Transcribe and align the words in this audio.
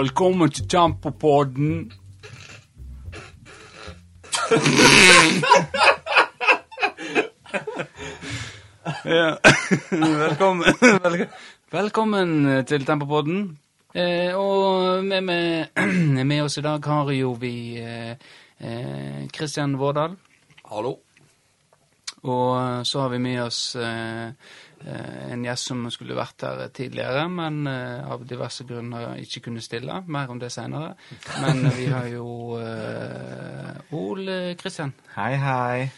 Velkommen 0.00 0.50
til 0.50 0.68
Tempopodden. 0.68 1.92
ja. 9.04 9.34
Velkommen, 9.90 10.64
vel, 10.80 11.26
velkommen 11.72 12.64
til 12.64 12.86
Tempopodden. 12.86 13.58
Eh, 13.94 14.32
og 14.36 15.04
med, 15.04 15.20
med, 15.20 15.66
med 16.32 16.42
oss 16.42 16.56
i 16.56 16.64
dag 16.64 16.80
har 16.84 17.12
jo 17.12 17.36
vi 17.36 17.76
eh, 17.84 18.16
eh, 18.60 19.28
Kristian 19.28 19.76
Vårdal. 19.78 20.16
Hallo. 20.64 20.96
Og 22.22 22.86
så 22.86 23.00
har 23.00 23.08
vi 23.08 23.18
med 23.18 23.42
oss 23.42 23.76
eh, 23.76 24.28
eh, 24.28 24.32
en 24.84 25.42
gjest 25.44 25.66
som 25.70 25.82
skulle 25.92 26.14
vært 26.16 26.40
her 26.46 26.62
tidligere, 26.74 27.26
men 27.28 27.66
eh, 27.68 28.06
av 28.10 28.22
diverse 28.28 28.64
grunner 28.64 29.18
ikke 29.20 29.42
kunne 29.48 29.60
stille. 29.64 29.98
Mer 30.06 30.30
om 30.32 30.38
det 30.40 30.48
seinere. 30.54 30.94
Men 31.42 31.66
vi 31.78 31.86
har 31.92 32.06
jo 32.08 32.26
uh, 32.56 33.96
Ole 33.96 34.54
Kristian. 34.60 34.94
Hei, 35.16 35.34
hei. 35.42 35.90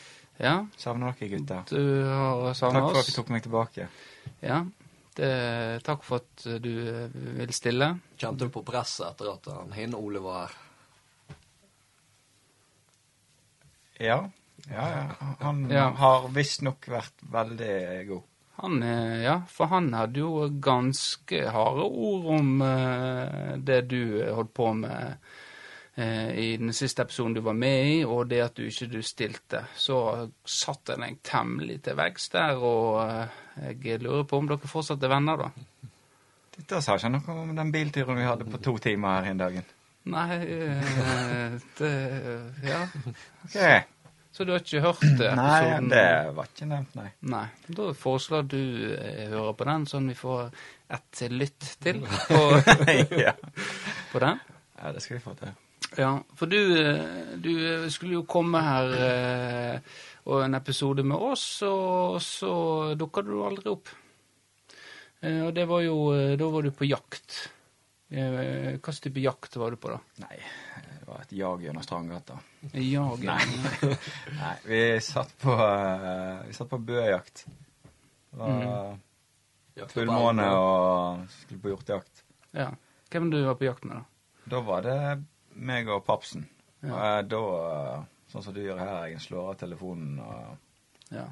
Ja, 0.43 0.57
Savner 0.81 1.13
dere, 1.15 1.29
gutter. 1.37 1.63
du 1.71 2.05
har 2.09 2.55
Takk 2.59 2.89
for 2.91 2.99
at 3.03 3.07
du 3.11 3.15
tok 3.15 3.29
meg 3.31 3.45
tilbake. 3.45 3.87
Ja, 4.43 4.63
det, 5.15 5.29
takk 5.87 6.03
for 6.07 6.23
at 6.25 6.47
du 6.65 6.73
eh, 6.89 7.15
vil 7.39 7.53
stille. 7.55 7.93
Kjente 8.19 8.49
du 8.49 8.55
på 8.55 8.65
presset 8.67 9.07
etter 9.13 9.31
at 9.37 9.47
han 9.53 9.71
hin 9.77 9.95
Ole 9.95 10.23
var 10.25 10.49
her? 10.49 10.59
Ja. 14.03 14.19
Ja, 14.71 14.85
ja. 14.91 15.07
Han 15.41 15.69
Ja. 15.71 15.89
har 15.99 16.29
visstnok 16.35 16.89
vært 16.91 17.23
veldig 17.31 17.75
god. 18.09 18.23
Han, 18.63 18.83
eh, 18.87 19.23
ja, 19.25 19.41
for 19.51 19.71
han 19.73 19.91
hadde 19.95 20.23
jo 20.23 20.47
ganske 20.63 21.41
harde 21.51 21.87
ord 21.87 22.29
om 22.37 22.53
uh, 22.63 23.57
det 23.59 23.81
du 23.91 24.23
holdt 24.23 24.53
på 24.55 24.69
med 24.79 25.17
uh, 25.99 26.31
i 26.39 26.53
den 26.61 26.71
siste 26.77 27.03
episoden 27.03 27.35
du 27.35 27.43
var 27.43 27.59
med 27.59 27.89
i, 27.91 27.97
og 28.07 28.29
det 28.31 28.39
at 28.45 28.55
du 28.55 28.63
ikke 28.69 28.87
du 28.93 29.01
stilte. 29.03 29.65
Så 29.75 29.99
satt 30.47 30.95
jeg 30.95 31.03
deg 31.03 31.19
temmelig 31.27 31.81
til 31.89 31.99
veggs 31.99 32.31
der, 32.37 32.63
og 32.63 33.03
uh, 33.03 33.43
jeg 33.83 33.99
lurer 34.05 34.29
på 34.31 34.39
om 34.39 34.51
dere 34.51 34.71
fortsatt 34.71 35.03
er 35.03 35.11
venner, 35.11 35.43
da? 35.43 35.91
Dette 36.53 36.83
sa 36.85 36.95
ikke 36.99 37.11
noe 37.17 37.39
om 37.43 37.55
den 37.57 37.73
bilturen 37.75 38.21
vi 38.21 38.29
hadde 38.29 38.47
på 38.47 38.61
to 38.63 38.77
timer 38.85 39.23
her 39.25 39.33
en 39.33 39.43
dagen. 39.43 39.73
Nei, 40.13 40.37
eh, 40.37 41.59
det 41.79 41.93
Ja. 42.67 42.87
Ok. 43.45 43.59
Så 44.33 44.47
du 44.49 44.53
har 44.55 44.63
ikke 44.63 44.81
hørt 44.81 45.03
det? 45.19 45.29
Nei, 45.37 45.81
det 45.93 46.05
var 46.37 46.47
ikke 46.49 46.67
nevnt, 46.71 46.95
nei. 46.97 47.11
Nei. 47.29 47.45
Da 47.69 47.91
foreslår 47.93 48.47
du 48.49 48.61
å 48.97 49.35
høre 49.35 49.53
på 49.59 49.67
den, 49.69 49.85
sånn 49.91 50.09
vi 50.09 50.17
får 50.17 50.47
et 50.97 51.21
lytt 51.33 51.67
til 51.85 52.01
på, 52.31 52.39
ja. 53.21 53.35
på 54.13 54.23
den. 54.25 54.41
ja, 54.81 54.93
det 54.97 55.03
skal 55.05 55.19
vi 55.19 55.25
få 55.27 55.35
til. 55.41 55.53
Ja, 56.01 56.15
for 56.41 56.49
du, 56.49 56.57
eh, 56.81 57.35
du 57.45 57.51
skulle 57.93 58.17
jo 58.17 58.25
komme 58.25 58.63
her 58.65 58.95
eh, 58.97 59.97
og 60.25 60.47
en 60.47 60.57
episode 60.57 61.05
med 61.05 61.21
oss, 61.21 61.45
og 61.69 62.17
så 62.25 62.53
dukka 62.97 63.21
du 63.27 63.35
aldri 63.45 63.69
opp. 63.75 63.91
Eh, 65.21 65.43
Og 65.45 65.53
det 65.55 65.67
var 65.69 65.85
jo 65.85 65.99
eh, 66.17 66.33
Da 66.41 66.49
var 66.55 66.65
du 66.65 66.73
på 66.73 66.89
jakt. 66.89 67.43
Eh, 68.09 68.79
slags 68.81 69.01
type 69.05 69.21
jakt 69.21 69.61
var 69.61 69.71
du 69.71 69.77
på, 69.81 69.93
da? 69.93 70.01
Nei, 70.25 70.41
var 71.13 71.21
et 71.23 71.33
jag 71.37 71.63
gjennom 71.63 71.83
Strandgata. 71.85 72.39
Jag? 72.73 73.25
Nei. 73.25 73.47
nei, 74.41 74.57
vi 74.65 75.01
satt 75.01 75.35
på, 75.43 75.53
uh, 75.53 76.41
vi 76.47 76.53
satt 76.57 76.71
på 76.71 76.79
bøjakt. 76.79 77.45
Det 78.31 78.39
var 78.39 78.97
på 79.77 79.89
fullmåne 79.93 80.47
og 80.57 81.27
skulle 81.43 81.61
på 81.61 81.73
hjortejakt. 81.73 82.25
Ja. 82.57 82.71
Hvem 83.13 83.31
du 83.31 83.43
var 83.45 83.59
på 83.61 83.69
jakt 83.69 83.85
med, 83.85 84.01
da? 84.01 84.05
Da 84.45 84.61
var 84.65 84.83
det 84.87 84.97
meg 85.53 85.89
og 85.93 86.05
papsen. 86.07 86.47
Ja. 86.81 86.95
Og 86.97 87.29
da, 87.31 87.43
eh, 87.69 88.05
sånn 88.33 88.45
som 88.47 88.57
du 88.57 88.63
gjør 88.65 88.81
her, 88.81 89.11
jeg 89.13 89.21
slår 89.23 89.53
av 89.53 89.59
telefonen. 89.61 90.19
Og, 90.21 90.57
Ja. 91.13 91.27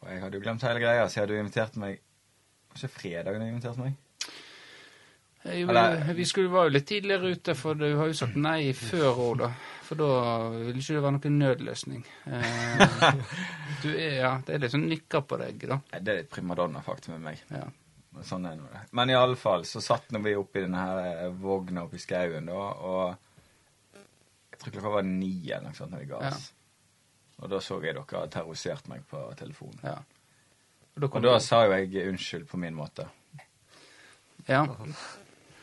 og 0.00 0.08
jeg 0.08 0.22
hadde 0.22 0.38
jo 0.38 0.44
glemt 0.44 0.62
hele 0.62 0.80
greia, 0.80 1.08
så 1.08 1.14
du 1.14 1.20
hadde 1.20 1.34
jo 1.34 1.44
invitert 1.44 1.76
meg 1.76 2.00
Var 2.72 2.78
ikke 2.78 2.88
fredag 2.88 3.34
du 3.36 3.44
inviterte 3.44 3.82
meg? 3.82 3.96
Eh, 5.44 5.62
Eller- 5.62 6.14
Vi 6.14 6.24
skulle 6.24 6.48
var 6.52 6.64
jo 6.68 6.70
litt 6.76 6.86
tidligere 6.86 7.32
ute, 7.34 7.54
for 7.58 7.74
du 7.74 7.96
har 7.98 8.06
jo 8.06 8.12
sagt 8.14 8.36
nei 8.36 8.72
før 8.72 9.16
òg, 9.16 9.38
da. 9.38 9.48
For 9.82 9.96
da 9.98 10.48
ville 10.54 10.78
ikke 10.78 10.94
det 10.94 11.02
være 11.02 11.16
noen 11.18 11.38
nødløsning. 11.40 12.04
Eh, 12.26 13.14
du 13.82 13.88
er, 13.90 14.14
ja, 14.20 14.30
det 14.46 14.54
er 14.54 14.58
litt 14.62 14.72
sånn 14.72 14.86
nikker 14.88 15.24
på 15.26 15.38
deg, 15.42 15.66
da. 15.68 15.80
Nei, 15.92 16.00
Det 16.00 16.08
er 16.14 16.20
litt 16.22 16.30
primadonna-fakt 16.30 17.08
med 17.08 17.20
meg. 17.20 17.42
Ja. 17.50 17.64
Sånn 18.22 18.46
er 18.46 18.56
nå 18.56 18.68
det. 18.70 18.80
Men 18.92 19.10
i 19.10 19.14
alle 19.16 19.36
fall 19.40 19.62
så 19.64 19.80
satt 19.82 20.04
vi 20.12 20.34
oppi 20.36 20.60
denne 20.60 20.76
her 20.78 21.24
eh, 21.26 21.30
vogna 21.42 21.82
oppi 21.88 21.98
skauen, 21.98 22.46
da, 22.46 22.52
og 22.54 23.16
jeg 24.52 24.58
tror 24.60 24.72
klokka 24.76 24.92
var 24.94 25.02
ni 25.08 25.32
eller 25.50 25.70
noe 25.70 25.74
sånt 25.74 25.90
når 25.92 26.04
vi 26.04 26.10
ga 26.12 26.18
oss. 26.28 26.52
Og 27.42 27.48
da 27.50 27.58
så 27.58 27.80
jeg 27.82 27.94
dere 27.96 28.04
hadde 28.04 28.30
terrorisert 28.30 28.86
meg 28.88 29.02
på 29.10 29.24
telefonen. 29.40 29.80
ja. 29.82 29.98
Og 30.94 31.00
da 31.00 31.06
Og 31.16 31.22
da 31.24 31.38
sa 31.40 31.64
jo 31.64 31.72
jeg 31.72 32.08
unnskyld 32.12 32.46
på 32.50 32.58
min 32.60 32.74
måte. 32.76 33.06
Ja. 34.46 34.66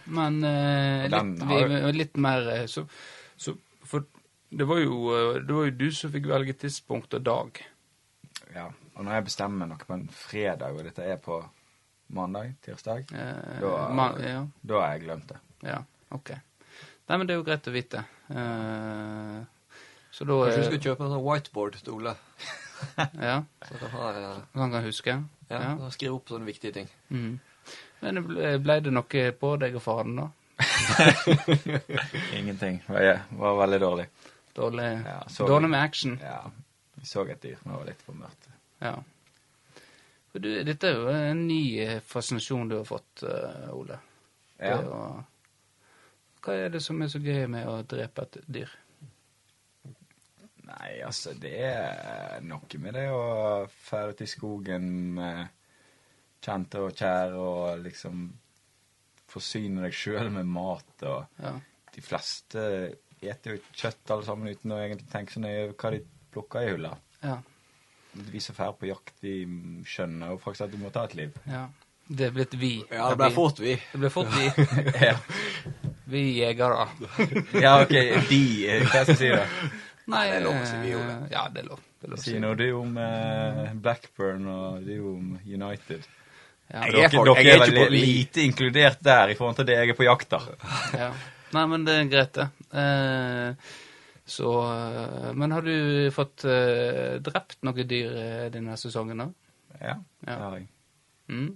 Men 0.09 0.39
eh, 0.43 1.07
litt, 1.11 1.43
har 1.45 1.67
vi, 1.69 1.79
litt 1.99 2.15
mer 2.17 2.47
eh, 2.55 2.65
så, 2.71 2.83
så 3.37 3.53
For 3.85 4.05
det 4.49 4.65
var, 4.65 4.79
jo, 4.81 4.95
eh, 5.13 5.39
det 5.45 5.53
var 5.53 5.67
jo 5.69 5.75
du 5.77 5.87
som 5.93 6.11
fikk 6.13 6.25
velge 6.31 6.55
tidspunkt 6.57 7.13
og 7.13 7.23
dag. 7.27 7.59
Ja. 8.55 8.67
Og 8.97 9.05
når 9.05 9.19
jeg 9.19 9.27
bestemmer 9.29 9.69
noe 9.69 9.77
på 9.85 9.93
en 9.95 10.07
fredag, 10.11 10.73
og 10.75 10.83
dette 10.87 11.05
er 11.05 11.19
på 11.23 11.37
mandag, 12.17 12.55
tirsdag, 12.65 13.05
Eh, 13.13 13.59
Da- 13.61 13.89
man, 13.93 14.17
ja, 14.21 14.41
da 14.65 14.79
har 14.81 14.95
jeg 14.97 15.03
glemt 15.05 15.27
det. 15.29 15.37
ja, 15.69 15.83
ok. 16.11 16.31
Nei, 17.09 17.17
men 17.17 17.27
det 17.27 17.33
er 17.33 17.39
jo 17.39 17.45
greit 17.45 17.67
å 17.69 17.71
vite. 17.73 18.03
Eh, 18.29 19.39
så 20.11 20.25
da 20.25 20.33
Kanskje 20.33 20.57
du 20.57 20.63
skal 20.63 20.65
skulle 20.65 20.85
kjøpe 20.87 21.05
en 21.05 21.13
sånn 21.13 21.25
whiteboard 21.25 21.77
til 21.83 21.93
Ole? 21.93 22.15
Ja, 23.19 23.43
Så 23.69 23.77
kan 23.81 23.89
ha, 23.93 24.09
eh, 24.17 24.41
han 24.55 24.75
huske. 24.85 25.15
ja, 25.49 25.59
Ja. 25.61 25.89
Skrive 25.93 26.15
opp 26.17 26.29
sånne 26.33 26.45
viktige 26.49 26.73
ting. 26.73 26.89
Mhm. 27.09 27.39
Men 28.01 28.21
ble, 28.27 28.57
det 28.85 28.91
noe 28.95 29.23
på 29.39 29.53
deg 29.59 29.75
og 29.75 29.83
faren, 29.83 30.15
da? 30.21 30.27
Ingenting. 32.39 32.83
Det 32.87 32.93
var- 32.93 33.21
var 33.39 33.57
veldig 33.65 33.79
dårlig. 33.81 34.05
Dårlig, 34.53 34.87
Ja, 35.05 35.23
dårlig 35.47 35.69
med 35.69 35.83
action? 35.83 36.19
Ja. 36.21 36.51
Vi 36.95 37.05
så 37.05 37.23
et 37.31 37.41
dyr, 37.41 37.57
men 37.63 37.73
det 37.73 37.77
var 37.79 37.85
litt 37.85 38.01
for 38.01 38.13
mørkt. 38.13 38.47
Ja. 38.79 38.95
For 40.31 40.39
du, 40.43 40.49
dette 40.63 40.87
er 40.89 40.95
jo 40.99 41.07
en 41.09 41.47
ny 41.47 41.79
eh, 41.79 41.99
fascinasjon 42.05 42.69
du 42.69 42.75
har 42.77 42.85
fått, 42.85 43.23
eh, 43.23 43.69
Ole. 43.73 43.99
Ja. 44.59 44.77
Å- 44.83 45.23
Hva 46.43 46.53
er 46.55 46.69
det 46.69 46.81
som 46.83 47.01
er 47.01 47.07
så 47.11 47.19
gøy 47.19 47.47
med 47.51 47.67
å 47.67 47.81
drepe 47.83 48.21
et 48.27 48.37
dyr? 48.47 48.69
Nei, 50.69 50.99
altså, 51.03 51.33
det 51.33 51.55
er 51.65 52.41
noe 52.45 52.77
med 52.79 52.93
det 52.93 53.07
å 53.11 53.67
ferde 53.69 54.13
ut 54.13 54.21
i 54.21 54.27
skogen 54.29 54.85
med 55.17 55.47
kjente 56.45 56.79
og 56.85 56.93
kjære 56.95 57.35
og 57.41 57.83
liksom 57.83 58.27
forsyne 59.29 59.83
deg 59.85 59.93
sjøl 59.93 60.31
med 60.33 60.47
mat 60.49 61.03
og 61.09 61.25
Ja. 61.43 61.53
De 61.95 62.01
fleste 62.05 62.61
eter 63.21 63.55
jo 63.57 63.61
kjøtt 63.75 64.11
alle 64.13 64.23
sammen 64.23 64.47
uten 64.53 64.71
å 64.71 64.77
egentlig 64.79 65.09
tenke 65.11 65.33
så 65.33 65.41
nøye 65.43 65.63
over 65.65 65.73
hva 65.81 65.89
de 65.91 66.01
plukker 66.31 66.61
i 66.65 66.73
hylla. 66.73 66.93
ja. 67.23 67.39
Vi 68.31 68.39
som 68.41 68.55
drar 68.57 68.71
på 68.73 68.87
jakt, 68.89 69.13
vi 69.21 69.43
skjønner 69.85 70.31
jo 70.31 70.37
faktisk 70.41 70.65
at 70.65 70.71
du 70.73 70.77
må 70.81 70.89
ta 70.91 71.03
et 71.05 71.15
liv. 71.15 71.35
ja. 71.47 71.67
Det 72.09 72.25
er 72.25 72.31
blitt 72.33 72.55
vi. 72.57 72.71
Ja, 72.89 73.11
det 73.11 73.17
ble 73.19 73.27
fort 73.35 73.59
vi. 73.61 73.75
Det 73.91 73.99
ble 74.01 74.09
fort 74.09 74.31
vi. 74.33 74.47
ja. 75.09 75.13
Vi 76.09 76.21
jegere. 76.39 76.87
ja, 77.61 77.75
OK. 77.83 77.91
De 78.31 78.39
eh, 78.65 78.81
Hva 78.81 79.03
skal 79.03 79.11
jeg 79.13 79.19
si, 79.19 79.29
da? 79.29 79.43
Nei, 80.09 80.23
det 80.31 80.39
er 80.39 80.41
lov 80.47 80.55
å 80.57 80.63
si 80.65 80.79
vi, 80.81 80.89
gjorde 80.95 81.11
det. 81.19 81.27
Ja, 81.35 81.43
det 81.53 81.61
er 81.61 81.67
lov. 81.69 81.83
Det 81.99 82.07
er 82.07 82.13
lov 82.15 82.17
å 82.17 82.23
Si 82.23 82.31
si. 82.33 82.39
noe 82.41 82.57
du 82.57 82.65
om 82.79 82.97
eh, 82.97 83.61
Blackburn, 83.77 84.47
og 84.49 84.87
du 84.89 84.95
om 85.11 85.27
United. 85.45 86.07
Ja. 86.69 86.83
Dere, 86.85 87.01
Jeg 87.01 87.09
er 87.09 87.11
dere 87.25 87.33
er 87.33 87.49
er 87.49 87.63
ikke 87.65 87.85
på 87.89 87.93
lite 87.95 88.41
inkludert 88.45 88.99
der 89.05 89.31
i 89.33 89.35
forhold 89.37 89.55
til 89.57 89.65
det 89.69 89.77
jeg 89.79 89.89
er 89.89 89.97
på 89.97 90.05
jakt 90.05 90.35
ja. 90.93 91.11
Nei, 91.55 91.63
men 91.65 91.85
det 91.87 91.95
er 91.97 92.09
greit, 92.11 92.35
det. 92.37 92.45
Eh, 92.77 93.71
så 94.29 94.49
eh, 94.69 95.31
Men 95.33 95.55
har 95.55 95.65
du 95.65 96.11
fått 96.13 96.45
eh, 96.45 97.15
drept 97.25 97.63
noen 97.65 97.87
dyr 97.89 98.19
eh, 98.21 98.43
denne 98.53 98.77
sesongen, 98.77 99.23
da? 99.23 99.29
Ja, 99.79 99.95
Ja. 99.95 99.97
det 100.27 100.37
har 100.43 100.59
jeg. 100.59 100.67
Mm. 101.33 101.49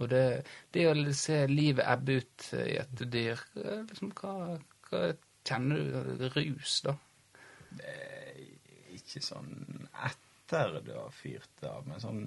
Og 0.00 0.08
det, 0.10 0.24
det 0.74 0.88
å 0.90 0.94
se 1.14 1.44
livet 1.46 1.86
ebbe 1.86 2.18
ut 2.18 2.48
i 2.58 2.74
et 2.80 3.04
dyr 3.12 3.38
eh, 3.62 3.84
liksom, 3.86 4.10
hva, 4.18 4.56
hva 4.90 5.04
Kjenner 5.44 6.16
du 6.16 6.22
rus, 6.32 6.78
da? 6.86 6.94
Ikke 8.96 9.20
sånn 9.20 9.50
etter 10.06 10.78
du 10.80 10.94
har 10.96 11.10
fyrt 11.12 11.66
av, 11.68 11.82
men 11.84 12.00
sånn 12.00 12.22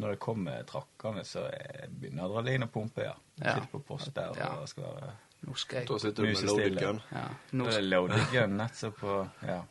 når 0.00 0.14
det 0.14 0.18
kommer 0.24 0.62
trakkende, 0.68 1.24
så 1.28 1.42
er- 1.52 1.88
begynner 1.90 2.24
adrenalinet 2.24 2.68
å 2.68 2.72
pumpe, 2.72 3.02
ja. 3.04 3.12
Ja. 3.42 3.54
Sitter 3.54 3.68
på 3.72 3.82
post 3.86 4.14
der 4.14 4.32
Ja. 4.38 4.48
og 4.60 4.68
skal 4.68 4.84
være 4.84 5.12
Nå 5.42 5.56
skal 5.58 5.78
jeg 5.80 5.88
Da 5.88 5.98
sitter 5.98 6.22
du 6.22 6.28
med 6.28 6.42
loaded 6.46 6.76
gun. 6.78 7.00
Ja. 7.12 7.24
Nå 7.52 7.64
er 7.66 7.70
det 7.72 7.84
loaded 7.84 8.26
gun 8.32 8.56
nettopp 8.56 8.98
på 9.00 9.16
Ja. 9.42 9.62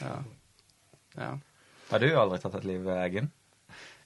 ja. 0.00 0.16
ja. 1.16 1.30
Har 1.90 1.98
du 1.98 2.06
aldri 2.18 2.38
tatt 2.38 2.54
et 2.54 2.64
liv, 2.64 2.86
Eggen? 2.88 3.30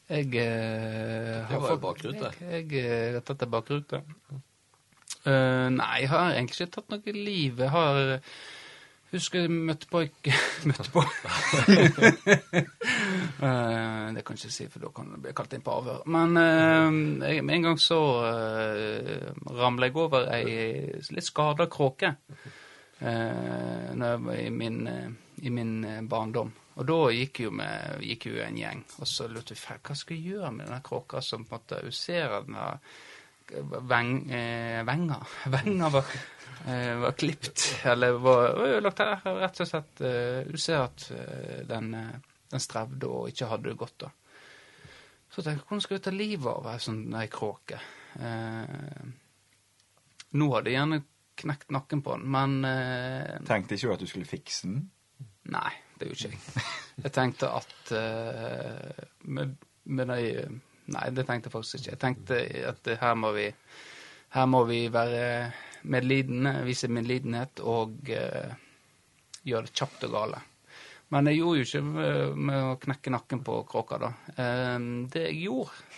Jeg 0.09 0.27
eh, 0.27 0.33
Det 0.33 1.45
har 1.51 1.61
var 1.61 1.71
jo 1.71 1.77
bakrute. 1.83 2.31
Jeg, 2.41 2.71
jeg 2.73 3.13
har 3.15 3.21
tatt 3.21 3.43
ei 3.43 3.49
bakrute. 3.53 4.03
Uh, 5.27 5.69
nei, 5.75 6.01
jeg 6.01 6.09
har 6.09 6.31
egentlig 6.33 6.61
ikke 6.61 6.73
tatt 6.79 6.89
noe 6.95 7.13
liv. 7.13 7.59
Jeg 7.59 7.71
har 7.75 8.21
Husker 9.11 9.41
jeg 9.41 9.51
møtte 9.51 9.89
på 9.89 10.03
Møtte 10.69 10.91
på 10.93 11.03
Eh, 13.41 14.13
Det 14.15 14.23
kan 14.25 14.37
jeg 14.37 14.45
ikke 14.49 14.55
si, 14.55 14.67
for 14.73 14.81
da 14.85 14.91
kan 14.95 15.11
jeg 15.15 15.23
bli 15.25 15.33
kalt 15.37 15.53
inn 15.57 15.65
på 15.67 15.75
avhør. 15.79 16.01
Men 16.07 16.37
uh, 16.37 17.27
jeg, 17.29 17.43
en 17.45 17.67
gang 17.69 17.79
så 17.81 17.99
uh, 18.25 19.51
ramla 19.59 19.87
jeg 19.91 19.97
over 19.97 20.31
ei 20.35 20.55
litt 21.15 21.27
skada 21.29 21.67
kråke 21.71 22.15
uh, 23.03 24.37
i 24.39 24.49
min, 24.51 24.81
eh, 24.87 25.11
i 25.47 25.51
min 25.55 25.85
eh, 25.85 26.01
barndom. 26.03 26.51
Og 26.79 26.87
da 26.87 26.97
gikk 27.11 27.41
jo, 27.45 27.51
med, 27.59 27.99
gikk 28.07 28.29
jo 28.31 28.41
en 28.43 28.59
gjeng, 28.59 28.83
og 29.01 29.07
så 29.11 29.27
lurte 29.31 29.55
vi 29.55 29.59
"Faen, 29.61 29.81
hva 29.83 29.95
skal 29.99 30.17
jeg 30.17 30.33
gjøre 30.33 30.51
med 30.55 30.67
denne 30.69 30.83
kråka 30.87 31.21
som 31.23 31.45
på 31.45 31.57
en 31.57 31.61
måte 31.63 31.81
Hun 31.83 31.93
ser 31.95 32.35
at 32.37 32.47
den 32.47 32.55
har 32.55 32.79
veng, 33.91 34.31
eh, 34.31 34.85
Venga 34.87 35.19
Venger 35.55 35.91
var, 35.91 36.05
eh, 36.67 36.95
var 37.03 37.13
klipt, 37.19 37.65
eller 37.85 38.19
var 38.23 38.59
ødelagt 38.63 38.99
her, 39.03 39.23
rett 39.41 39.61
og 39.61 39.67
slett. 39.71 40.01
Eh, 40.01 40.43
du 40.51 40.59
ser 40.59 40.85
at 40.85 41.11
eh, 41.11 41.63
den, 41.67 41.95
eh, 41.95 42.19
den 42.53 42.63
strevde 42.63 43.11
og 43.11 43.29
ikke 43.31 43.49
hadde 43.51 43.71
det 43.71 43.79
godt, 43.81 43.97
da. 44.07 44.11
Så 45.29 45.43
tenkte 45.43 45.59
jeg, 45.59 45.65
hvordan 45.69 45.85
skal 45.85 45.99
vi 45.99 46.05
ta 46.07 46.13
livet 46.15 46.51
av 46.53 46.69
ei 46.73 46.79
sånn 46.81 47.03
ei 47.21 47.27
kråke? 47.33 47.81
Eh, 48.25 49.03
nå 50.41 50.49
hadde 50.55 50.73
jeg 50.73 50.79
gjerne 50.79 51.03
knekt 51.39 51.75
nakken 51.75 52.03
på 52.03 52.17
den, 52.17 52.25
men 52.33 52.57
eh, 52.67 53.37
Tenkte 53.47 53.77
ikke 53.77 53.91
du 53.91 53.95
at 53.95 54.03
du 54.03 54.09
skulle 54.11 54.29
fikse 54.29 54.71
den? 54.71 54.81
Nei, 55.53 55.71
det 55.99 56.09
gjorde 56.09 56.31
ikke 56.31 56.41
jeg. 56.41 56.65
Jeg 57.05 57.15
tenkte 57.15 57.53
at 57.55 57.93
eh, 57.95 59.05
med, 59.29 59.55
med 59.85 60.11
de 60.15 60.49
Nei, 60.89 61.05
det 61.13 61.27
tenkte 61.29 61.51
jeg 61.51 61.53
faktisk 61.53 61.79
ikke. 61.79 61.91
Jeg 61.91 62.01
tenkte 62.01 62.37
at 62.71 62.89
her 63.03 63.17
må 63.21 63.35
vi, 63.37 63.45
her 64.33 64.47
må 64.49 64.63
vi 64.65 64.87
være 64.89 65.27
medlidende, 65.85 66.55
vise 66.65 66.89
medlidenhet 66.89 67.61
og 67.61 68.09
eh, 68.09 68.55
gjøre 69.45 69.69
det 69.69 69.75
kjapt 69.77 70.07
og 70.09 70.15
gale. 70.17 70.41
Men 71.09 71.31
jeg 71.31 71.39
gjorde 71.41 71.63
jo 71.63 71.69
ikke 71.69 71.83
med, 71.87 72.43
med 72.51 72.67
å 72.69 72.77
knekke 72.83 73.15
nakken 73.15 73.41
på 73.47 73.63
kråka, 73.71 73.99
da. 74.03 74.13
Eh, 74.37 74.77
det 75.13 75.25
jeg 75.31 75.41
gjorde, 75.47 75.97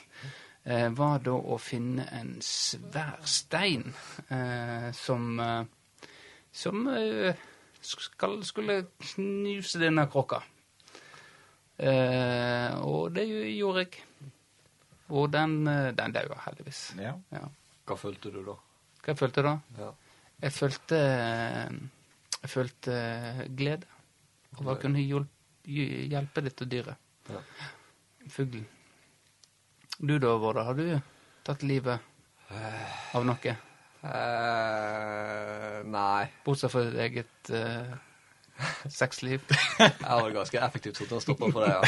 eh, 0.64 0.88
var 0.94 1.18
da 1.26 1.34
å 1.34 1.58
finne 1.58 2.06
en 2.20 2.36
svær 2.44 3.18
stein 3.26 3.90
eh, 4.30 4.90
som 4.94 5.34
eh, 5.42 5.68
som 6.52 6.86
eh, 6.88 7.34
skulle 7.80 8.84
knuse 8.98 9.78
denne 9.78 10.06
kråka. 10.10 10.42
Eh, 11.76 12.74
og 12.84 13.12
det 13.14 13.24
gjorde 13.30 13.84
jeg. 13.86 14.02
Og 15.10 15.30
den, 15.32 15.66
eh, 15.66 15.92
den 15.96 16.14
daua, 16.14 16.38
heldigvis. 16.46 16.82
Ja. 17.00 17.14
Ja. 17.34 17.46
Hva 17.86 17.96
følte 17.98 18.30
du 18.34 18.42
da? 18.46 18.56
Hva 19.00 19.14
jeg 19.14 19.18
følte 19.18 19.46
da? 19.46 19.56
Ja. 19.78 19.92
Jeg 20.40 20.52
følte 20.56 20.98
Jeg 22.40 22.48
følte 22.48 22.92
glede 23.52 23.88
over 24.58 24.74
å 24.74 24.80
kunne 24.80 25.02
hjelpe 25.04 26.44
dette 26.44 26.66
dyret. 26.68 26.98
Ja. 27.30 27.40
Fuglen. 28.30 28.66
Du 30.00 30.18
da, 30.18 30.36
Vårda, 30.40 30.64
har 30.64 30.74
du 30.74 31.00
tatt 31.44 31.62
livet 31.62 32.00
av 33.12 33.24
noe? 33.26 33.56
Eh, 34.00 35.80
nei. 35.84 36.28
Bortsett 36.44 36.72
fra 36.72 36.84
ditt 36.86 36.96
eget 37.04 37.50
eh, 37.52 37.90
sexliv? 38.88 39.44
Jeg 39.78 39.98
vel 40.08 40.32
ganske 40.38 40.62
effektivt 40.64 41.02
fått 41.02 41.12
en 41.16 41.24
stopper 41.24 41.52
for 41.52 41.60
det, 41.66 41.72
ja. 41.76 41.82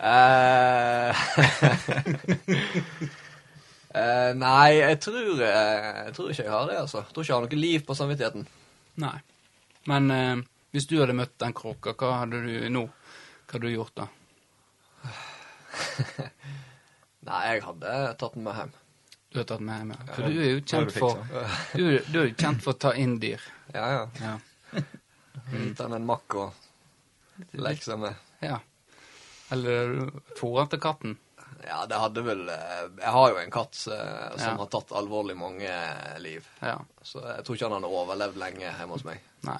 Eh, 0.00 1.12
nei, 4.40 4.70
jeg 4.78 4.96
tror, 5.04 5.42
jeg 5.44 6.12
tror 6.16 6.30
ikke 6.30 6.44
jeg 6.46 6.54
har 6.54 6.64
det, 6.70 6.76
altså. 6.86 7.02
Jeg 7.02 7.12
tror 7.12 7.24
ikke 7.26 7.32
jeg 7.32 7.36
har 7.36 7.44
noe 7.44 7.58
liv 7.60 7.80
på 7.84 7.96
samvittigheten. 7.98 8.46
Nei. 9.04 9.18
Men 9.90 10.08
hvis 10.74 10.86
du 10.90 10.96
hadde 11.00 11.16
møtt 11.18 11.36
den 11.42 11.54
kråka, 11.56 11.94
hva 11.98 12.12
hadde 12.22 12.40
du 12.46 12.68
nå? 12.70 12.84
Hva 12.86 13.56
hadde 13.56 13.66
du 13.66 13.72
gjort 13.74 13.96
da? 13.98 14.06
Nei, 17.28 17.40
jeg 17.52 17.62
hadde 17.66 17.94
tatt 18.20 18.34
den 18.36 18.44
med 18.46 18.56
hjem. 18.56 18.72
Du 19.30 19.38
har 19.38 19.46
tatt 19.46 19.60
den 19.60 19.68
med 19.68 19.80
hjem, 19.82 19.92
ja. 19.94 20.00
For 20.14 20.26
du 20.26 20.40
er 20.40 20.50
jo 20.54 20.60
kjent 20.72 20.94
for 20.96 21.20
du, 21.78 21.84
du 22.10 22.18
er 22.22 22.28
jo 22.30 22.36
kjent 22.40 22.64
for 22.64 22.74
å 22.74 22.80
ta 22.86 22.92
inn 22.98 23.18
dyr. 23.22 23.44
Ja, 23.74 23.86
ja. 23.94 24.02
Ja. 24.22 24.34
Gitt 25.50 25.78
den 25.80 25.96
en 25.98 26.06
makk 26.08 26.36
og 26.40 27.50
leke 27.58 27.84
seg 27.86 28.00
med. 28.06 28.14
ja. 28.44 28.58
Eller 29.50 29.96
fôret 30.38 30.70
til 30.70 30.78
katten. 30.78 31.16
Ja, 31.66 31.80
det 31.90 31.96
hadde 31.98 32.22
vel 32.24 32.44
eh, 32.48 32.84
Jeg 33.02 33.10
har 33.12 33.32
jo 33.32 33.38
en 33.40 33.50
katt 33.52 33.74
eh, 33.90 34.36
som 34.38 34.44
Ja. 34.44 34.52
har 34.60 34.68
tatt 34.70 34.92
alvorlig 34.96 35.34
mange 35.36 35.72
liv. 36.22 36.46
Ja. 36.62 36.76
Så 37.02 37.18
jeg 37.26 37.42
tror 37.44 37.58
ikke 37.58 37.66
han 37.66 37.74
hadde 37.80 37.90
overlevd 37.98 38.38
lenge 38.38 38.62
hjemme 38.70 38.94
hos 38.94 39.02
meg. 39.08 39.18
Nei. 39.48 39.56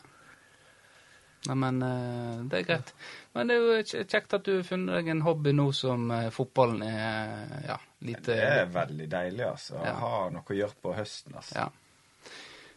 Nei, 1.48 1.54
men 1.56 1.78
eh, 1.82 2.40
det 2.52 2.58
er 2.58 2.64
greit. 2.68 2.90
Men 3.32 3.48
det 3.48 3.54
er 3.56 3.62
jo 3.64 4.02
kjekt 4.04 4.34
at 4.36 4.44
du 4.44 4.50
har 4.58 4.66
funnet 4.68 4.98
deg 4.98 5.06
en 5.14 5.22
hobby 5.24 5.54
nå 5.56 5.70
som 5.72 6.10
eh, 6.12 6.26
fotballen 6.34 6.82
er 6.84 7.64
ja, 7.64 7.78
lite 8.04 8.34
Det 8.36 8.50
er 8.58 8.66
veldig 8.74 9.06
deilig, 9.08 9.46
altså. 9.48 9.78
Å 9.80 9.86
Ja. 9.88 9.94
ha 10.02 10.18
noe 10.34 10.44
å 10.44 10.58
gjøre 10.58 10.76
på 10.84 10.92
høsten, 10.98 11.38
altså. 11.40 11.56
Ja. 11.62 11.70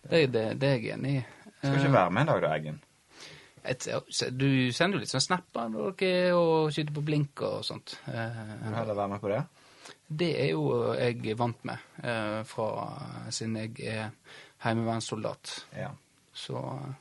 Det, 0.04 0.26
det, 0.32 0.46
det 0.62 0.70
er 0.70 0.80
jeg 0.80 0.94
enig 0.96 1.14
i. 1.20 1.26
Skal 1.60 1.78
ikke 1.82 1.92
være 1.98 2.12
med 2.16 2.22
en 2.26 2.32
dag, 2.34 2.42
da, 2.46 2.54
Eggen. 2.58 2.80
Et, 3.64 3.86
du 4.36 4.48
sender 4.76 4.98
jo 4.98 5.04
litt 5.04 5.12
sånn 5.14 5.24
snapper 5.24 5.70
når 5.72 5.94
dere 6.00 6.24
er 6.30 6.34
og 6.36 6.72
skyter 6.76 6.96
på 6.98 7.04
blink 7.08 7.44
og 7.48 7.62
sånt. 7.68 7.94
Eh, 8.12 8.42
Vil 8.64 8.74
du 8.74 8.76
heller 8.80 8.98
være 8.98 9.12
med 9.14 9.22
på 9.24 9.32
det? 9.32 9.44
Det 10.24 10.32
er 10.40 10.50
jo 10.52 10.66
jeg 11.00 11.36
vant 11.40 11.64
med, 11.68 11.84
eh, 12.04 12.42
fra, 12.48 12.68
siden 13.32 13.56
jeg 13.62 13.88
er 13.92 14.10
heimevernssoldat. 14.66 15.54
Ja. 15.80 15.92
Så 16.36 16.60
eh, 16.60 16.92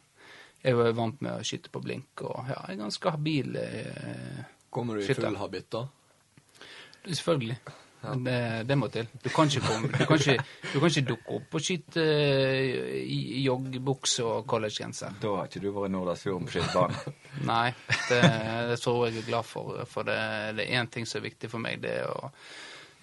jeg 0.62 0.78
er 0.78 0.92
vant 0.96 1.20
med 1.20 1.32
å 1.40 1.44
skyte 1.46 1.70
på 1.74 1.80
blink, 1.82 2.22
og 2.22 2.48
ja, 2.48 2.58
jeg 2.68 2.76
er 2.76 2.82
ganske 2.84 3.10
habil. 3.16 3.56
eh, 3.56 4.42
Kommer 4.72 4.94
du 4.96 5.02
i 5.02 5.06
Skytter. 5.06 5.26
full 5.28 5.36
habit 5.36 5.70
da? 5.74 5.86
Selvfølgelig. 7.06 7.56
Det, 8.02 8.66
det 8.66 8.74
må 8.78 8.88
til. 8.90 9.06
Du 9.22 9.28
kan 9.30 9.46
ikke, 9.46 9.60
komme, 9.62 9.88
du 9.94 10.06
kan 10.08 10.18
ikke, 10.18 10.44
du 10.72 10.78
kan 10.80 10.88
ikke 10.90 11.02
dukke 11.06 11.34
opp 11.36 11.52
og 11.54 11.62
skyte 11.62 12.02
eh, 12.02 12.96
i 13.06 13.42
joggebukse 13.44 14.24
og 14.26 14.46
collegegenser. 14.50 15.14
Da 15.22 15.36
har 15.36 15.46
ikke 15.46 15.62
du 15.62 15.68
vært 15.70 15.90
i 15.90 15.92
Nordlandsfjorden 15.94 16.48
på 16.48 16.56
skytebanen. 16.56 17.14
Nei, 17.52 17.68
det, 18.08 18.20
det 18.72 18.80
tror 18.82 19.04
jeg 19.06 19.20
er 19.22 19.28
glad 19.28 19.46
for. 19.46 19.84
For 19.86 20.08
det, 20.08 20.18
det 20.58 20.66
er 20.66 20.80
én 20.82 20.90
ting 20.90 21.06
som 21.06 21.20
er 21.20 21.28
viktig 21.28 21.50
for 21.52 21.62
meg, 21.62 21.78
det 21.84 21.94
er 22.00 22.10
å, 22.10 22.32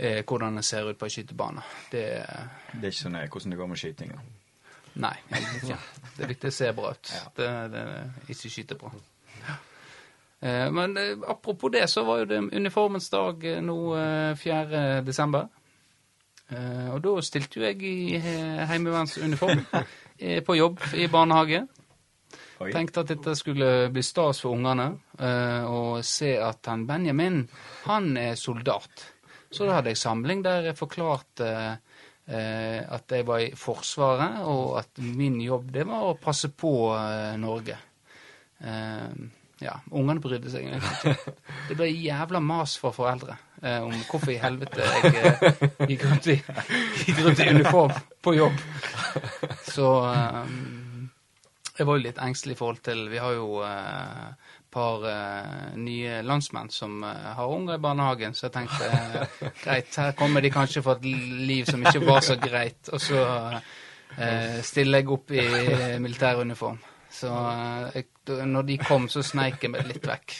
eh, 0.04 0.20
hvordan 0.28 0.60
jeg 0.60 0.68
ser 0.68 0.92
ut 0.92 1.00
på 1.00 1.08
en 1.08 1.16
skytebane. 1.16 1.64
Det 1.96 2.04
Det 2.74 2.84
er 2.84 2.92
ikke 2.92 3.04
så 3.06 3.14
nøye 3.16 3.30
hvordan 3.32 3.56
det 3.56 3.62
går 3.64 3.72
med 3.76 3.84
skytinga. 3.86 4.20
Nei, 5.00 5.16
Ja. 5.68 5.78
Det 6.18 6.26
er 6.26 6.32
viktig 6.34 6.50
å 6.52 6.52
se 6.52 6.72
bra 6.76 6.90
ut. 6.92 7.12
Det, 7.38 7.48
det, 7.72 7.84
ikke 8.34 8.50
skyte 8.52 8.76
bra. 8.80 8.90
Eh, 10.42 10.72
Men 10.72 10.98
eh, 10.98 11.18
apropos 11.28 11.72
det, 11.72 11.86
så 11.90 12.04
var 12.08 12.22
jo 12.24 12.26
det 12.26 12.40
uniformens 12.56 13.10
dag 13.10 13.44
eh, 13.46 13.62
nå 13.64 13.78
eh, 13.96 14.36
4. 14.36 15.02
desember. 15.08 15.48
Og 16.50 16.96
da 17.06 17.12
stilte 17.22 17.60
jo 17.60 17.66
jeg 17.68 17.84
i 17.86 18.18
heimevernsuniform 18.66 19.60
på 20.48 20.56
jobb 20.58 20.80
i 20.98 21.06
barnehage. 21.06 21.60
Oi. 22.58 22.72
Tenkte 22.74 23.04
at 23.04 23.12
dette 23.12 23.36
skulle 23.38 23.68
bli 23.94 24.02
stas 24.02 24.42
for 24.42 24.58
ungene, 24.58 24.88
å 25.70 26.02
se 26.02 26.32
at 26.42 26.66
han 26.72 26.88
Benjamin, 26.90 27.44
han 27.86 28.18
er 28.18 28.34
soldat. 28.34 29.06
Så 29.54 29.70
da 29.70 29.78
hadde 29.78 29.94
jeg 29.94 30.02
samling 30.02 30.42
der 30.42 30.72
jeg 30.72 30.80
forklarte 30.82 31.52
at 32.30 33.16
jeg 33.16 33.26
var 33.26 33.42
i 33.42 33.52
Forsvaret, 33.58 34.44
og 34.46 34.76
at 34.84 35.02
min 35.02 35.40
jobb 35.42 35.72
det 35.74 35.88
var 35.90 36.12
å 36.12 36.18
passe 36.22 36.52
på 36.54 36.74
eh, 36.94 37.34
Norge. 37.42 37.78
Eh, 38.60 39.08
ja, 39.60 39.76
ungene 39.92 40.22
brydde 40.24 40.52
seg 40.52 40.68
egentlig 40.68 41.14
ikke. 41.14 41.34
Det 41.70 41.78
ble 41.78 41.90
jævla 41.92 42.40
mas 42.44 42.78
fra 42.80 42.92
foreldre 42.96 43.36
eh, 43.62 43.82
om 43.84 43.94
hvorfor 44.08 44.32
i 44.34 44.40
helvete 44.40 44.86
jeg 44.86 45.12
eh, 45.20 45.64
gikk, 45.90 46.06
rundt 46.06 46.30
i, 46.32 46.38
gikk 47.04 47.20
rundt 47.26 47.44
i 47.44 47.50
uniform 47.52 47.94
på 48.24 48.36
jobb. 48.38 48.64
Så 49.68 49.90
eh, 50.08 50.54
jeg 51.80 51.88
var 51.88 52.00
jo 52.00 52.06
litt 52.06 52.24
engstelig 52.24 52.56
i 52.56 52.60
forhold 52.60 52.82
til 52.84 53.06
Vi 53.12 53.20
har 53.24 53.36
jo 53.36 53.62
eh, 53.68 54.56
par 54.72 55.04
uh, 55.06 55.76
nye 55.80 56.22
landsmenn 56.26 56.70
som 56.74 57.04
uh, 57.04 57.34
har 57.38 57.52
unger 57.54 57.76
i 57.78 57.82
barnehagen, 57.84 58.36
så 58.38 58.48
jeg 58.48 58.56
tenkte 58.56 58.90
uh, 58.90 59.50
greit, 59.64 59.96
her 59.98 60.16
kommer 60.18 60.46
de 60.46 60.52
kanskje 60.54 60.84
for 60.86 61.00
et 61.00 61.10
liv 61.50 61.66
som 61.70 61.84
ikke 61.84 62.06
var 62.06 62.24
så 62.26 62.38
greit. 62.42 62.92
Og 62.94 63.02
så 63.02 63.26
stiller 64.66 65.00
jeg 65.00 65.12
opp 65.14 65.32
i 65.32 65.44
militæruniform. 66.02 66.80
Så 67.14 67.30
jeg, 67.94 68.08
når 68.50 68.66
de 68.66 68.78
kom, 68.82 69.06
så 69.10 69.22
sneik 69.24 69.62
jeg 69.64 69.72
meg 69.72 69.86
litt 69.88 70.08
vekk. 70.10 70.34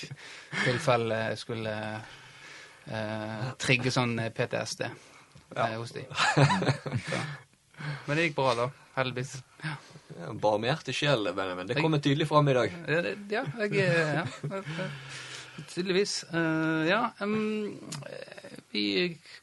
I 0.58 0.64
tilfelle 0.66 1.20
jeg 1.30 1.38
skulle 1.44 1.76
trigge 3.62 3.94
sånn 3.94 4.18
PTSD 4.34 4.88
eh, 5.56 5.78
hos 5.78 5.92
de. 5.92 6.06
Så. 7.10 7.22
Men 8.06 8.18
det 8.18 8.30
gikk 8.30 8.36
bra, 8.42 8.56
da. 8.58 8.70
Heldigvis. 8.98 9.40
Ja. 9.64 9.78
Barmhjertig 10.42 10.96
sjel, 10.96 11.30
Benjamin. 11.36 11.68
Det 11.68 11.76
kommer 11.82 12.00
tydelig 12.00 12.28
fram 12.28 12.50
i 12.50 12.54
dag. 12.58 12.74
Ja, 12.88 13.44
jeg 13.70 13.84
er 13.86 14.14
ja, 14.22 14.26
Tydeligvis. 15.70 16.24
Eh, 16.34 16.88
ja, 16.88 17.12
eh, 17.20 17.28
vi 18.72 18.84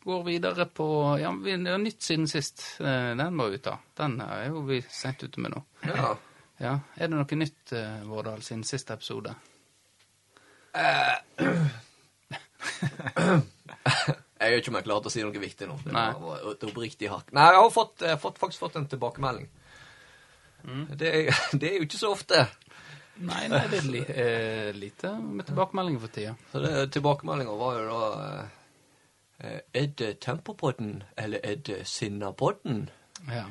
går 0.05 0.23
videre 0.25 0.65
på 0.67 0.87
Ja, 1.21 1.31
vi 1.33 1.53
har 1.53 1.79
nytt 1.79 2.03
siden 2.03 2.29
sist. 2.29 2.63
Eh, 2.81 3.13
Den 3.17 3.37
må 3.37 3.49
vi 3.53 3.59
ta. 3.59 3.77
Den 3.97 4.21
er 4.25 4.47
jo 4.49 4.63
vi 4.67 4.81
sent 4.91 5.23
ute 5.23 5.41
med 5.41 5.53
nå. 5.55 5.63
Ja. 5.85 6.15
Ja, 6.57 6.79
Er 6.97 7.09
det 7.09 7.17
noe 7.19 7.37
nytt, 7.37 7.73
eh, 7.73 8.01
Vårdal, 8.09 8.41
siden 8.43 8.65
siste 8.65 8.95
episode? 8.97 9.35
Jeg 14.37 14.53
er 14.53 14.61
ikke 14.61 14.69
om 14.69 14.77
jeg 14.77 14.85
klarer 14.85 15.09
å 15.09 15.11
si 15.13 15.23
noe 15.25 15.41
viktig 15.41 15.67
nå. 15.69 15.79
Det 15.85 15.93
var 15.93 16.43
et 16.53 16.65
oppriktig 16.69 17.09
hakk. 17.09 17.31
Nei, 17.33 17.47
jeg 17.55 17.61
har 17.63 17.71
fått, 17.73 18.03
jeg 18.05 18.13
har 18.13 18.21
fått, 18.21 18.37
faktisk 18.39 18.61
fått 18.67 18.77
en 18.77 18.89
tilbakemelding. 18.91 19.47
Mm. 20.67 20.87
Det, 20.99 21.13
det 21.61 21.71
er 21.71 21.77
jo 21.81 21.87
ikke 21.87 22.01
så 22.01 22.13
ofte. 22.15 22.47
Nei, 23.17 23.47
nei 23.49 23.63
det 23.73 23.79
er 23.81 23.89
li, 23.89 24.03
eh, 24.13 24.71
lite 24.77 25.15
med 25.23 25.49
tilbakemeldinger 25.49 26.03
for 26.03 26.13
tida. 26.13 26.35
Så 26.53 26.87
tilbakemeldinga 26.93 27.55
var 27.57 27.79
jo 27.79 27.87
da 27.89 28.11
eh, 29.39 29.61
Er 29.73 29.87
det 29.99 30.11
Tempopodden, 30.21 31.03
eller 31.17 31.41
er 31.45 31.63
det 31.65 31.81
Sinnapodden? 31.89 32.89
Ja. 33.31 33.47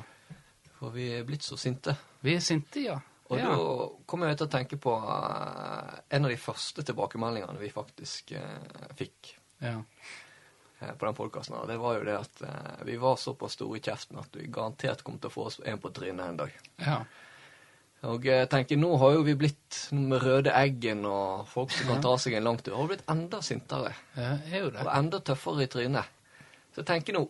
For 0.78 0.94
vi 0.94 1.08
er 1.16 1.26
blitt 1.26 1.44
så 1.46 1.56
sinte. 1.58 1.96
Vi 2.22 2.36
er 2.36 2.44
sinte, 2.44 2.82
ja. 2.84 3.00
Og 3.26 3.40
ja. 3.40 3.48
da 3.50 3.88
kommer 4.06 4.30
jeg 4.30 4.38
til 4.38 4.46
å 4.46 4.52
tenke 4.52 4.78
på 4.78 4.94
eh, 5.02 5.98
en 6.14 6.28
av 6.28 6.30
de 6.30 6.38
første 6.38 6.84
tilbakemeldingene 6.86 7.58
vi 7.58 7.72
faktisk 7.74 8.36
eh, 8.38 8.92
fikk 8.98 9.32
ja. 9.64 9.80
Eh, 10.80 10.92
på 10.94 11.06
den 11.08 11.14
podkasten. 11.18 11.56
Det 11.68 11.76
var 11.82 11.98
jo 11.98 12.04
det 12.08 12.16
at 12.18 12.42
eh, 12.46 12.82
vi 12.88 12.96
var 13.02 13.16
såpass 13.20 13.56
store 13.58 13.78
i 13.78 13.84
kjeften 13.84 14.18
at 14.22 14.36
vi 14.36 14.46
garantert 14.52 15.02
kom 15.06 15.18
til 15.18 15.30
å 15.30 15.34
få 15.36 15.46
oss 15.50 15.60
en 15.64 15.78
på 15.82 15.90
trynet 15.96 16.26
en 16.32 16.42
dag. 16.44 16.58
ja. 16.84 17.00
Og 18.06 18.22
jeg 18.28 18.46
tenker, 18.52 18.76
nå 18.78 18.90
har 19.00 19.14
jo 19.16 19.22
vi 19.26 19.32
blitt 19.34 19.78
med 19.96 20.20
røde 20.22 20.52
eggen 20.54 21.00
og 21.08 21.46
folk 21.50 21.72
som 21.74 21.88
kan 21.88 22.02
ta 22.04 22.12
seg 22.20 22.36
en 22.36 22.44
lang 22.44 22.58
tur. 22.60 22.76
Har 22.76 22.90
blitt 22.90 23.02
enda 23.10 23.40
sintere 23.42 23.94
Ja, 24.14 24.34
er 24.52 24.60
jo 24.66 24.68
det. 24.70 24.82
og 24.84 24.90
enda 24.92 25.18
tøffere 25.24 25.64
i 25.64 25.70
trynet. 25.72 26.04
Så 26.74 26.82
jeg 26.84 26.86
tenker 26.92 27.16
nå 27.16 27.22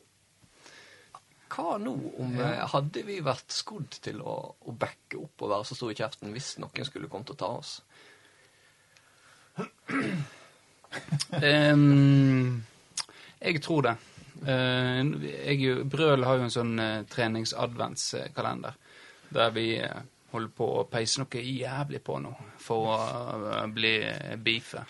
Hva 1.55 1.79
nå 1.81 1.95
om 2.21 2.35
ja. 2.37 2.67
Hadde 2.75 3.05
vi 3.07 3.21
vært 3.25 3.55
skodd 3.55 3.95
til 4.05 4.19
å, 4.21 4.35
å 4.67 4.75
backe 4.77 5.23
opp 5.23 5.47
og 5.47 5.55
være 5.55 5.69
så 5.71 5.79
store 5.79 5.95
i 5.95 6.01
kjeften 6.03 6.35
hvis 6.35 6.51
noen 6.61 6.85
skulle 6.91 7.09
komme 7.09 7.25
til 7.31 7.39
å 7.39 7.41
ta 7.47 7.53
oss? 7.63 7.77
Ehm, 11.41 12.63
jeg 13.47 13.63
tror 13.65 13.87
det. 13.87 13.95
Eh, 14.47 15.01
jeg, 15.55 15.87
Brøl 15.89 16.27
har 16.27 16.37
jo 16.39 16.47
en 16.47 16.53
sånn 16.53 16.75
uh, 16.79 17.07
treningsadventskalender 17.09 18.77
der 19.29 19.51
vi 19.51 19.77
eh, 19.81 20.03
holder 20.33 20.53
på 20.57 20.69
å 20.81 20.85
peise 20.91 21.23
noe 21.23 21.43
jævlig 21.43 22.03
på 22.05 22.19
nå 22.23 22.33
for 22.63 22.93
å 22.93 22.99
eh, 23.53 23.65
bli 23.73 23.95
beefe. 24.43 24.85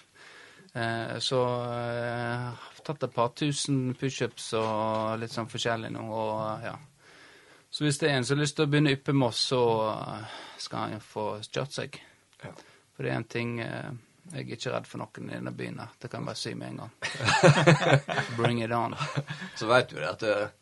Eh, 0.72 1.16
så 1.22 1.40
eh, 1.70 1.94
jeg 1.94 2.50
har 2.50 2.82
tatt 2.86 3.06
et 3.06 3.14
par 3.14 3.32
tusen 3.38 3.94
pushups 3.98 4.52
og 4.58 5.16
litt 5.22 5.34
sånn 5.34 5.50
forskjellig 5.50 5.92
nå, 5.94 6.04
og 6.04 6.66
ja. 6.66 6.76
Så 7.70 7.84
hvis 7.84 7.98
det 8.00 8.08
er 8.08 8.18
en 8.18 8.24
som 8.24 8.38
har 8.38 8.44
lyst 8.44 8.56
til 8.56 8.64
å 8.64 8.70
begynne 8.72 8.92
å 8.92 8.96
yppe 8.96 9.12
med 9.12 9.28
oss, 9.28 9.42
så 9.52 9.62
eh, 9.92 10.36
skal 10.62 10.92
han 10.96 11.04
få 11.04 11.28
kjørt 11.44 11.76
seg. 11.76 12.00
Ja. 12.44 12.52
For 12.96 13.04
det 13.04 13.12
er 13.12 13.18
en 13.20 13.28
ting 13.28 13.58
eh, 13.60 13.90
Jeg 14.32 14.42
er 14.42 14.56
ikke 14.56 14.74
redd 14.74 14.86
for 14.90 15.00
noen 15.00 15.30
i 15.30 15.36
denne 15.36 15.52
byen. 15.54 15.80
Det 16.02 16.10
kan 16.10 16.22
jeg 16.22 16.28
bare 16.30 16.40
si 16.40 16.54
med 16.58 16.72
en 16.72 16.80
gang. 16.82 16.92
Bring 18.38 18.62
it 18.64 18.74
on. 18.74 18.96
Så 19.56 19.68
veit 19.70 19.90
du 19.90 19.98
det 20.00 20.08
at 20.10 20.24
eh, 20.26 20.54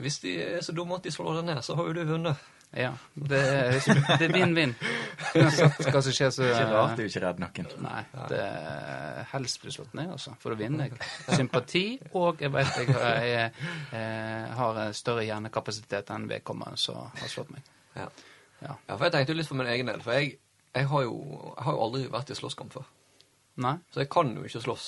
hvis 0.00 0.20
de 0.24 0.36
er 0.42 0.60
så 0.64 0.74
dumme 0.76 0.98
at 0.98 1.06
de 1.06 1.12
slår 1.12 1.40
deg 1.40 1.50
ned, 1.50 1.62
så 1.64 1.76
har 1.76 1.88
jo 1.88 1.96
du 1.96 2.04
vunnet. 2.08 2.46
Ja. 2.76 2.90
Det 3.14 3.38
er 3.40 4.32
vinn-vinn. 4.32 4.74
Uansett 5.38 5.86
hva 5.86 6.02
som 6.02 6.12
skjer, 6.12 6.32
så 6.34 6.48
Ikke 6.48 6.66
rart 6.72 6.98
du 6.98 7.04
ikke 7.06 7.22
redd 7.22 7.40
noen. 7.40 7.68
Nei. 7.84 8.02
Det 8.28 8.40
er 8.42 9.20
helst 9.32 9.62
bli 9.62 9.72
slått 9.72 9.94
ned, 9.96 10.10
altså. 10.16 10.34
For 10.42 10.52
da 10.52 10.60
vinner 10.60 10.90
jeg. 10.90 11.10
Sympati, 11.30 11.84
og 12.18 12.42
jeg 12.44 12.52
vet 12.52 12.80
jeg, 12.80 12.90
jeg, 12.92 13.30
jeg, 13.32 13.68
eh, 14.00 14.56
har 14.58 14.82
større 14.96 15.24
hjernekapasitet 15.28 16.12
enn 16.16 16.28
vedkommende 16.32 16.80
som 16.80 17.06
har 17.16 17.32
slått 17.32 17.54
meg. 17.54 17.72
Ja. 17.96 18.10
Ja. 18.62 18.72
ja, 18.88 18.96
for 18.96 19.06
jeg 19.06 19.14
tenkte 19.14 19.34
jo 19.34 19.40
litt 19.40 19.48
for 19.48 19.60
min 19.60 19.68
egen 19.72 19.90
del. 19.90 20.02
For 20.04 20.16
jeg, 20.16 20.36
jeg, 20.76 20.88
har, 20.92 21.02
jo, 21.06 21.16
jeg 21.56 21.66
har 21.66 21.76
jo 21.76 21.82
aldri 21.86 22.06
vært 22.12 22.30
i 22.32 22.38
slåsskamp 22.38 22.76
før. 22.76 22.86
Nei? 23.64 23.76
Så 23.92 24.02
jeg 24.02 24.10
kan 24.12 24.32
jo 24.36 24.44
ikke 24.44 24.62
slåss. 24.66 24.86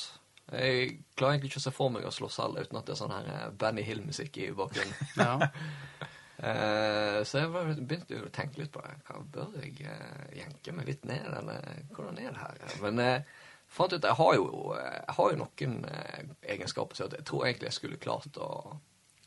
Jeg 0.49 0.93
klarer 1.17 1.37
egentlig 1.37 1.51
ikke 1.53 1.61
å 1.61 1.67
se 1.67 1.75
for 1.77 1.93
meg 1.93 2.07
å 2.09 2.13
slåss 2.15 2.39
heller 2.41 2.69
uten 2.69 2.79
at 2.81 2.89
det 2.89 2.95
er 2.95 3.01
sånn 3.03 3.13
her 3.13 3.27
eh, 3.35 3.49
Benny 3.61 3.85
Hill-musikk 3.85 4.41
i 4.45 4.53
bakgrunnen. 4.57 5.13
Ja. 5.19 5.35
Eh, 6.39 7.17
så 7.27 7.41
jeg 7.41 7.51
begynte 7.51 8.15
jo 8.15 8.29
å 8.29 8.31
tenke 8.31 8.61
litt 8.61 8.71
på 8.71 8.79
det. 8.85 8.93
Hva 9.09 9.25
Bør 9.35 9.57
jeg 9.59 9.73
eh, 9.91 10.37
jenke 10.39 10.71
meg 10.77 10.87
litt 10.87 11.09
ned, 11.11 11.25
eller 11.35 11.81
hvordan 11.91 12.21
er 12.23 12.29
det 12.31 12.45
her? 12.45 12.77
Men 12.85 13.03
eh, 13.03 13.33
fant 13.67 13.91
ut 13.91 14.07
jeg 14.07 14.19
har 14.21 14.37
jo, 14.37 14.45
jeg 14.79 15.17
har 15.17 15.33
jo 15.33 15.41
noen 15.41 15.75
eh, 15.91 16.29
egenskaper 16.55 17.01
som 17.01 17.11
jeg 17.11 17.27
tror 17.27 17.49
egentlig 17.49 17.73
jeg 17.73 17.79
skulle 17.81 17.99
klart 18.05 18.39
å 18.39 18.53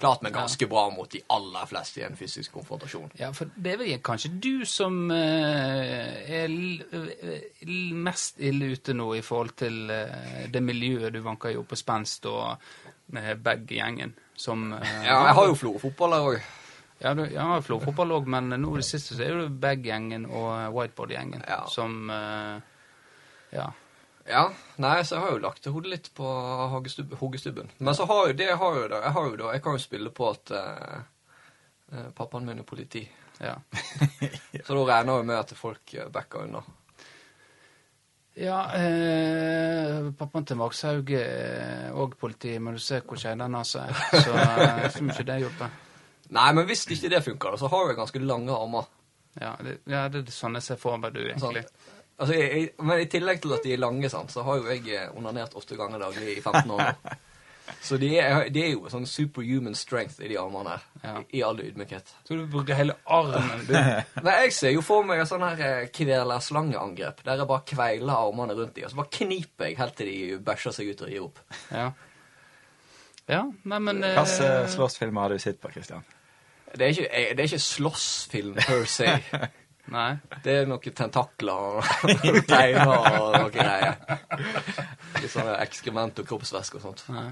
Klart 0.01 0.23
meg 0.25 0.33
ganske 0.33 0.65
bra 0.67 0.87
mot 0.89 1.09
de 1.13 1.19
aller 1.29 1.67
fleste 1.69 2.01
i 2.01 2.05
en 2.07 2.15
fysisk 2.17 2.55
konfrontasjon. 2.57 3.11
Ja, 3.19 3.29
for 3.37 3.51
det 3.55 3.75
er 3.75 3.81
vel 3.83 3.99
kanskje 4.01 4.31
du 4.41 4.65
som 4.65 4.95
eh, 5.13 6.31
er 6.41 6.47
l 6.49 7.91
mest 8.01 8.39
ille 8.41 8.71
ute 8.73 8.95
nå 8.97 9.11
i 9.19 9.21
forhold 9.25 9.53
til 9.61 9.91
eh, 9.93 10.47
det 10.51 10.63
miljøet 10.65 11.13
du 11.13 11.21
vanker 11.25 11.53
jo 11.53 11.61
på 11.69 11.77
spenst 11.77 12.25
og 12.31 12.57
med 13.13 13.43
bag-gjengen 13.45 14.15
som 14.35 14.71
eh, 14.73 14.97
Ja, 15.09 15.19
jeg 15.29 15.37
har 15.37 15.51
jo 15.51 15.59
florfotball 15.59 16.17
her 16.17 16.31
òg. 16.31 16.49
Ja, 17.01 17.13
du, 17.17 17.23
ja 17.33 17.45
florfotball 17.65 18.11
òg, 18.17 18.27
men 18.29 18.49
nå 18.61 18.73
i 18.75 18.81
det 18.81 18.87
siste 18.89 19.15
så 19.17 19.23
er 19.25 19.37
det 19.43 19.53
bag-gjengen 19.61 20.25
og 20.29 20.49
eh, 20.57 20.67
whiteboard-gjengen 20.73 21.45
Ja. 21.47 21.61
som 21.69 22.09
eh, 22.09 22.57
Ja. 23.53 23.69
Ja, 24.29 24.43
nei, 24.81 24.99
så 25.05 25.15
jeg 25.17 25.23
har 25.23 25.31
jo 25.33 25.41
lagt 25.41 25.65
hodet 25.65 25.91
litt 25.91 26.09
på 26.17 26.25
hoggestubben. 26.73 27.71
Men 27.79 27.97
så 27.97 28.05
har 28.09 28.29
jo 28.29 28.35
det 28.37 28.51
har 28.53 28.77
jo 28.77 28.83
da, 28.91 29.01
jeg 29.07 29.15
har 29.17 29.31
jo 29.31 29.39
da, 29.39 29.53
jeg 29.55 29.63
kan 29.65 29.77
jo 29.77 29.81
spille 29.81 30.11
på 30.13 30.29
at 30.29 30.53
eh, 30.57 30.99
eh, 31.93 32.11
pappaen 32.17 32.45
min 32.45 32.61
er 32.61 32.67
politi. 32.67 33.01
ja. 33.39 33.55
Så 34.65 34.77
da 34.77 34.85
regner 34.85 35.21
jeg 35.21 35.29
med 35.31 35.39
at 35.39 35.55
folk 35.57 35.93
eh, 35.97 36.11
backer 36.13 36.45
unna. 36.45 36.61
Ja, 38.39 38.59
eh, 38.77 40.11
pappaen 40.17 40.45
til 40.47 40.59
Vakshaug 40.61 41.09
er 41.17 41.91
òg 41.91 42.15
politi, 42.19 42.53
men 42.59 42.77
du 42.77 42.79
ser 42.79 43.03
hvor 43.03 43.19
den 43.19 43.43
nesa 43.51 43.89
er. 43.89 44.03
Så 44.13 44.31
jeg 44.31 44.91
tror 44.95 45.09
ikke 45.11 45.27
det 45.27 45.39
hjelper. 45.43 45.79
Nei, 46.37 46.51
men 46.55 46.65
hvis 46.69 46.85
ikke 46.87 47.09
det 47.11 47.25
funker, 47.25 47.57
så 47.59 47.67
har 47.67 47.89
jeg 47.89 47.97
ganske 47.99 48.21
lange 48.23 48.55
armer. 48.55 48.87
Ja, 49.39 49.55
det, 49.63 49.81
ja, 49.87 50.05
det 50.11 50.23
er 50.23 50.31
sånn 50.35 50.55
jeg 50.55 50.63
ser 50.63 50.79
for 50.79 50.99
meg 50.99 51.11
du, 51.15 51.19
egentlig. 51.25 51.65
Sant? 51.67 51.99
Altså, 52.21 52.37
jeg, 52.37 52.47
jeg, 52.53 52.69
men 52.85 53.01
i 53.01 53.09
tillegg 53.09 53.41
til 53.41 53.55
at 53.57 53.65
de 53.65 53.73
er 53.73 53.81
lange, 53.81 54.09
sant, 54.13 54.29
så 54.33 54.45
har 54.45 54.61
jo 54.61 54.69
jeg 54.69 54.85
eh, 54.93 55.09
onanert 55.17 55.55
åtte 55.57 55.77
ganger 55.79 56.03
daglig 56.03 56.37
i 56.37 56.41
15 56.43 56.69
år 56.77 56.85
nå. 56.85 57.17
Så 57.81 57.95
de 57.97 58.09
er, 58.19 58.49
de 58.51 58.61
er 58.65 58.71
jo 58.73 58.89
sånn 58.91 59.05
superhuman 59.07 59.75
strength 59.77 60.19
i 60.21 60.27
de 60.29 60.35
armene 60.37 60.73
her. 60.73 60.83
Ja. 61.05 61.13
I, 61.21 61.39
I 61.39 61.43
all 61.47 61.61
ydmykhet. 61.63 62.11
Så 62.27 62.35
du 62.37 62.43
bruker 62.51 62.75
hele 62.77 62.97
armen, 63.09 63.63
du. 63.69 63.73
Nei, 63.73 64.35
jeg 64.45 64.55
ser 64.57 64.75
jo 64.75 64.83
for 64.85 65.07
meg 65.07 65.23
et 65.23 65.29
sånn 65.29 65.45
her 65.45 65.61
eh, 65.65 65.89
kveler-slangeangrep, 65.95 67.23
der 67.25 67.41
jeg 67.41 67.49
bare 67.49 67.65
kveiler 67.71 68.13
armene 68.17 68.57
rundt 68.57 68.75
de, 68.75 68.85
og 68.85 68.93
så 68.93 68.99
bare 68.99 69.13
kniper 69.17 69.69
jeg 69.69 69.79
helt 69.79 69.97
til 69.97 70.11
de 70.11 70.39
bæsjer 70.51 70.77
seg 70.77 70.91
ut 70.91 71.05
og 71.07 71.13
gir 71.13 71.27
opp. 71.29 71.43
Ja. 71.71 71.87
Ja, 73.31 73.45
nei, 73.47 73.79
men 73.79 74.03
eh, 74.03 74.17
Hvilke 74.17 74.67
slåssfilmer 74.73 75.25
har 75.25 75.33
du 75.33 75.41
sett 75.41 75.61
på, 75.61 75.71
Kristian? 75.71 76.03
Det 76.71 76.85
er 76.85 76.93
ikke, 76.93 77.07
det 77.35 77.43
er 77.43 77.49
ikke 77.49 77.65
slåssfilm 77.65 78.53
per 78.59 78.85
se. 78.89 79.15
Nei. 79.91 80.11
Det 80.45 80.53
er 80.61 80.69
noen 80.69 80.93
tentakler 80.95 81.81
og 81.81 81.83
teiner 82.51 82.91
og 82.93 83.33
noe 83.35 83.49
greier. 83.51 83.97
Litt 85.19 85.33
sånn 85.33 85.49
ekskrement 85.57 86.21
og 86.23 86.29
kroppsvæske 86.29 86.79
og 86.79 86.85
sånt. 86.85 87.03
Nei. 87.11 87.27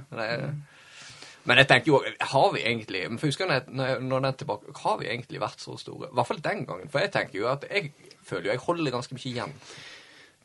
Men, 1.47 1.57
jeg 1.63 1.69
tenker 1.71 1.93
jo, 1.93 2.01
har 2.33 2.49
vi 2.53 2.61
egentlig 2.67 3.05
men 3.07 3.17
for 3.17 3.31
husker 3.31 3.47
jeg- 3.49 3.71
når, 3.71 4.01
den 4.11 4.25
er 4.27 4.35
tilbake, 4.37 4.73
har 4.83 4.97
vi 4.99 5.07
egentlig 5.07 5.39
vært 5.41 5.63
så 5.63 5.77
store? 5.79 6.09
I 6.11 6.17
hvert 6.19 6.27
fall 6.27 6.41
den 6.45 6.65
gangen. 6.67 6.89
For 6.91 6.99
jeg 6.99 7.13
tenker 7.15 7.39
jo 7.39 7.47
at 7.49 7.63
jeg 7.71 7.93
føler 8.27 8.49
jo 8.51 8.51
jeg 8.57 8.65
holder 8.67 8.91
ganske 8.97 9.15
mye 9.17 9.29
igjen. 9.31 9.55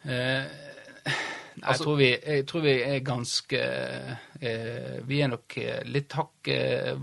Eh, 0.04 0.47
nei, 1.04 1.66
Altså- 1.66 1.75
jeg, 1.75 1.83
tror 1.85 1.97
vi, 1.97 2.09
jeg 2.26 2.47
tror 2.50 2.61
vi 2.64 2.73
er 2.83 2.99
ganske 3.06 3.59
eh, 4.40 4.97
Vi 5.06 5.21
er 5.23 5.28
nok 5.35 5.59
eh, 5.59 5.83
litt 5.87 6.12
hakk 6.18 6.49
eh, 6.49 6.94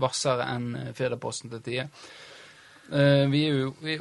enn 0.48 0.66
Firdaposten 0.96 1.50
til 1.52 1.62
tider. 1.68 1.88
Eh, 2.92 3.26
vi 3.30 3.46
er 3.48 3.54
jo, 3.56 3.70
vi, 3.80 3.94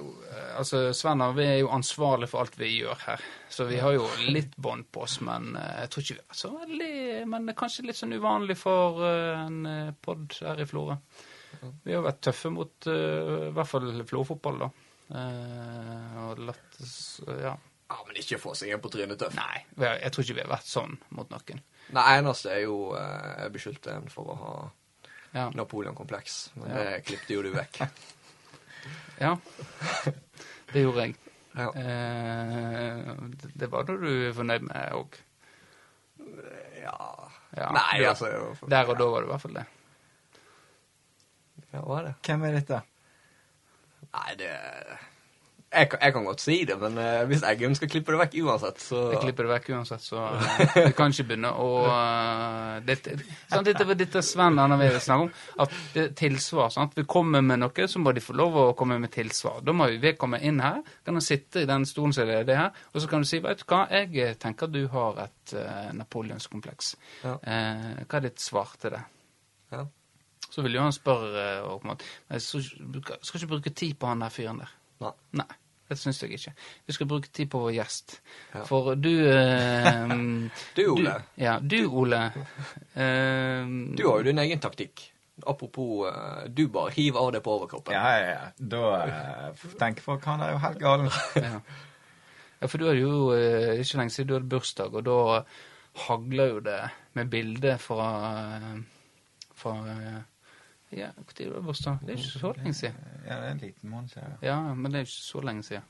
Altså, 0.60 0.92
Sven 0.94 1.22
vi 1.36 1.46
er 1.48 1.58
jo 1.62 1.70
ansvarlig 1.72 2.28
for 2.30 2.44
alt 2.44 2.58
vi 2.60 2.74
gjør 2.82 3.00
her. 3.06 3.24
Så 3.50 3.64
vi 3.70 3.80
har 3.80 3.96
jo 3.96 4.08
litt 4.28 4.58
bånd 4.60 4.90
på 4.92 5.06
oss, 5.06 5.20
men 5.24 5.54
eh, 5.56 5.78
jeg 5.84 5.92
tror 5.94 6.04
ikke 6.06 6.18
vi 6.18 6.26
er 6.26 6.40
så 6.42 6.52
veldig 6.58 6.92
Men 7.32 7.54
kanskje 7.58 7.88
litt 7.88 8.00
sånn 8.00 8.18
uvanlig 8.18 8.58
for 8.60 9.00
eh, 9.08 9.46
en 9.46 9.62
uh, 9.68 9.94
pod 10.04 10.36
her 10.42 10.60
i 10.60 10.68
Florø. 10.68 10.98
Vi 11.86 11.96
har 11.96 12.04
vært 12.04 12.22
tøffe 12.28 12.52
mot 12.52 12.88
uh, 12.92 13.48
i 13.48 13.52
hvert 13.56 13.70
fall 13.70 13.90
Florø-fotball, 14.08 14.64
da. 14.66 14.72
Uh, 15.12 16.22
og 16.28 16.46
latt 16.52 16.80
Ja. 17.40 17.56
Ja, 17.92 17.98
men 18.08 18.16
ikke 18.22 18.40
få 18.40 18.54
seg 18.56 18.72
en 18.72 18.80
på 18.84 18.88
trynet 18.92 19.20
tøff. 19.20 19.34
Nei, 19.36 19.66
jeg 19.84 20.12
tror 20.16 20.24
ikke 20.24 20.38
vi 20.38 20.44
har 20.46 20.54
vært 20.54 20.68
sånn 20.68 20.94
mot 21.12 21.32
noen. 21.32 21.60
Det 21.92 22.04
eneste 22.14 22.54
er 22.54 22.62
jo 22.64 22.78
Jeg 22.96 23.52
beskyldte 23.52 23.98
en 23.98 24.08
for 24.12 24.32
å 24.32 24.38
ha 24.40 24.54
Ja. 25.32 25.50
Napoleon-kompleks, 25.56 26.42
men 26.56 26.72
Ja. 26.72 26.80
det 26.84 27.06
klippte 27.08 27.36
jo 27.36 27.44
du 27.44 27.52
vekk. 27.56 27.84
ja. 29.20 29.36
Det 30.74 30.82
gjorde 30.86 31.02
jeg. 31.06 31.16
Ja. 31.56 31.68
Eh, 31.76 33.12
det- 33.42 33.52
det 33.60 33.68
var 33.72 33.84
da 33.84 33.94
du 34.00 34.08
er 34.30 34.34
fornøyd 34.34 34.62
med 34.70 34.92
òg. 34.96 35.18
ja. 36.82 36.98
Ja, 37.58 37.68
Nei, 37.76 38.00
ja. 38.02 38.10
altså 38.14 38.30
for, 38.56 38.68
Der 38.72 38.88
og 38.88 38.98
da 38.98 39.04
var 39.12 39.20
det 39.22 39.28
i 39.28 39.32
hvert 39.34 39.42
fall 39.42 39.54
det. 39.58 39.66
Ja, 41.74 41.82
hva 41.84 41.98
er 42.00 42.06
det? 42.06 42.14
Hvem 42.24 42.44
er 42.48 42.52
dette? 42.56 42.78
Nei, 44.14 44.36
det 44.40 44.52
jeg, 45.72 45.88
jeg 46.02 46.14
kan 46.14 46.26
godt 46.28 46.44
si 46.44 46.58
det, 46.68 46.76
men 46.82 46.98
uh, 47.00 47.24
hvis 47.30 47.44
Eggum 47.48 47.76
skal 47.78 47.90
klippe 47.92 48.12
det 48.12 48.20
vekk 48.20 48.34
uansett, 48.44 48.82
så 48.84 49.04
Jeg 49.14 49.22
klipper 49.24 49.48
det 49.48 49.54
vekk 49.54 49.70
uansett, 49.78 50.04
så 50.04 50.26
eh, 50.28 50.74
vi 50.90 50.96
kan 50.98 51.14
ikke 51.14 51.28
begynne 51.30 51.52
å 51.56 51.70
uh, 51.86 52.82
dette, 52.86 53.16
sant, 53.48 53.70
dette, 53.70 53.88
dette 54.00 54.24
Sven 54.26 54.60
han 54.60 54.76
vil 54.82 54.98
snakke 55.00 55.28
om, 55.28 55.32
at 55.64 55.78
det 55.94 56.04
er 56.04 56.12
tilsvar. 56.24 56.74
Sant? 56.76 56.98
Vi 56.98 57.06
kommer 57.10 57.44
med 57.46 57.64
noe, 57.64 57.88
så 57.88 58.02
må 58.04 58.14
de 58.16 58.24
få 58.24 58.36
lov 58.36 58.60
å 58.60 58.66
komme 58.78 59.00
med 59.02 59.14
tilsvar. 59.16 59.62
Da 59.64 59.76
må 59.76 59.88
vi 59.96 60.16
komme 60.20 60.42
inn 60.44 60.60
her, 60.64 60.82
kan 61.06 61.18
han 61.18 61.26
sitte 61.26 61.64
i 61.64 61.70
den 61.70 61.88
stolen 61.90 62.16
som 62.16 62.28
er 62.28 62.44
det 62.48 62.60
her, 62.60 62.84
og 62.92 63.04
så 63.04 63.12
kan 63.12 63.24
du 63.24 63.30
si 63.30 63.40
vet 63.44 63.64
du 63.64 63.68
hva, 63.72 63.86
jeg 63.92 64.36
tenker 64.42 64.72
du 64.72 64.84
har 64.92 65.24
et 65.28 65.56
uh, 65.56 65.90
napoleonskompleks. 65.96 66.94
Ja. 67.24 67.38
Eh, 67.42 68.04
hva 68.06 68.20
er 68.20 68.28
ditt 68.28 68.44
svar 68.44 68.76
til 68.82 68.96
det? 68.96 69.02
Ja. 69.72 69.86
Så 70.52 70.64
vil 70.66 70.76
jo 70.76 70.84
han 70.84 70.96
spørre 70.96 71.44
eh, 71.46 71.64
og 71.64 71.82
på 71.82 71.88
en 71.88 71.94
måte, 71.94 72.08
Jeg 72.30 72.42
skal 72.42 73.40
ikke 73.40 73.52
bruke 73.54 73.70
tid 73.70 73.96
på 74.00 74.10
han 74.12 74.24
der 74.24 74.34
fyren 74.34 74.62
der. 74.64 74.74
Nei. 75.02 75.12
Nei, 75.42 75.48
det 75.90 75.98
syns 76.00 76.22
jeg 76.24 76.38
ikke. 76.38 76.54
Vi 76.88 76.96
skal 76.96 77.10
bruke 77.10 77.32
tid 77.34 77.50
på 77.52 77.62
vår 77.64 77.74
gjest. 77.76 78.18
Ja. 78.54 78.64
For 78.68 78.94
du 78.96 79.12
eh, 79.32 80.14
Du, 80.78 80.84
Ole. 80.94 81.16
Du, 81.20 81.42
ja, 81.44 81.58
du, 81.60 81.80
Ole. 82.04 82.22
eh, 82.94 83.74
Du 83.98 84.06
har 84.08 84.22
jo 84.22 84.28
din 84.30 84.44
egen 84.46 84.62
taktikk. 84.64 85.08
Apropos, 85.48 86.06
eh, 86.12 86.48
du 86.54 86.68
bare 86.70 86.94
hiver 86.94 87.20
av 87.20 87.32
det 87.34 87.42
på 87.46 87.56
overkroppen. 87.58 87.96
Ja, 87.98 88.14
ja, 88.20 88.32
ja. 88.36 88.48
Da 88.76 88.86
eh, 89.08 89.68
tenker 89.80 90.06
folk 90.06 90.26
han 90.30 90.44
er 90.46 90.56
jo 90.56 90.62
helt 90.64 90.82
gal. 90.82 91.06
ja. 91.42 91.60
ja, 92.62 92.68
for 92.68 92.78
du 92.78 92.88
hadde 92.88 93.02
jo 93.04 93.20
eh, 93.36 93.82
ikke 93.82 94.02
lenge 94.04 94.14
siden 94.16 94.30
du 94.32 94.38
hadde 94.38 94.52
bursdag, 94.54 94.96
og 94.96 95.06
da 95.08 95.20
hagla 96.06 96.50
jo 96.54 96.60
det 96.64 96.82
med 97.18 97.32
bilde 97.34 97.76
fra 97.82 98.10
eh, 98.56 98.76
fra 99.62 99.74
eh, 99.92 100.20
Ja, 100.92 101.08
når 101.16 101.54
var 101.54 101.62
bursdag? 101.70 102.00
Det 102.04 102.14
er 102.14 102.18
ikke 102.20 102.40
så 102.42 102.52
lenge 102.58 102.74
siden. 102.76 102.96
Ja, 103.26 103.36
det 103.40 103.46
er 103.48 103.52
en 103.52 103.62
liten 103.64 103.90
måned 103.90 104.10
siden. 104.12 104.34
Ja, 104.44 104.58
men 104.74 104.92
det 104.92 105.00
er 105.00 105.06
ikke 105.08 105.24
så 105.24 105.42
lenge 105.48 105.64
siden. 105.64 105.84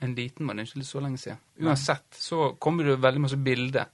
En 0.00 0.14
liten 0.14 0.46
måned, 0.46 0.62
det 0.64 0.70
er 0.76 0.78
ikke 0.78 0.86
så 0.92 1.00
lenge 1.02 1.18
siden. 1.18 1.40
Uansett 1.66 2.14
så 2.22 2.52
kommer 2.62 2.84
det 2.86 3.00
veldig 3.02 3.20
masse 3.24 3.36
bilder. 3.42 3.88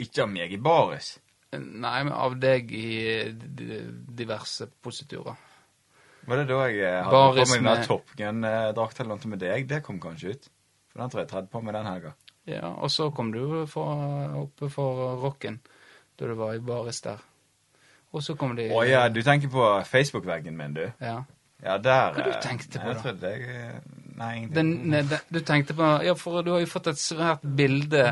Ikke 0.00 0.22
av 0.26 0.28
meg 0.32 0.52
i 0.52 0.58
baris. 0.60 1.14
Nei, 1.56 2.02
men 2.04 2.12
av 2.14 2.36
deg 2.40 2.68
i 2.72 2.90
diverse 4.20 4.68
positurer. 4.82 5.36
Var 6.28 6.36
det 6.36 6.46
da 6.50 6.58
jeg 6.68 6.82
eh, 6.84 6.98
hadde 7.00 7.16
Baris 7.16 7.48
på 7.48 7.54
meg 7.54 7.62
den 7.64 7.68
der 7.80 7.86
Top 7.88 8.10
Gun-drakta 8.18 9.02
eller 9.02 9.16
noe 9.16 9.30
med 9.32 9.40
deg? 9.40 9.66
Det 9.70 9.80
kom 9.86 9.98
kanskje 10.02 10.34
ut? 10.36 10.50
For 10.92 11.00
den 11.00 11.10
tror 11.10 11.22
jeg 11.22 11.26
jeg 11.26 11.32
tredde 11.32 11.52
på 11.54 11.62
meg 11.64 11.74
den 11.78 11.88
helga. 11.88 12.12
Ja, 12.50 12.68
og 12.76 12.90
så 12.92 13.08
kom 13.14 13.32
du 13.32 13.40
fra- 13.70 14.36
oppe 14.40 14.68
for 14.72 15.16
rocken, 15.22 15.60
da 16.18 16.28
du 16.28 16.34
var 16.38 16.54
i 16.54 16.62
baris 16.64 17.00
der. 17.04 17.18
Og 18.12 18.22
så 18.26 18.34
kommer 18.38 18.56
de 18.58 18.68
Å 18.74 18.82
ja, 18.88 19.04
du 19.08 19.20
tenker 19.22 19.50
på 19.52 19.66
Facebook-veggen 19.86 20.56
min, 20.58 20.74
du? 20.74 20.84
Ja. 21.00 21.20
Ja, 21.62 21.76
der 21.78 22.14
Hva 22.16 22.24
du 22.24 22.30
eh, 22.32 22.40
tenkte 22.42 22.80
på, 22.80 22.92
Jeg 22.94 23.16
da? 23.20 23.30
jeg 23.34 23.42
eh, 23.54 23.80
Nei, 24.20 24.30
ingenting. 24.36 24.54
Den, 24.56 24.70
ne, 24.92 25.02
den, 25.08 25.26
du 25.32 25.40
tenkte 25.46 25.74
på 25.76 25.90
Ja, 26.04 26.14
for 26.18 26.42
du 26.44 26.50
har 26.54 26.62
jo 26.64 26.68
fått 26.68 26.88
et 26.92 27.00
svært 27.00 27.44
bilde 27.56 28.06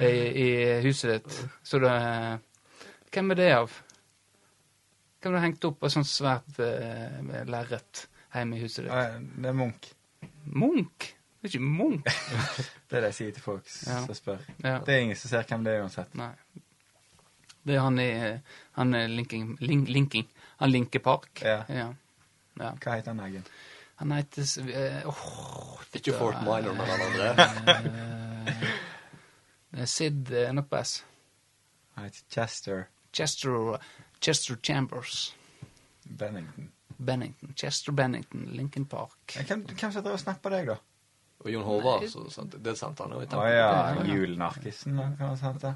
i, 0.00 0.10
i 0.44 0.48
huset 0.84 1.18
ditt, 1.18 1.38
så 1.64 1.80
det 1.84 1.92
Hvem 3.14 3.30
er 3.34 3.38
det 3.40 3.50
av? 3.60 3.74
Hvem 5.22 5.36
har 5.38 5.44
hengt 5.46 5.64
opp 5.64 5.84
av 5.86 5.92
sånt 5.94 6.08
svært 6.10 6.58
uh, 6.60 7.44
lerret 7.48 8.02
hjemme 8.34 8.58
i 8.58 8.64
huset 8.64 8.84
ditt? 8.88 9.28
Det 9.40 9.48
er 9.52 9.56
Munch. 9.56 9.86
Munch? 10.52 11.06
Det 11.40 11.48
er 11.48 11.54
ikke 11.54 11.64
Munch. 11.64 12.18
Det 12.90 12.98
er 12.98 13.04
det 13.06 13.12
jeg 13.12 13.16
sier 13.20 13.36
til 13.38 13.44
folk 13.44 13.70
Ja. 13.86 14.00
som 14.04 14.16
spør. 14.18 14.42
Ja. 14.64 14.74
Det 14.84 14.96
er 14.96 15.04
ingen 15.06 15.16
som 15.16 15.30
ser 15.32 15.46
hvem 15.48 15.64
det 15.64 15.72
er 15.78 15.84
uansett. 15.86 16.12
Nei. 16.18 16.32
Det 17.64 17.76
er 17.76 17.80
han 17.80 17.98
i 17.98 18.08
Han 18.78 18.94
er 18.94 19.08
linking, 19.08 19.56
link, 19.60 19.88
linking. 19.88 20.26
Han 20.60 20.70
linker 20.70 21.00
Park. 21.04 21.42
Ja. 21.42 21.62
ja. 21.68 21.92
Ja. 22.60 22.72
Hva 22.78 22.96
heter 22.98 23.14
han 23.14 23.22
egen? 23.26 23.46
Han 24.02 24.12
heter 24.12 24.46
uh, 24.68 25.08
oh, 25.10 25.80
Ikke 25.94 26.14
Fort 26.18 26.42
Minor, 26.42 26.74
men 26.74 26.92
han 26.92 27.06
andre. 27.08 27.28
Eh, 29.74 29.86
Sid 29.90 30.30
nok. 30.54 30.74
Han 31.94 32.04
heter 32.04 32.20
Chester 32.30 32.84
Chester, 33.14 33.78
Chester 34.20 34.56
Chambers. 34.62 35.36
Bennington. 36.02 36.70
Bennington. 36.96 37.54
Chester 37.56 37.92
Bennington, 37.92 38.48
Lincoln 38.52 38.86
Park. 38.86 39.38
Hvem, 39.46 39.66
hvem 39.66 39.92
som 39.92 40.02
drev 40.02 40.16
og 40.18 40.20
snappa 40.20 40.50
deg, 40.50 40.70
da? 40.72 40.76
Og 41.44 41.50
Jon 41.52 41.64
Håvard, 41.66 42.06
det 42.64 42.74
sendte 42.78 43.04
han 43.04 43.14
jo 43.14 43.20
i 43.20 43.26
Å 43.26 43.28
tempo. 43.28 43.44
ja, 43.50 43.68
da, 43.68 45.08
kan 45.18 45.28
han 45.28 45.38
sende. 45.38 45.74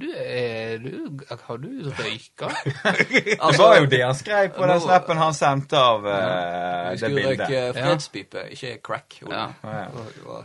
Du, 0.00 0.06
er 0.16 0.78
du 0.78 1.18
Har 1.42 1.58
du 1.60 1.68
røyka? 1.90 2.48
Det 3.50 3.58
var 3.58 3.74
jo 3.76 3.88
det 3.90 4.00
han 4.00 4.14
skrev 4.16 4.52
på 4.54 4.68
den 4.70 4.80
snappen 4.80 5.18
han 5.20 5.34
sendte 5.36 5.80
av 5.80 6.06
Vi 6.06 6.14
det 6.14 7.02
skulle 7.02 7.26
røyke 7.26 7.60
fredspipe, 7.76 8.46
ikke 8.54 8.76
crack. 8.86 9.18
Ja. 9.28 9.42
Ja. 9.62 9.82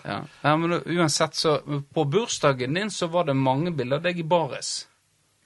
Ja. 0.04 0.18
ja, 0.42 0.56
men 0.58 0.82
uansett, 0.82 1.36
så 1.36 1.60
På 1.94 2.04
bursdagen 2.04 2.74
din 2.74 2.92
så 2.92 3.08
var 3.08 3.30
det 3.30 3.38
mange 3.38 3.72
bilder 3.72 4.02
av 4.02 4.10
deg 4.10 4.20
i 4.20 4.28
baris. 4.28 4.74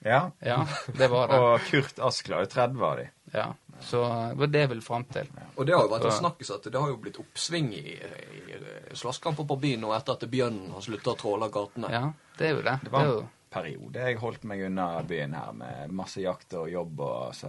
Ja. 0.04 0.30
Ja, 0.40 0.66
det 0.98 1.10
var 1.12 1.28
det. 1.28 1.38
Og 1.44 1.70
Kurt 1.70 1.98
Askelaug, 2.00 2.48
30 2.50 2.80
var 2.80 2.96
de. 3.02 3.08
Ja, 3.36 3.52
Så 3.80 4.00
det 4.30 4.38
var 4.38 4.46
det 4.52 4.60
jeg 4.64 4.68
ville 4.74 4.82
fram 4.84 5.04
til. 5.08 5.28
Og 5.56 5.66
det 5.66 5.74
har 5.74 5.82
jo 5.86 5.88
vært 5.92 6.04
en 6.04 6.10
Så- 6.12 6.20
snakkis 6.20 6.50
at 6.54 6.62
det 6.72 6.80
har 6.80 6.88
jo 6.88 6.96
blitt 6.96 7.18
oppsving 7.18 7.72
i, 7.74 7.94
i 7.96 8.94
slåsskamper 8.94 9.46
på 9.48 9.56
byen 9.60 9.80
nå 9.80 9.92
etter 9.96 10.12
at 10.18 10.26
bjørnen 10.30 10.70
har 10.74 10.80
slutta 10.84 11.14
å 11.14 11.18
tråle 11.18 11.48
gatene. 11.50 11.90
Ja, 11.90 12.12
det 12.38 12.46
er 12.50 12.54
jo 12.56 12.62
det. 12.62 12.78
Det 12.84 12.92
var 12.92 13.00
en 13.06 13.10
jo, 13.14 13.28
periode 13.50 13.94
jeg 14.06 14.18
holdt 14.18 14.44
meg 14.44 14.60
unna 14.66 14.88
byen 15.02 15.32
her 15.34 15.52
med 15.52 15.90
masse 15.92 16.20
jakt 16.22 16.52
og 16.54 16.68
jobb 16.70 17.00
og 17.00 17.34
så 17.34 17.48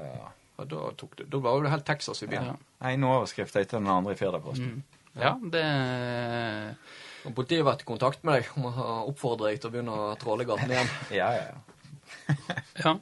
Ja, 0.62 0.66
da, 0.66 0.92
tok 0.98 1.16
det, 1.18 1.30
da 1.30 1.38
var 1.42 1.56
jo 1.58 1.64
det 1.64 1.72
helt 1.72 1.86
Texas 1.86 2.22
i 2.24 2.28
byen. 2.28 2.46
ja. 2.46 2.56
En 2.90 3.04
overskrift 3.04 3.56
etter 3.56 3.80
den 3.80 3.88
andre 3.88 4.14
i 4.14 4.16
Firdaposten. 4.16 4.84
ja, 5.20 5.36
det 5.42 5.66
Og 7.26 7.36
politiet 7.36 7.64
har 7.64 7.74
vært 7.76 7.82
i 7.82 7.86
kontakt 7.86 8.24
med 8.24 8.40
deg 8.42 8.48
om 8.58 8.66
å 8.72 9.10
oppfordre 9.10 9.50
deg 9.52 9.60
til 9.62 9.70
å 9.70 9.74
begynne 9.74 9.94
å 9.94 10.16
tråle 10.18 10.46
gatene 10.46 10.74
igjen. 10.74 10.90
Ja, 11.12 11.32
ja, 11.34 11.44
ja. 11.52 12.36
Ja. 12.86 12.94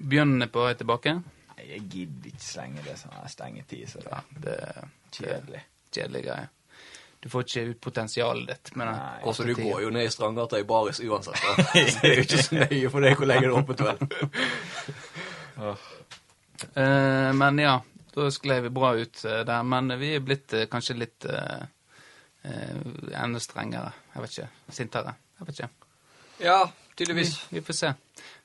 Bjørnen 0.00 0.42
er 0.42 0.48
på 0.50 0.64
vei 0.64 0.74
tilbake. 0.74 1.12
Nei, 1.60 1.66
Jeg 1.74 1.82
gidder 1.92 2.30
ikke 2.32 2.46
slenge 2.46 2.80
lenge 2.80 2.86
det 2.88 2.96
sånn 3.00 3.28
stengetid, 3.28 3.84
så 3.92 4.00
det 4.00 4.08
Ja, 4.10 4.20
det 4.46 4.56
er 4.64 4.88
kjedelig. 5.12 5.60
kjedelig 5.92 6.22
greie. 6.24 6.48
Du 7.20 7.28
får 7.28 7.42
ikke 7.44 7.62
ut 7.74 7.80
potensialet 7.84 8.46
ditt 8.48 8.70
med 8.80 8.86
den. 8.88 8.96
Nei. 8.96 9.20
Og 9.28 9.36
du 9.44 9.54
går 9.58 9.82
jo 9.82 9.90
ned 9.92 10.06
i 10.08 10.12
Strandgata 10.14 10.58
i 10.58 10.64
baris 10.64 11.00
uansett. 11.04 11.36
Da. 11.44 11.64
Så 11.68 11.98
det 12.00 12.10
er 12.10 12.14
jo 12.16 12.22
ikke 12.24 12.42
så 12.46 12.54
nøye 12.62 12.90
for 12.94 13.00
deg 13.04 13.16
hvor 13.18 13.28
lenge 13.28 13.44
det 13.44 13.50
er 13.50 13.58
åpent, 13.60 13.80
vel. 13.84 13.98
Eh, 16.74 17.32
men 17.32 17.58
ja, 17.58 17.78
da 18.14 18.26
sklei 18.30 18.58
vi 18.60 18.68
bra 18.70 18.90
ut 18.96 19.22
eh, 19.24 19.40
der. 19.48 19.62
Men 19.64 19.88
vi 20.00 20.10
er 20.16 20.20
blitt 20.24 20.52
eh, 20.52 20.66
kanskje 20.68 20.96
litt 20.98 21.24
eh, 21.24 21.62
eh, 22.42 22.82
enda 23.16 23.40
strengere. 23.40 23.92
Jeg 24.14 24.22
vet 24.26 24.34
ikke. 24.36 24.48
Sintere. 24.76 25.14
Jeg 25.38 25.46
vet 25.48 25.54
ikke. 25.62 25.70
Ja, 26.44 26.58
Vi, 26.68 26.94
tydeligvis. 27.00 27.32
vi 27.48 27.62
får 27.64 27.78
se. 27.78 27.94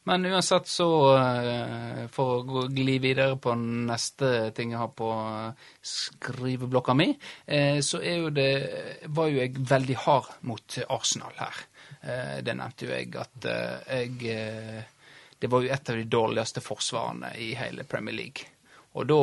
Men 0.06 0.26
uansett 0.30 0.68
så, 0.70 0.88
uh, 1.18 2.06
for 2.13 2.46
å 2.46 2.65
gli 2.70 2.98
videre 3.02 3.39
på 3.41 3.56
neste 3.58 4.52
ting 4.56 4.76
jeg 4.76 4.82
har 4.82 4.91
på 4.94 5.10
eh, 5.12 5.70
skriveblokka 5.82 6.94
mi, 6.98 7.12
Uh, 7.46 7.82
så 7.86 8.02
er 8.02 8.20
jo 8.22 8.30
det 8.34 8.52
var 9.13 9.30
jo 9.30 9.41
jeg 9.41 9.62
veldig 9.70 9.98
hard 10.06 10.30
mot 10.50 10.78
Arsenal 10.94 11.34
her. 11.41 11.62
Uh, 12.06 12.38
det 12.46 12.54
nevnte 12.54 12.86
jo 12.86 12.94
jeg 12.94 13.13
at 13.22 13.48
jeg 13.50 14.46
Det 15.41 15.50
var 15.52 15.62
jo 15.62 15.74
et 15.74 15.89
av 15.89 15.98
de 15.98 16.06
dårligste 16.10 16.62
forsvarene 16.63 17.34
i 17.41 17.54
hele 17.58 17.84
Premier 17.84 18.15
League. 18.15 18.56
Og 18.96 19.08
da, 19.10 19.20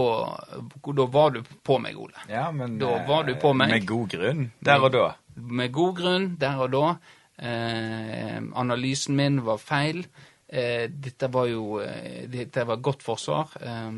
da 0.99 1.07
var 1.09 1.33
du 1.33 1.41
på 1.65 1.79
meg, 1.81 1.97
Ole. 1.97 2.27
Ja, 2.29 2.51
men 2.53 2.77
Da 2.79 2.99
var 3.09 3.25
du 3.25 3.33
på 3.41 3.55
meg. 3.57 3.73
Med 3.73 3.87
god 3.89 4.11
grunn. 4.13 4.45
Der 4.61 4.85
og 4.85 4.93
da. 4.93 5.07
Med 5.35 5.73
god 5.73 5.97
grunn, 5.97 6.27
der 6.41 6.61
og 6.61 6.75
da. 6.75 6.91
Eh, 7.43 8.37
analysen 8.55 9.17
min 9.17 9.41
var 9.47 9.59
feil. 9.59 10.05
Eh, 10.53 10.91
dette 10.91 11.29
var 11.33 11.47
jo 11.47 11.81
eh, 11.81 12.29
Dette 12.29 12.65
var 12.65 12.77
godt 12.77 13.03
forsvar. 13.03 13.55
Eh, 13.61 13.93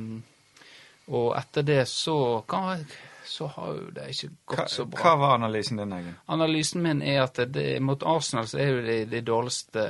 og 1.06 1.32
etter 1.36 1.62
det 1.66 1.80
så 1.90 2.16
hva, 2.46 2.76
så 3.26 3.48
har 3.56 3.72
jo 3.74 3.88
det 3.96 4.04
ikke 4.12 4.28
gått 4.52 4.70
så 4.70 4.84
bra. 4.86 5.00
hva 5.02 5.14
var 5.18 5.34
analysen 5.34 5.80
din, 5.82 5.92
Eggen? 5.92 6.14
Analysen 6.30 6.84
min 6.84 7.02
er 7.02 7.24
at 7.24 7.40
det, 7.50 7.66
mot 7.82 8.06
Arsenal 8.06 8.46
så 8.48 8.60
er 8.62 8.70
jo 8.70 8.84
det 8.86 8.98
det 9.10 9.24
dårligste, 9.26 9.84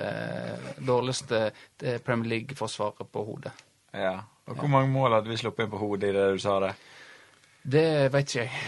dårligste 0.79 1.43
det 1.83 1.99
Premier 2.07 2.33
League-forsvaret 2.33 3.13
på 3.13 3.25
hodet. 3.29 3.53
Ja. 3.93 4.17
Og 4.49 4.57
hvor 4.57 4.73
mange 4.73 4.89
mål 4.93 5.19
hadde 5.19 5.31
vi 5.31 5.39
sluppet 5.41 5.67
inn 5.67 5.71
på 5.75 5.83
hodet 5.83 6.11
i 6.11 6.17
det 6.17 6.25
du 6.33 6.41
sa 6.43 6.57
det? 6.65 6.73
Det 7.63 7.85
vet 8.13 8.25
ikke 8.29 8.43
jeg. 8.43 8.65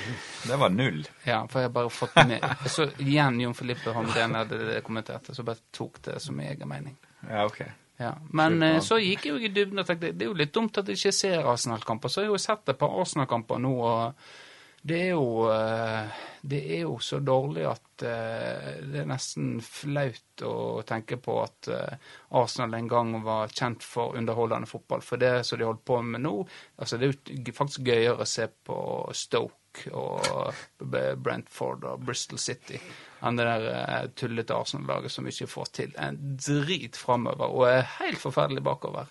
Det 0.49 0.61
var 0.61 0.71
null. 0.73 1.01
Ja, 1.25 1.41
for 1.49 1.61
jeg 1.61 1.71
har 1.71 1.75
bare 1.81 1.91
fått 1.93 2.15
med 2.29 2.45
så 2.77 2.87
igjen 3.01 3.41
Jon 3.41 3.57
Filippe 3.57 3.97
Holmgren 3.97 4.37
hadde 4.39 4.61
det 4.69 4.79
kommentert, 4.85 5.33
så 5.33 5.45
bare 5.45 5.65
tok 5.73 5.99
det 6.05 6.21
som 6.25 6.41
egen 6.41 6.69
mening. 6.69 6.97
Ja, 7.29 7.49
ok. 7.49 7.65
Ja, 7.97 8.15
Men 8.31 8.63
eh, 8.63 8.81
så 8.85 8.99
gikk 9.01 9.25
jeg 9.25 9.33
jo 9.33 9.41
i 9.41 9.53
dybden 9.53 9.81
og 9.81 9.89
tenkte 9.89 10.13
det 10.13 10.27
er 10.27 10.33
jo 10.33 10.37
litt 10.37 10.53
dumt 10.55 10.77
at 10.77 10.89
jeg 10.91 11.01
ikke 11.01 11.17
ser 11.17 11.47
Arsenal-kamper. 11.49 12.13
Så 12.13 12.21
har 12.21 12.29
jeg 12.29 12.35
jo 12.35 12.43
sett 12.43 12.69
et 12.69 12.81
par 12.81 12.99
Arsenal-kamper 13.01 13.63
nå, 13.63 13.73
og 13.81 14.35
Det 14.87 14.99
er 15.03 15.15
jo 15.17 15.49
eh, 15.51 16.19
Det 16.43 16.61
er 16.77 16.83
jo 16.85 16.99
så 17.03 17.19
dårlig 17.19 17.65
at 17.67 18.05
eh, 18.07 18.69
det 18.85 19.01
er 19.01 19.09
nesten 19.09 19.57
flaut 19.65 20.45
å 20.45 20.83
tenke 20.87 21.17
på 21.17 21.41
at 21.43 21.71
Arsenal 22.37 22.77
en 22.77 22.89
gang 22.89 23.15
var 23.25 23.49
kjent 23.49 23.83
for 23.83 24.15
underholdende 24.21 24.69
fotball. 24.69 25.01
For 25.01 25.17
det 25.17 25.47
som 25.49 25.59
de 25.59 25.65
holder 25.65 25.87
på 25.89 26.03
med 26.03 26.21
nå 26.21 26.37
altså 26.77 27.01
Det 27.01 27.09
er 27.09 27.15
jo 27.41 27.57
faktisk 27.57 27.89
gøyere 27.89 28.21
å 28.21 28.29
se 28.29 28.47
på 28.69 28.79
Stoke 29.17 29.66
og 29.93 30.55
Brentford 30.81 31.85
og 31.89 32.05
Bristol 32.07 32.41
City 32.43 32.79
enn 33.27 33.39
det 33.39 33.47
der 33.49 33.67
eh, 33.73 34.07
tullete 34.19 34.55
Arsenal-laget 34.57 35.13
som 35.13 35.27
ikke 35.29 35.49
får 35.51 35.71
til 35.81 35.95
en 36.03 36.19
drit 36.37 36.99
framover 37.01 37.49
og 37.53 37.69
er 37.71 37.87
helt 37.99 38.21
forferdelig 38.21 38.63
bakover. 38.67 39.09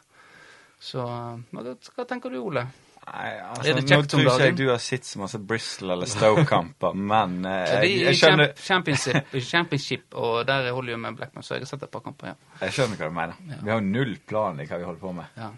Så 0.79 1.01
hva, 1.01 1.63
hva 1.95 2.05
tenker 2.07 2.33
du, 2.33 2.39
Ole? 2.45 2.65
Nei, 3.05 3.31
altså, 3.37 3.65
Er 3.69 3.77
det 3.77 3.83
Nå 3.85 3.89
kjekt 3.91 4.13
om 4.15 4.21
tror 4.21 4.29
ikke 4.31 4.45
jeg 4.47 4.55
du 4.57 4.63
har 4.71 4.79
sett 4.81 5.05
så 5.05 5.19
masse 5.21 5.39
Bristol- 5.39 5.93
eller 5.93 6.09
Stoke-kamper, 6.09 6.95
men 7.11 7.35
eh, 7.45 7.73
jeg, 7.85 7.99
jeg, 8.01 8.17
skjønner, 8.21 8.53
champ- 8.53 8.63
championship, 8.69 9.35
championship, 9.51 10.07
og 10.17 10.39
der 10.49 10.71
holder 10.73 10.95
jo 10.95 11.01
med 11.03 11.19
Blackman, 11.19 11.45
så 11.45 11.57
jeg 11.57 11.65
har 11.65 11.73
sett 11.73 11.85
et 11.85 11.93
par 11.93 12.01
kamper, 12.05 12.33
ja. 12.33 12.57
jeg 12.65 12.77
skjønner 12.79 13.01
hva 13.01 13.11
du 13.11 13.15
mener. 13.19 13.61
Vi 13.61 13.69
har 13.73 13.77
jo 13.81 13.85
null 13.91 14.17
plan 14.25 14.61
i 14.61 14.65
hva 14.69 14.81
vi 14.81 14.89
holder 14.89 15.05
på 15.05 15.13
med. 15.21 15.37
ja. 15.37 15.51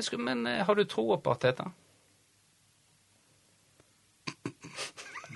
Skulle, 0.00 0.24
men 0.24 0.46
eh, 0.48 0.62
har 0.64 0.74
du 0.74 0.86
troa 0.88 1.18
på 1.20 1.30
Arteta? 1.34 1.68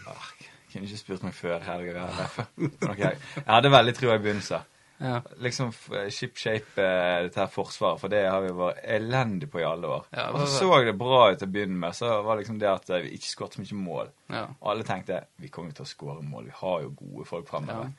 Ah, 0.06 0.28
kunne 0.72 0.86
ikke 0.86 1.00
spurt 1.00 1.22
meg 1.26 1.34
før. 1.34 1.60
herregud. 1.66 2.88
Ok, 2.90 2.98
Jeg 2.98 3.46
hadde 3.46 3.70
veldig 3.72 3.94
trua 3.96 4.16
i 4.16 4.22
begynnelsen. 4.22 4.72
Ja. 4.98 5.20
Liksom 5.44 5.72
ship 6.08 6.38
shape 6.40 6.80
eh, 6.80 7.22
dette 7.26 7.40
her 7.42 7.50
forsvaret, 7.52 8.00
for 8.00 8.12
det 8.12 8.22
har 8.24 8.40
vi 8.40 8.52
vært 8.56 8.78
elendig 8.96 9.48
på 9.52 9.60
i 9.60 9.66
alle 9.68 9.90
år. 9.98 10.06
Ja, 10.14 10.30
og 10.30 10.40
så 10.46 10.46
så 10.62 10.78
det 10.86 10.94
bra 10.96 11.26
ut 11.32 11.40
til 11.42 11.48
å 11.50 11.52
begynne 11.52 11.76
med, 11.82 11.96
så 11.96 12.14
var 12.24 12.40
liksom 12.40 12.60
det 12.62 12.70
at 12.70 12.88
eh, 12.90 13.02
vi 13.04 13.12
ikke 13.18 13.28
skåret 13.28 13.58
så 13.58 13.64
mye 13.64 13.80
mål. 13.82 14.12
ja. 14.32 14.44
Og 14.60 14.70
alle 14.72 14.86
tenkte 14.88 15.20
vi 15.42 15.50
kommer 15.52 15.76
til 15.76 15.84
å 15.84 15.90
skåre 15.90 16.24
mål, 16.24 16.48
vi 16.48 16.56
har 16.62 16.86
jo 16.86 16.94
gode 16.96 17.26
folk 17.28 17.48
framover. 17.50 17.92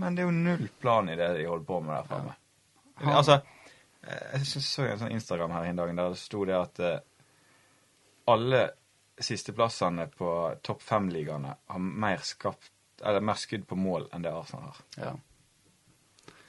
Men 0.00 0.16
det 0.16 0.24
er 0.24 0.30
jo 0.30 0.38
null 0.38 0.70
plan 0.80 1.12
i 1.12 1.18
det 1.18 1.28
de 1.36 1.44
holder 1.46 1.68
på 1.68 1.80
med 1.84 1.94
der 1.94 2.08
framme. 2.08 2.38
Altså, 3.18 3.40
eh, 4.06 4.38
jeg 4.38 4.64
så 4.64 4.88
en 4.88 5.02
sånn 5.04 5.12
Instagram 5.18 5.52
her 5.58 5.68
en 5.68 5.82
dag 5.82 5.92
der 5.92 6.16
det 6.16 6.22
sto 6.22 6.44
det 6.48 6.56
at 6.56 6.80
alle 8.32 8.64
sisteplassene 9.20 10.08
på 10.10 10.30
topp 10.62 10.82
fem-ligaene 10.82 11.54
har 11.66 11.78
mer 11.78 12.24
skapt 12.26 12.72
eller 13.02 13.20
mer 13.20 13.38
skudd 13.38 13.66
på 13.68 13.76
mål 13.78 14.08
enn 14.12 14.24
det 14.24 14.32
Arsenal 14.34 14.70
har. 14.70 14.82
ja. 14.96 15.14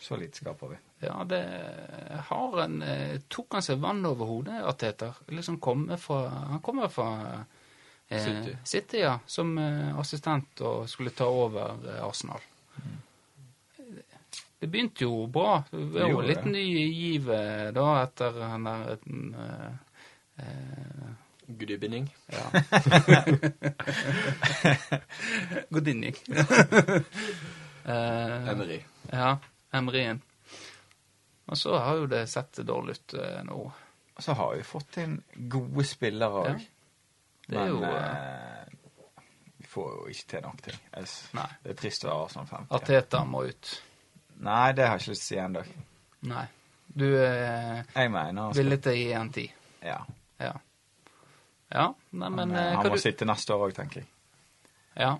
Så 0.05 0.15
lite 0.15 0.37
skaper 0.37 0.67
vi. 0.67 0.75
Ja, 0.99 1.23
det 1.23 1.39
har 2.27 2.59
en 2.61 2.81
eh, 2.81 3.15
Tok 3.27 3.55
han 3.57 3.63
seg 3.65 3.79
vann 3.81 4.05
over 4.05 4.29
hodet, 4.29 4.59
Arteta? 4.63 5.13
Liksom 5.33 5.57
kommer 5.59 5.97
fra 5.97 6.27
Han 6.29 6.61
kommer 6.61 6.91
fra 6.93 7.07
eh, 8.07 8.21
City. 8.25 8.57
City, 8.63 8.99
ja. 9.01 9.15
Som 9.25 9.57
eh, 9.57 9.97
assistent 9.99 10.61
og 10.61 10.85
skulle 10.89 11.09
ta 11.09 11.25
over 11.25 11.89
eh, 11.89 12.03
Arsenal. 12.05 12.43
Det 14.59 14.69
begynte 14.69 15.03
jo 15.03 15.25
bra. 15.27 15.63
Det 15.71 15.83
var 15.97 16.13
jo 16.13 16.21
litt 16.21 16.45
ny 16.45 16.63
giv 16.63 17.27
da 17.75 17.89
etter 18.03 18.39
han 18.45 18.69
der 18.69 18.93
eh, 18.93 19.67
eh, 20.45 21.09
Gudibinding. 21.47 22.15
Ja. 22.25 22.49
Godinni. 25.69 26.13
uh, 27.85 27.85
Emery. 28.51 28.81
ja, 29.11 29.37
Emrien. 29.71 30.21
Og 31.45 31.57
så 31.57 31.77
har 31.77 31.95
jo 32.01 32.05
det 32.09 32.27
sett 32.27 32.57
dårlig 32.65 32.91
ut 32.97 33.13
uh, 33.19 33.43
nå. 33.45 33.71
Og 34.15 34.23
så 34.23 34.33
har 34.33 34.55
vi 34.55 34.63
fått 34.63 34.97
inn 35.03 35.23
gode 35.35 35.83
spillere 35.85 36.31
òg. 36.45 36.49
Ja. 36.55 36.59
Det 37.45 37.57
er 37.61 37.67
jo 37.69 37.83
eh, 37.85 38.01
eh, 38.01 38.65
vi 39.57 39.65
får 39.69 39.89
jo 39.91 40.07
ikke 40.09 40.27
til 40.31 40.41
nok 40.41 40.61
ting. 40.65 40.77
Nei. 41.37 41.49
Det 41.61 41.69
er 41.75 41.77
trist 41.77 42.05
å 42.05 42.07
være 42.09 42.23
Arsenal 42.23 42.47
50. 42.49 42.71
Arteta 42.79 43.19
må 43.29 43.39
ut. 43.45 43.81
Nei, 44.45 44.69
det 44.73 44.83
har 44.87 44.93
jeg 44.95 45.01
ikke 45.03 45.11
lyst 45.13 45.27
til 45.27 45.27
å 45.27 45.29
si 45.35 45.39
ennå. 45.43 45.61
Nei. 46.31 46.45
Du 46.95 47.05
er 47.19 47.83
Jeg 47.83 48.11
mener 48.13 48.53
villig 48.55 48.79
til 48.81 48.91
å 48.95 48.97
gi 48.97 49.11
en 49.19 49.29
ti. 49.35 49.45
Ja. 49.83 49.99
Ja. 50.41 50.53
Ja, 51.73 51.89
nei, 52.11 52.29
men 52.29 52.51
han, 52.51 52.57
eh, 52.59 52.73
han 52.77 52.87
må 52.87 52.95
du, 52.95 53.01
sitte 53.01 53.27
neste 53.27 53.55
år 53.55 53.67
òg, 53.67 53.75
tenker 53.77 54.03
jeg. 54.03 54.09
Ja. 54.95 55.15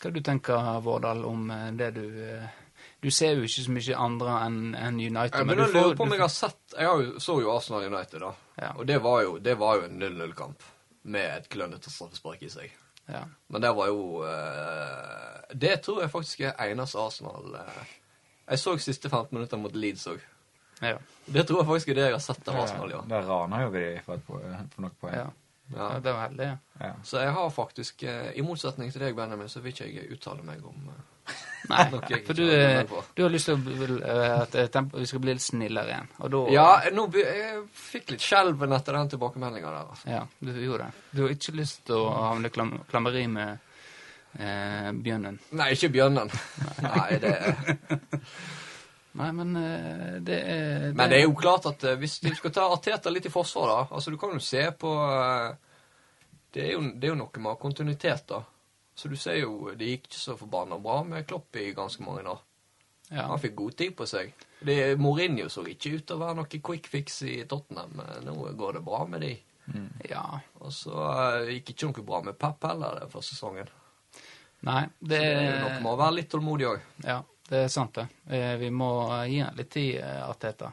Hva 0.00 0.12
du 0.12 0.20
tenker 0.20 0.80
Vårdal, 0.84 1.24
om 1.24 1.50
eh, 1.50 1.68
det 1.78 1.90
du 1.96 2.06
eh, 2.24 2.62
Du 3.00 3.10
ser 3.10 3.36
jo 3.38 3.46
ikke 3.46 3.64
så 3.64 3.74
mye 3.74 4.00
andre 4.06 4.38
enn 4.46 4.58
en 4.74 4.98
United. 5.00 5.38
Jeg 5.38 5.46
men 5.46 5.54
begynner 5.54 5.72
du 5.72 5.78
å 5.78 5.84
lure 5.86 5.98
på 5.98 6.06
om 6.06 6.12
du 6.12 6.16
jeg 6.16 6.24
har 6.24 6.32
sett 6.32 6.76
Jeg 6.76 6.90
har 6.90 7.04
jo, 7.04 7.20
så 7.22 7.38
jo 7.40 7.52
Arsenal 7.54 7.86
United, 7.86 8.20
da. 8.24 8.32
Ja. 8.56 8.72
Og 8.76 8.88
det 8.88 8.98
var 9.04 9.22
jo, 9.22 9.38
det 9.38 9.54
var 9.60 9.78
jo 9.80 9.86
en 9.88 10.02
0-0-kamp 10.02 10.66
med 11.06 11.30
et 11.30 11.48
klønete 11.52 11.92
straffespark 11.92 12.42
i 12.42 12.50
seg. 12.50 12.72
Ja. 13.06 13.22
Men 13.54 13.62
det 13.62 13.70
var 13.78 13.90
jo 13.92 14.24
eh, 14.26 15.42
Det 15.54 15.76
tror 15.86 16.02
jeg 16.02 16.10
faktisk 16.10 16.40
er 16.48 16.56
eneste 16.66 16.98
Arsenal 16.98 17.54
eh, 17.60 17.92
Jeg 18.48 18.58
så 18.58 18.74
siste 18.82 19.10
15 19.12 19.36
minutter 19.36 19.60
mot 19.62 19.76
Leeds 19.76 20.08
òg. 20.10 20.24
Ja. 20.80 20.98
Det 21.26 21.42
tror 21.48 21.62
jeg 21.62 21.66
faktisk 21.72 21.88
er 21.88 21.98
det 21.98 22.06
jeg 22.10 22.14
har 22.18 22.22
sett 22.22 22.48
av 22.52 22.60
Arsenal, 22.62 22.90
ja. 22.92 23.02
Der 23.10 23.26
raner 23.26 23.66
jo 23.66 23.72
vi 23.74 23.84
for, 24.04 24.14
et, 24.20 24.24
for 24.28 24.84
noen 24.84 24.96
poeng. 25.00 25.14
ja. 25.16 25.26
ja. 25.72 25.76
ja. 25.78 25.98
Det 25.98 26.12
var 26.12 26.28
heldig, 26.28 26.46
ja. 26.52 26.56
Ja. 26.86 26.92
Så 27.02 27.18
jeg 27.22 27.32
har 27.32 27.50
faktisk, 27.50 28.02
eh, 28.06 28.30
i 28.38 28.44
motsetning 28.44 28.92
til 28.92 29.02
deg, 29.06 29.16
Benjamin, 29.16 29.48
så 29.48 29.62
vil 29.64 29.72
ikke 29.72 29.88
jeg 29.88 30.10
uttale 30.12 30.44
meg 30.46 30.64
om 30.68 30.90
eh, 30.92 31.04
Nei, 31.72 31.88
for 32.22 32.36
du, 32.38 32.44
du 33.16 33.22
har 33.24 33.32
lyst 33.32 33.48
til 33.50 33.96
at 34.06 34.54
eh, 34.54 34.68
tempo, 34.70 35.00
vi 35.02 35.08
skal 35.10 35.22
bli 35.24 35.32
litt 35.34 35.42
snillere 35.42 35.90
igjen. 35.90 36.10
Og 36.22 36.30
da 36.30 36.42
Ja, 36.54 36.66
nå 36.94 37.08
be, 37.10 37.24
jeg 37.26 37.64
fikk 37.74 38.12
litt 38.14 38.22
skjelven 38.22 38.76
etter 38.76 38.94
den 39.00 39.10
tilbakemeldinga 39.16 39.72
der. 39.72 39.88
altså. 39.90 40.10
Ja, 40.12 40.20
du 40.38 40.52
gjorde 40.62 40.86
det. 40.86 41.06
Du 41.16 41.24
har 41.24 41.34
ikke 41.34 41.56
lyst 41.58 41.82
til 41.88 41.98
å 42.04 42.12
havne 42.28 42.46
i 42.46 42.54
klam 42.54 42.76
klammeri 42.92 43.24
med 43.32 43.56
eh, 44.38 44.92
bjørnen. 44.94 45.40
Nei, 45.58 45.72
ikke 45.74 45.90
bjørnen. 45.96 46.30
Nei, 46.86 47.18
det 47.24 47.34
Nei, 49.16 49.30
men 49.32 49.56
eh, 49.56 50.16
det 50.20 50.40
er 50.52 50.90
Men 50.96 51.08
det 51.10 51.20
er 51.20 51.24
jo 51.24 51.36
klart 51.38 51.68
at 51.70 51.84
eh, 51.88 51.96
hvis 52.00 52.18
du 52.20 52.28
skal 52.36 52.52
ta 52.52 52.66
Arteta 52.72 53.12
litt 53.12 53.28
i 53.28 53.32
forsvar, 53.32 53.70
da 53.70 53.96
Altså, 53.96 54.12
du 54.12 54.18
kan 54.20 54.34
jo 54.36 54.42
se 54.42 54.64
på 54.76 54.90
eh, 55.06 55.54
det, 56.52 56.66
er 56.66 56.74
jo, 56.74 56.82
det 56.92 57.08
er 57.08 57.14
jo 57.14 57.20
noe 57.22 57.42
med 57.44 57.58
kontinuitet, 57.60 58.26
da. 58.28 58.42
Så 58.96 59.08
du 59.12 59.16
ser 59.20 59.38
jo 59.42 59.72
Det 59.76 59.88
gikk 59.88 60.06
ikke 60.10 60.20
så 60.20 60.36
forbanna 60.40 60.78
bra 60.80 61.02
med 61.04 61.26
Klopp 61.28 61.56
i 61.60 61.70
ganske 61.76 62.04
mange 62.04 62.28
år. 62.28 62.42
ja. 63.10 63.26
Han 63.30 63.40
fikk 63.40 63.56
god 63.56 63.76
tid 63.76 63.96
på 63.96 64.06
seg. 64.08 64.32
Det, 64.60 64.96
Mourinho 65.00 65.48
så 65.52 65.64
ikke 65.68 65.96
ut 65.96 66.06
til 66.06 66.16
å 66.16 66.22
være 66.22 66.36
noe 66.40 66.60
quick 66.68 66.88
fix 66.88 67.22
i 67.28 67.36
Tottenham. 67.48 67.92
men 67.96 68.24
Nå 68.24 68.36
går 68.56 68.78
det 68.78 68.84
bra 68.84 69.04
med 69.06 69.20
de. 69.20 69.34
ja. 70.08 70.40
Og 70.60 70.72
så 70.72 70.92
uh, 70.92 71.48
gikk 71.50 71.74
ikke 71.74 71.90
noe 71.90 72.06
bra 72.08 72.22
med 72.24 72.38
Pep 72.40 72.64
heller 72.64 73.00
den 73.00 73.12
første 73.12 73.34
sesongen. 73.34 73.68
Nei, 74.66 74.84
Så 75.00 75.08
det 75.12 75.20
det 75.20 75.32
er 75.36 75.44
jo 75.44 75.64
noe 75.68 75.80
med 75.80 75.92
å 75.92 75.98
være 76.00 76.16
litt 76.16 76.30
tålmodig 76.32 76.68
òg. 76.70 76.84
Ja, 77.04 77.20
det 77.48 77.62
er 77.64 77.68
sant, 77.68 77.94
det. 77.94 78.06
Eh, 78.34 78.56
vi 78.58 78.70
må 78.70 78.88
gi 79.28 79.38
han 79.40 79.54
litt 79.56 79.70
tid, 79.70 79.96
eh, 80.00 80.22
Arteta. 80.28 80.72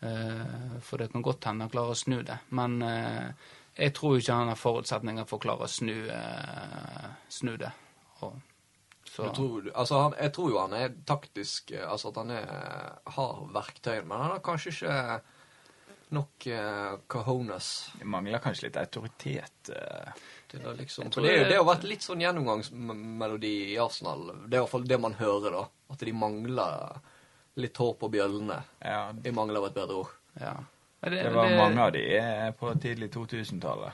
Eh, 0.00 0.78
for 0.80 0.98
det 1.02 1.10
kan 1.12 1.22
godt 1.22 1.44
hende 1.50 1.66
han 1.66 1.70
klarer 1.72 1.90
å 1.94 1.98
snu 1.98 2.22
det. 2.22 2.38
Men 2.50 2.80
eh, 2.82 3.30
jeg 3.78 3.94
tror 3.94 4.18
ikke 4.18 4.34
han 4.40 4.48
har 4.52 4.58
forutsetninger 4.58 5.26
for 5.28 5.38
å 5.38 5.42
klare 5.46 5.66
å 5.66 5.70
snu, 5.70 5.94
snu 7.28 7.56
det. 7.60 7.70
Og, 8.20 8.38
så, 9.08 9.24
Jeg 9.28 9.34
tror, 9.36 9.68
altså, 9.74 9.98
han, 10.04 10.14
jeg 10.20 10.32
tror 10.36 10.50
jo 10.52 10.58
han 10.60 10.74
er 10.76 10.94
taktisk 11.06 11.70
Altså 11.78 12.10
at 12.10 12.18
han 12.20 12.30
er, 12.34 12.48
har 13.14 13.38
verktøy, 13.54 14.02
men 14.04 14.18
han 14.20 14.32
har 14.34 14.42
kanskje 14.44 14.72
ikke 14.74 14.96
nok 16.18 16.46
eh, 16.52 16.96
cojones 17.10 17.68
Det 18.00 18.08
mangler 18.08 18.40
kanskje 18.42 18.66
litt 18.68 18.76
autoritet. 18.80 19.70
eh. 19.74 20.12
Det, 20.50 20.60
liksom 20.78 21.10
det, 21.12 21.24
er 21.24 21.42
det- 21.44 21.48
det 21.52 21.56
har 21.60 21.66
vært 21.68 21.84
litt 21.88 22.02
sånn 22.04 22.22
gjennomgangsmelodi 22.24 23.54
i 23.74 23.78
Arsenal. 23.78 24.26
Det 24.48 24.56
er 24.56 24.60
i 24.60 24.62
hvert 24.64 24.70
fall 24.72 24.86
det 24.88 25.00
man 25.00 25.14
hører, 25.18 25.50
da. 25.58 25.64
At 25.90 25.98
de 26.04 26.12
mangler 26.12 26.98
litt 27.58 27.76
hår 27.80 27.94
på 28.00 28.10
bjøllene. 28.12 28.58
Ja, 28.84 29.12
I 29.24 29.30
mangel 29.34 29.56
av 29.56 29.64
et 29.70 29.74
bedre 29.78 30.02
ord. 30.04 30.12
ja. 30.40 30.56
Det, 31.00 31.10
det 31.14 31.30
var 31.30 31.46
mange 31.54 31.78
av 31.80 31.92
de 31.94 32.00
eh, 32.18 32.48
på 32.58 32.72
tidlig 32.82 33.12
2000-tallet. 33.14 33.92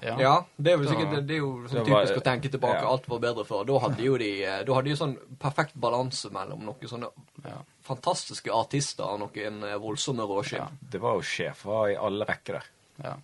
Ja. 0.00 0.12
Ja, 0.22 0.34
det 0.56 0.70
er 0.70 0.76
jo 0.78 0.86
sikkert 0.86 1.10
det, 1.16 1.22
det 1.26 1.34
er 1.34 1.40
jo 1.40 1.48
sånn 1.66 1.80
Det 1.82 1.90
var- 1.90 2.04
typisk 2.06 2.20
å 2.20 2.22
tenke 2.28 2.50
tilbake. 2.52 2.76
ja. 2.78 2.90
Alt 2.92 3.08
var 3.10 3.18
bedre 3.24 3.42
før. 3.44 3.64
Da 3.66 3.78
hadde 3.82 4.04
jo 4.06 4.14
de 4.22 4.28
eh, 4.46 4.60
Da 4.62 4.74
hadde 4.76 4.92
de 4.92 4.94
sånn 5.00 5.16
perfekt 5.42 5.74
balanse 5.74 6.30
mellom 6.30 6.62
noen 6.62 6.86
sånne 6.92 7.10
Ja. 7.44 7.56
fantastiske 7.82 8.54
artister 8.54 9.02
og 9.10 9.18
noen 9.24 9.64
eh, 9.66 9.74
voldsomme 9.82 10.22
råskinn. 10.30 10.62
Ja. 10.62 10.68
Det 10.94 11.00
var 11.02 11.18
jo 11.18 11.26
sjefer 11.26 11.90
i 11.90 11.96
alle 11.98 12.24
rekker 12.30 12.60
der. 12.60 12.70
Ja. 13.02 13.16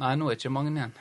Nei, 0.00 0.12
nå 0.16 0.28
er 0.30 0.36
ikke 0.36 0.52
mange 0.52 0.76
igjen. 0.76 0.92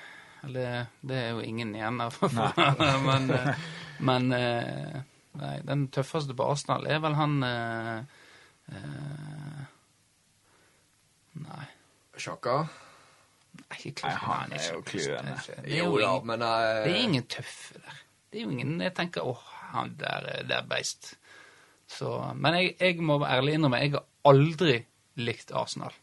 Eller 0.47 0.87
det 1.03 1.19
er 1.19 1.29
jo 1.35 1.43
ingen 1.43 1.75
igjen. 1.75 1.99
men 1.99 3.29
men 4.07 4.31
eh, 4.39 5.01
nei, 5.41 5.55
den 5.67 5.87
tøffeste 5.93 6.35
på 6.37 6.47
Arsenal 6.51 6.85
er 6.87 6.99
vel 7.03 7.15
han 7.17 7.37
eh, 7.43 7.99
eh, 8.73 9.65
Nei. 11.39 11.65
Sjaka? 12.19 12.55
Nei, 13.59 13.79
ikke 13.89 14.07
Nei, 14.09 14.15
han 14.25 14.51
er, 14.53 14.59
er 14.59 14.73
jo 14.73 14.81
ikke- 14.83 14.99
kløende. 15.05 15.35
det 15.63 15.77
jo 15.77 15.85
Jo 15.85 15.97
da, 15.99 16.09
ingen- 16.09 16.27
men 16.27 16.41
eh, 16.41 16.83
Det 16.83 16.91
er 16.91 17.03
ingen 17.03 17.23
tøffe 17.27 17.73
der. 17.79 17.97
Det 18.31 18.39
er 18.39 18.43
jo 18.43 18.49
ingen 18.51 18.81
Jeg 18.81 18.93
tenker 18.95 19.21
åh, 19.25 19.39
han 19.71 19.95
der 19.97 20.25
er- 20.27 20.43
det 20.43 20.51
er 20.57 20.63
beist. 20.67 21.15
Så, 21.87 22.33
men 22.35 22.53
jeg, 22.53 22.75
jeg 22.79 22.97
må 23.01 23.17
være 23.19 23.37
ærlig 23.41 23.53
innrømme, 23.53 23.79
jeg 23.81 23.91
har 23.91 24.03
aldri 24.25 24.85
likt 25.17 25.51
Arsenal. 25.51 25.93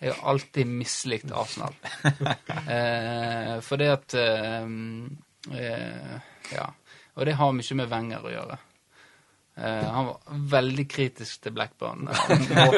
Jeg 0.00 0.12
har 0.14 0.28
alltid 0.30 0.66
mislikt 0.66 1.32
Arsenal. 1.32 1.74
eh, 2.68 3.60
fordi 3.60 3.84
at 3.90 4.14
eh, 4.14 4.68
eh, 5.50 6.20
Ja. 6.52 6.66
Og 7.16 7.26
det 7.26 7.34
har 7.34 7.52
mye 7.52 7.74
med 7.74 7.88
Wenger 7.90 8.18
å 8.22 8.30
gjøre. 8.30 8.58
Eh, 9.56 9.84
han 9.86 10.06
var 10.06 10.38
veldig 10.50 10.84
kritisk 10.90 11.42
til 11.44 11.52
Blackburn. 11.54 12.08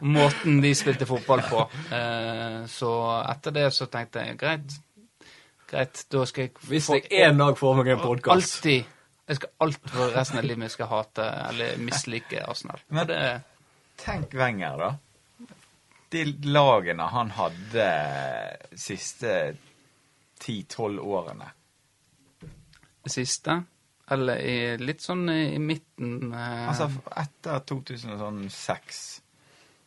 Og 0.00 0.02
Måten 0.02 0.58
de 0.64 0.72
spilte 0.74 1.06
fotball 1.06 1.44
på. 1.46 1.60
Uh, 1.92 2.64
så 2.70 2.90
etter 3.30 3.54
det 3.54 3.68
så 3.76 3.86
tenkte 3.92 4.24
jeg 4.26 4.38
greit, 4.40 4.74
greit, 5.70 6.02
da 6.10 6.24
skal 6.26 6.48
jeg 6.48 6.54
Hvis 6.72 6.88
få- 6.90 6.98
jeg 6.98 7.28
en 7.28 7.38
dag 7.38 7.58
får 7.58 7.78
meg 7.78 7.92
en 7.94 8.02
podkast 8.02 8.58
Alltid. 8.66 8.92
Jeg 9.26 9.36
skal 9.40 9.54
alt 9.66 9.88
for 9.90 10.12
resten 10.14 10.38
av 10.38 10.44
livet 10.46 10.58
mitt 10.64 10.74
skal 10.74 10.86
hate 10.90 11.24
eller 11.48 11.78
mislike 11.82 12.42
Arsenal. 12.46 12.82
Men- 12.94 13.06
det, 13.10 13.20
Tenk 13.98 14.34
Wenger, 14.36 14.76
da. 14.76 14.90
De 16.12 16.24
lagene 16.46 17.06
han 17.10 17.30
hadde 17.34 17.86
siste 18.78 19.32
10-12 20.44 20.98
årene. 21.00 21.48
det 23.06 23.12
siste, 23.14 23.56
eller 24.10 24.38
i, 24.38 24.56
litt 24.78 25.02
sånn 25.02 25.26
i 25.32 25.58
midten 25.58 26.30
eh, 26.30 26.68
Altså, 26.70 26.86
etter 27.18 27.64
2006 27.66 29.00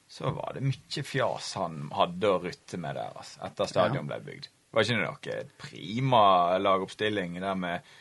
så 0.10 0.32
var 0.34 0.58
det 0.58 0.65
mye 0.65 1.03
fjas 1.05 1.53
han 1.60 1.84
hadde 1.93 2.32
å 2.34 2.39
rutte 2.41 2.79
med 2.82 2.97
der, 2.97 3.13
altså, 3.13 3.43
etter 3.45 3.69
stadion 3.69 4.10
ble 4.10 4.17
bygd. 4.25 4.49
Var 4.73 4.86
ikke 4.86 4.97
det 4.97 5.05
noe 5.05 5.43
prima 5.62 6.23
lagoppstilling 6.62 7.38
der 7.41 7.58
med 7.58 7.91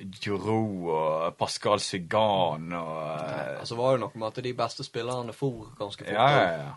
Giroud 0.00 0.90
og 0.90 1.38
Pascal 1.38 1.80
Sigan 1.82 2.70
og 2.78 2.92
Nei, 3.20 3.56
Altså 3.60 3.78
var 3.78 3.96
det 3.96 4.04
noe 4.04 4.20
med 4.22 4.28
at 4.30 4.42
de 4.44 4.52
beste 4.58 4.86
spillerne 4.86 5.34
for 5.36 5.72
ganske 5.78 6.06
fort. 6.06 6.14
Ja, 6.14 6.28
ja, 6.34 6.52
ja. 6.66 6.76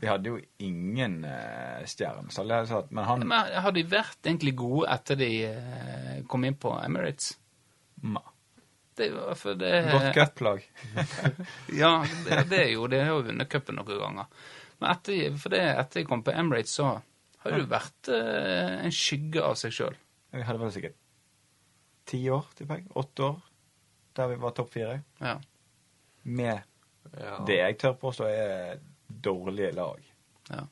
De 0.00 0.10
hadde 0.10 0.32
jo 0.32 0.40
ingen 0.64 1.20
uh, 1.24 1.84
stjerner, 1.88 2.28
hadde 2.34 2.90
men 2.90 3.06
han 3.08 3.24
Men 3.28 3.52
har 3.64 3.72
de 3.72 3.84
vært 3.88 4.26
egentlig 4.26 4.56
gode 4.58 4.88
etter 4.92 5.18
de 5.20 5.30
uh, 5.48 6.16
kom 6.28 6.44
inn 6.44 6.58
på 6.60 6.72
Emirates? 6.82 7.34
Ma. 8.04 8.20
Det, 8.94 9.08
for 9.40 9.56
det, 9.58 9.70
Godt 9.90 10.10
cuplag. 10.14 10.66
Ja, 11.82 11.96
det, 12.28 12.44
det 12.50 12.60
er 12.60 12.68
jo 12.76 12.84
det. 12.92 13.00
har 13.02 13.16
jo 13.16 13.24
vunnet 13.26 13.48
cupen 13.50 13.74
noen 13.80 13.98
ganger. 13.98 14.28
Men 14.78 14.90
etter, 14.92 15.34
for 15.40 15.54
det, 15.54 15.62
etter 15.80 16.02
jeg 16.02 16.08
kom 16.10 16.22
på 16.26 16.34
Emirates, 16.34 16.76
så 16.78 16.92
har 17.42 17.50
det 17.54 17.62
jo 17.64 17.70
vært 17.72 18.10
eh, 18.14 18.84
en 18.86 18.94
skygge 18.94 19.42
av 19.42 19.56
seg 19.58 19.74
sjøl. 19.74 19.96
Vi 20.34 20.44
hadde 20.46 20.62
vel 20.62 20.72
sikkert 20.74 20.96
ti 22.10 22.20
år, 22.32 22.46
tipper 22.58 22.80
jeg. 22.82 22.86
Åtte 23.00 23.26
år. 23.30 23.42
Der 24.14 24.30
vi 24.30 24.38
var 24.44 24.54
topp 24.54 24.70
fire. 24.76 25.00
Ja. 25.24 25.36
Med 26.22 26.62
Ja. 27.20 27.34
det 27.46 27.58
jeg 27.58 27.78
tør 27.82 27.96
påstå 28.00 28.26
er 28.30 28.78
dårlige 29.08 29.72
lag. 29.76 30.00
Ja. 30.50 30.62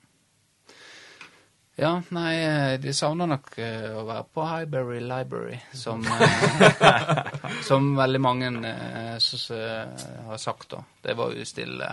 Ja, 1.81 1.93
nei, 2.13 2.33
eh, 2.45 2.75
de 2.83 2.93
savner 2.95 3.27
nok 3.31 3.53
eh, 3.59 3.89
å 3.97 4.03
være 4.07 4.25
på 4.35 4.45
Highbury 4.47 5.01
Library, 5.01 5.59
som, 5.77 6.05
eh, 6.21 7.23
som 7.65 7.93
veldig 7.97 8.21
mange 8.21 8.51
eh, 8.69 9.15
s- 9.17 9.35
s- 9.49 10.07
har 10.29 10.37
sagt, 10.43 10.69
da. 10.77 10.83
Det 11.03 11.17
var 11.19 11.33
jo 11.37 11.45
stille. 11.49 11.89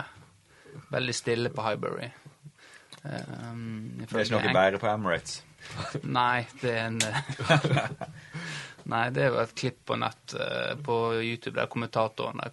Veldig 0.92 1.14
stille 1.16 1.50
på 1.54 1.64
Highbury. 1.66 2.10
Um, 3.02 3.94
Det 4.04 4.10
er 4.12 4.26
ikke 4.26 4.34
noe 4.36 4.52
bedre 4.52 4.78
på 4.82 4.90
Emirates. 4.92 5.38
Nei, 6.20 6.42
det 6.60 6.70
er 6.76 6.86
en 6.90 7.00
Nei, 8.90 9.02
det 9.14 9.22
er 9.22 9.28
jo 9.34 9.40
et 9.42 9.52
klipp 9.60 9.76
på 9.86 9.96
nett 10.00 10.32
på 10.84 10.94
YouTube 11.22 11.54
der 11.60 11.68
kommentatoren 11.70 12.40
er 12.42 12.50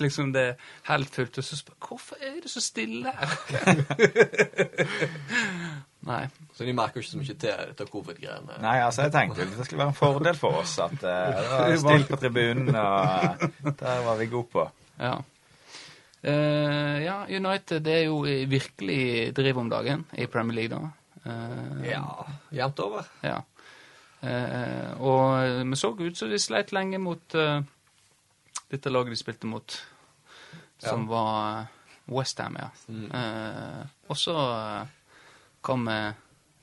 liksom, 0.00 0.30
det 0.32 0.44
er 0.52 0.54
helt 0.88 1.10
fullt, 1.14 1.38
og 1.42 1.44
så 1.44 1.58
spør 1.58 1.74
hvorfor 1.88 2.22
er 2.22 2.38
det 2.44 2.50
så 2.52 2.62
stille 2.62 3.10
her? 3.12 3.28
Nei. 6.04 6.24
Så 6.54 6.66
de 6.66 6.74
merker 6.76 7.00
jo 7.00 7.04
ikke 7.04 7.10
så 7.10 7.20
mye 7.20 7.36
til 7.40 7.60
dette 7.70 7.86
covid-greiene. 7.90 8.58
Nei, 8.62 8.74
altså, 8.84 9.06
jeg 9.06 9.14
tenkte 9.14 9.44
jo 9.44 9.52
det 9.56 9.66
skulle 9.66 9.82
være 9.82 9.92
en 9.94 9.98
fordel 9.98 10.36
for 10.38 10.60
oss 10.60 10.74
at 10.84 10.96
uh, 11.00 11.06
det 11.38 11.46
var 11.54 11.78
stille 11.80 12.08
på 12.10 12.18
tribunen, 12.20 12.68
og 12.76 13.72
der 13.80 14.02
var 14.06 14.20
vi 14.20 14.28
gode 14.32 14.50
på. 14.52 14.66
Ja. 15.00 15.14
Uh, 16.24 16.96
ja, 17.04 17.16
United 17.28 17.82
det 17.84 17.96
er 17.98 18.04
jo 18.06 18.20
i 18.28 18.44
virkelig 18.48 19.32
driv 19.36 19.60
om 19.64 19.72
dagen 19.72 20.04
i 20.16 20.28
Premier 20.30 20.60
League, 20.62 20.76
da. 20.76 20.92
Eh, 21.24 21.90
Ja, 21.90 22.26
jevnt 22.52 22.80
over. 22.84 23.06
Ja. 23.24 23.38
Eh, 24.24 24.90
og 25.00 25.64
vi 25.70 25.76
så 25.76 25.90
ut 25.96 26.16
som 26.16 26.28
de 26.32 26.38
sleit 26.40 26.72
lenge 26.72 27.00
mot 27.00 27.36
dette 28.70 28.92
laget 28.92 29.14
de 29.14 29.20
spilte 29.20 29.48
mot, 29.48 29.76
som 30.84 31.06
var 31.08 31.66
Westham, 32.10 32.56
ja. 32.60 32.68
Mm. 32.88 33.08
Eh, 33.14 33.86
og 34.08 34.18
så 34.20 34.34
kom 35.64 35.88
eh, 35.88 36.12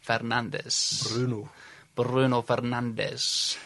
Fernandes. 0.06 0.78
Bruno. 1.10 1.48
Bruno 1.96 2.42
Fernandes 2.42 3.58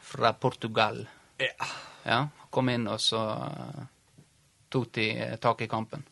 fra 0.00 0.32
Portugal. 0.32 1.08
Ja. 1.36 1.66
Ja, 2.02 2.28
kom 2.50 2.68
inn, 2.70 2.86
og 2.86 3.00
så 3.02 3.18
eh, 3.34 3.80
tok 4.70 4.92
de 4.94 5.08
eh, 5.10 5.34
tak 5.42 5.66
i 5.66 5.68
kampen. 5.68 6.06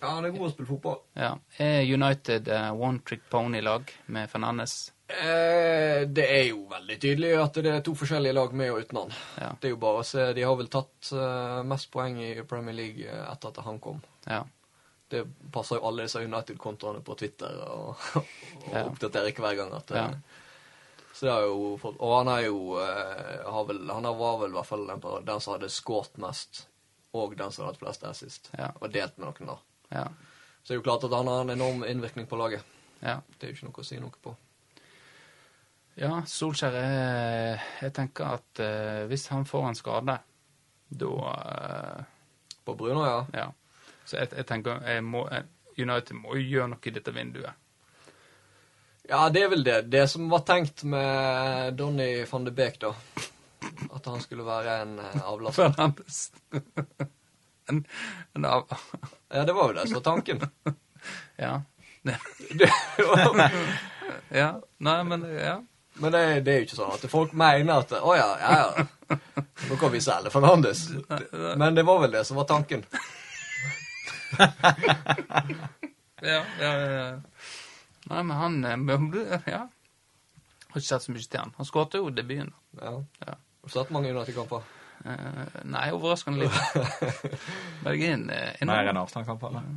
ja, 0.00 0.08
han 0.08 0.24
er 0.24 0.32
god 0.32 0.46
å 0.48 0.50
spille 0.54 0.70
fotball. 0.70 0.98
Ja. 1.16 1.34
Er 1.60 1.84
United 1.84 2.48
uh, 2.48 2.72
one 2.72 3.04
trick 3.04 3.28
pony-lag 3.30 3.92
med 4.06 4.32
Fernandes? 4.32 4.92
Eh, 5.08 6.08
det 6.08 6.24
er 6.24 6.44
jo 6.48 6.64
veldig 6.70 6.96
tydelig 7.00 7.36
at 7.36 7.60
det 7.60 7.72
er 7.72 7.84
to 7.84 7.92
forskjellige 8.00 8.36
lag 8.36 8.56
med 8.56 8.72
og 8.72 8.80
uten 8.80 9.02
han. 9.02 9.16
Ja. 9.44 9.52
Det 9.60 9.68
er 9.68 9.76
jo 9.76 9.80
bare 9.84 10.00
å 10.00 10.08
se, 10.08 10.30
De 10.36 10.48
har 10.48 10.56
vel 10.56 10.72
tatt 10.72 11.12
uh, 11.12 11.60
mest 11.68 11.92
poeng 11.92 12.16
i 12.24 12.34
Premier 12.48 12.80
League 12.80 13.24
etter 13.28 13.52
at 13.52 13.64
han 13.68 13.80
kom. 13.84 14.00
Ja. 14.24 14.40
Det 15.14 15.22
passer 15.54 15.78
jo 15.78 15.86
alle 15.88 16.04
disse 16.08 16.20
United-kontoene 16.26 17.00
på 17.06 17.14
Twitter 17.20 17.54
og, 17.70 17.94
og 18.18 18.72
Ja. 18.72 18.84
oppdaterer 18.88 19.30
hver 19.38 19.56
gang 19.62 19.72
at 19.78 19.90
eh, 19.94 20.00
Ja. 20.02 20.40
Så 21.14 21.26
det 21.28 21.32
har 21.36 21.44
jo 21.46 21.76
fått 21.78 22.00
Og 22.02 22.10
han 22.16 22.28
er 22.32 22.40
jo 22.48 22.74
eh, 22.82 23.44
har 23.46 23.66
vel, 23.68 23.84
Han 23.94 24.08
var 24.18 24.38
vel 24.40 24.50
i 24.50 24.56
hvert 24.56 24.66
fall 24.66 24.86
den, 24.88 25.02
den 25.28 25.40
som 25.44 25.52
hadde 25.54 25.68
skåret 25.70 26.16
mest, 26.18 26.64
og 27.14 27.36
den 27.38 27.52
som 27.54 27.62
hadde 27.64 27.76
hatt 27.76 27.82
flest 27.84 28.06
assist. 28.08 28.50
Ja. 28.58 28.72
Og 28.80 28.90
delt 28.90 29.14
med 29.22 29.28
noen, 29.30 29.52
da. 29.52 29.58
Ja. 29.94 30.06
Så 30.64 30.72
det 30.72 30.74
er 30.74 30.80
jo 30.80 30.86
klart 30.88 31.04
at 31.06 31.14
han 31.14 31.28
har 31.30 31.44
en 31.44 31.52
enorm 31.54 31.84
innvirkning 31.86 32.26
på 32.26 32.38
laget. 32.40 32.64
ja. 33.04 33.20
Det 33.38 33.46
er 33.46 33.52
jo 33.52 33.58
ikke 33.60 33.68
noe 33.68 33.84
å 33.84 33.86
si 33.86 34.00
noe 34.02 34.18
på. 34.24 34.32
Ja, 36.00 36.16
Solskjær 36.26 36.74
jeg, 36.74 37.60
Jeg 37.84 37.92
tenker 37.94 38.32
at 38.40 38.60
eh, 38.64 39.04
hvis 39.06 39.28
han 39.30 39.44
får 39.46 39.68
en 39.68 39.78
skade, 39.78 40.16
da 41.04 41.12
eh, 41.30 42.00
På 42.66 42.74
Bruno, 42.74 43.04
ja. 43.06 43.20
Ja. 43.36 43.46
Så 44.04 44.18
jeg, 44.20 44.30
jeg 44.36 44.46
tenker 44.48 44.82
jeg 44.84 45.04
må, 45.04 45.24
United 45.78 46.16
må 46.18 46.36
jo 46.38 46.44
gjøre 46.44 46.72
noe 46.74 46.90
i 46.90 46.94
dette 46.94 47.14
vinduet. 47.14 47.60
Ja, 49.08 49.28
det 49.28 49.42
er 49.44 49.50
vel 49.52 49.64
det. 49.64 49.80
Det 49.92 50.06
som 50.08 50.30
var 50.32 50.46
tenkt 50.48 50.82
med 50.88 51.74
Donny 51.76 52.24
van 52.30 52.44
de 52.46 52.52
Beek, 52.56 52.78
da. 52.80 52.94
At 53.92 54.06
han 54.06 54.22
skulle 54.22 54.46
være 54.46 54.78
en 54.84 54.94
eh, 54.98 55.20
avlaster. 55.24 55.68
Fernandes. 55.68 56.32
en, 57.68 57.84
en 58.32 58.44
av 58.44 58.72
Ja, 59.28 59.44
det 59.44 59.52
var 59.52 59.68
jo 59.68 59.76
det 59.76 59.86
som 59.88 60.00
var 60.00 60.06
tanken. 60.12 60.44
Ja. 61.36 61.62
Ja. 64.28 64.60
Nei, 64.78 65.04
men 65.04 65.22
ja. 65.36 65.54
men 66.00 66.12
det, 66.12 66.20
det 66.44 66.52
er 66.52 66.58
jo 66.58 66.66
ikke 66.66 66.76
sånn 66.76 66.92
at 66.94 67.04
folk 67.10 67.32
mener 67.36 67.82
at 67.82 67.92
Å 67.96 68.14
ja, 68.16 68.26
ja, 68.40 68.56
ja. 68.60 69.18
Nå 69.68 69.76
kan 69.80 69.92
vi 69.92 70.00
selge 70.04 70.32
Fernandes. 70.32 70.86
Men 71.60 71.76
det 71.76 71.84
var 71.86 72.00
vel 72.04 72.16
det 72.16 72.24
som 72.28 72.40
var 72.40 72.48
tanken. 72.48 72.84
Ja, 76.24 76.40
ja, 76.60 76.70
ja. 76.80 77.20
Nei, 78.08 78.20
men 78.22 78.36
han 78.36 78.54
eh, 78.64 78.76
burde- 78.76 79.40
Ja. 79.50 79.66
Har 80.70 80.80
ikke 80.80 80.88
sett 80.88 81.04
så 81.04 81.12
mye 81.12 81.22
til 81.28 81.40
han. 81.40 81.52
Han 81.58 81.66
skåret 81.68 81.94
jo 81.98 82.08
debuten. 82.10 82.52
Ja. 82.80 82.94
Ja. 83.26 83.34
Har 83.36 83.68
du 83.68 83.74
sett 83.74 83.90
mange 83.94 84.10
United-kamper? 84.14 84.64
Uh, 85.04 85.44
nei, 85.68 85.90
overraskende 85.92 86.46
litt. 86.46 86.56
Bergen 87.84 88.30
eh, 88.32 88.54
enorm. 88.62 88.78
Mer 88.78 88.90
enn 88.92 89.00
Arsenal-kamper, 89.02 89.52
eller? 89.52 89.68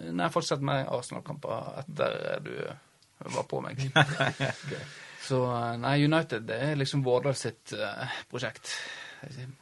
Nei, 0.00 0.06
folk 0.06 0.22
har 0.22 0.34
fortsatt 0.36 0.62
med 0.64 0.86
Arsenal-kamper 0.94 1.82
etter 1.82 2.40
du 2.46 2.54
var 3.34 3.44
på 3.50 3.60
meg. 3.64 3.82
Så 5.26 5.42
eh, 5.44 5.74
nei, 5.82 5.96
United 6.06 6.46
det 6.48 6.60
er 6.70 6.78
liksom 6.80 7.02
Vårdal 7.04 7.36
sitt 7.36 7.74
uh, 7.76 8.06
prosjekt. 8.30 8.72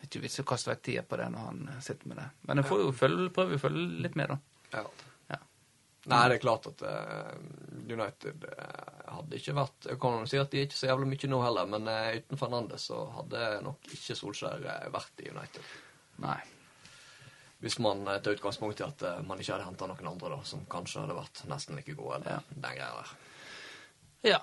Ikke 0.07 0.21
vits 0.23 0.39
i 0.39 0.43
å 0.43 0.49
kaste 0.49 0.71
vekk 0.71 0.83
tida 0.87 1.03
på 1.09 1.17
det 1.21 1.29
når 1.35 1.45
han 1.49 1.61
sitter 1.85 2.09
med 2.11 2.19
det. 2.23 2.27
Men 2.49 2.61
jeg 2.63 2.69
får 2.71 2.83
jo 2.85 2.91
følge, 2.97 3.29
prøver 3.35 3.59
å 3.59 3.63
følge 3.63 3.87
litt 4.07 4.19
med, 4.21 4.35
da. 4.35 4.39
Ja. 4.79 4.83
Ja. 5.33 5.39
Nei, 6.09 6.21
det 6.31 6.37
er 6.39 6.43
klart 6.45 6.67
at 6.71 6.83
uh, 6.87 7.33
United 7.89 8.45
eh, 8.49 9.09
hadde 9.13 9.37
ikke 9.37 9.55
vært 9.57 9.89
Jeg 9.91 9.99
kan 10.01 10.23
si 10.31 10.39
at 10.41 10.53
de 10.53 10.61
er 10.63 10.69
ikke 10.69 10.79
så 10.79 10.89
jævlig 10.89 11.09
mye 11.11 11.31
nå 11.33 11.41
heller, 11.43 11.67
men 11.75 11.89
uh, 11.91 12.13
uten 12.17 12.41
Fernandes 12.41 12.87
så 12.89 13.01
hadde 13.17 13.43
nok 13.67 13.91
ikke 13.97 14.17
Solskjær 14.17 14.65
eh, 14.65 14.87
vært 14.95 15.25
i 15.25 15.33
United. 15.35 15.75
Nei. 16.25 16.39
Hvis 17.59 17.81
man 17.83 18.05
tar 18.07 18.37
utgangspunkt 18.37 18.79
i 18.81 18.87
at 18.87 19.03
eh, 19.03 19.19
man 19.27 19.41
ikke 19.43 19.57
hadde 19.57 19.67
henta 19.67 19.89
noen 19.91 20.07
andre 20.13 20.31
da, 20.37 20.39
som 20.47 20.63
kanskje 20.71 21.03
hadde 21.03 21.17
vært 21.19 21.43
nesten 21.51 21.75
like 21.81 21.97
gode. 21.99 22.21
eller 22.21 22.39
Ja. 22.39 22.41
den 22.55 22.79
greia 22.79 22.93
der. 23.01 23.13
Ja. 24.31 24.41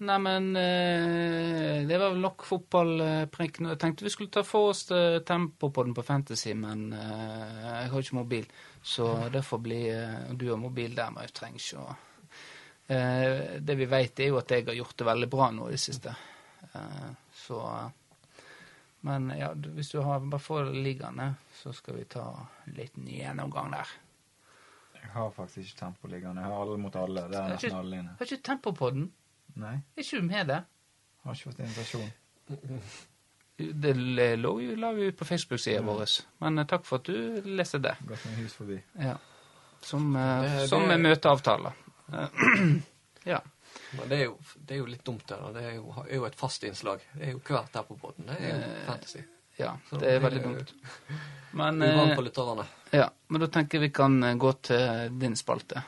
Neimen 0.00 0.56
eh, 0.56 1.86
Det 1.88 1.98
var 1.98 2.10
vel 2.12 2.20
nok 2.22 2.44
fotballpreik 2.46 3.58
nå. 3.60 3.72
Jeg 3.74 3.80
tenkte 3.82 4.04
vi 4.06 4.12
skulle 4.14 4.30
ta 4.34 4.42
for 4.46 4.70
oss 4.72 4.84
eh, 4.94 5.18
tempo 5.26 5.70
på 5.74 5.84
den 5.86 5.94
på 5.96 6.04
Fantasy, 6.06 6.54
men 6.54 6.92
eh, 6.92 7.60
jeg 7.82 7.90
har 7.92 8.04
ikke 8.04 8.18
mobil. 8.20 8.46
Så 8.82 9.08
det 9.34 9.42
får 9.44 9.58
bli 9.64 9.80
Du 10.38 10.46
har 10.50 10.60
mobil 10.62 10.94
der, 10.94 11.10
men 11.10 11.26
jeg 11.26 11.34
trenger 11.34 11.64
ikke 11.64 11.82
å 11.82 11.96
Det 13.68 13.74
vi 13.76 13.84
vet, 13.90 14.20
er 14.24 14.30
jo 14.30 14.38
at 14.40 14.50
jeg 14.54 14.64
har 14.64 14.78
gjort 14.78 14.96
det 14.96 15.06
veldig 15.10 15.28
bra 15.28 15.50
nå 15.52 15.66
i 15.68 15.74
det 15.74 15.80
siste. 15.82 16.14
Så 17.36 17.58
Men 19.04 19.28
ja, 19.36 19.52
du- 19.54 19.68
hvis 19.76 19.90
du 19.92 20.00
har 20.02 20.20
bare 20.20 20.40
får 20.40 20.70
ligaene, 20.74 21.34
så 21.54 21.72
skal 21.72 21.94
vi 21.98 22.04
ta 22.04 22.24
en 22.66 22.72
liten 22.74 23.04
gjennomgang 23.06 23.70
der. 23.70 23.86
Jeg 24.94 25.10
har 25.12 25.30
faktisk 25.30 25.58
ikke 25.68 25.78
tempo 25.84 26.08
liggende. 26.08 26.40
Jeg 26.42 26.50
har 26.50 26.62
alle 26.64 26.78
mot 26.78 26.96
alle. 26.96 27.28
Det 27.30 27.36
er 27.38 27.48
nesten 27.52 27.76
alle 27.78 27.96
inne. 28.00 28.16
Har 28.18 28.26
ikke 28.26 28.42
tempo 28.42 28.72
på 28.72 28.90
den? 28.96 29.12
Nei, 29.56 29.74
Er 29.96 30.02
ikke 30.02 30.20
du 30.20 30.22
med 30.26 30.46
det? 30.46 30.64
har 31.24 31.34
ikke 31.34 31.50
fått 31.50 31.58
invitasjon. 31.60 32.10
Det 33.56 33.92
lå 34.38 34.52
jo, 34.62 34.76
la 34.78 34.92
vi 34.94 35.08
ut 35.10 35.16
på 35.18 35.24
Facebook-sida 35.26 35.80
vår. 35.82 36.04
Men 36.38 36.58
eh, 36.62 36.66
takk 36.70 36.84
for 36.86 37.00
at 37.00 37.08
du 37.10 37.40
leste 37.58 37.80
det. 37.82 37.96
Gått 38.06 38.24
med 38.28 38.36
hus 38.38 38.52
forbi. 38.54 38.76
Ja. 39.02 39.16
Som, 39.82 40.14
eh, 40.16 40.42
Det- 40.42 40.68
som 40.68 40.86
det... 40.88 40.98
møteavtaler. 40.98 41.72
Ja. 43.28 43.40
Men 43.98 44.08
det 44.08 44.16
er, 44.16 44.24
jo, 44.24 44.38
det 44.64 44.74
er 44.74 44.78
jo 44.78 44.86
litt 44.88 45.02
dumt, 45.04 45.24
det. 45.28 45.36
Det 45.52 45.62
er 45.68 45.74
jo, 45.74 45.90
er 46.06 46.14
jo 46.14 46.24
et 46.24 46.36
fast 46.38 46.62
innslag. 46.64 47.02
Det 47.12 47.26
er 47.26 47.32
jo 47.34 47.40
hvert 47.44 47.74
her 47.76 47.82
på 47.84 47.96
båten. 48.00 48.24
Det 48.30 48.36
er 48.38 48.48
jo 48.48 48.60
Eh, 48.62 48.86
fantasy. 48.86 49.18
ja. 49.58 49.72
Så 49.90 49.98
Det 50.00 50.08
er 50.08 50.20
det 50.20 50.22
veldig 50.22 50.40
er- 50.40 50.44
dumt. 50.44 50.72
Men, 51.52 51.80
på 52.16 52.22
lytterne. 52.24 52.64
ja. 52.92 53.08
Men 53.28 53.40
da 53.40 53.46
tenker 53.46 53.78
jeg 53.78 53.88
vi 53.90 53.92
kan 53.92 54.20
gå 54.38 54.52
til 54.62 55.10
din 55.18 55.36
spalte, 55.36 55.82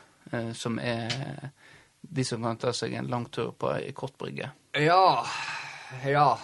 som 0.54 0.78
er 0.78 1.50
de 2.10 2.24
som 2.26 2.42
kan 2.42 2.56
ta 2.58 2.72
seg 2.74 2.94
en 2.98 3.06
lang 3.10 3.26
tur 3.32 3.52
på 3.52 3.70
ei 3.76 3.92
kortbrygge. 3.94 4.50
Ja, 4.78 5.26
ja. 6.06 6.38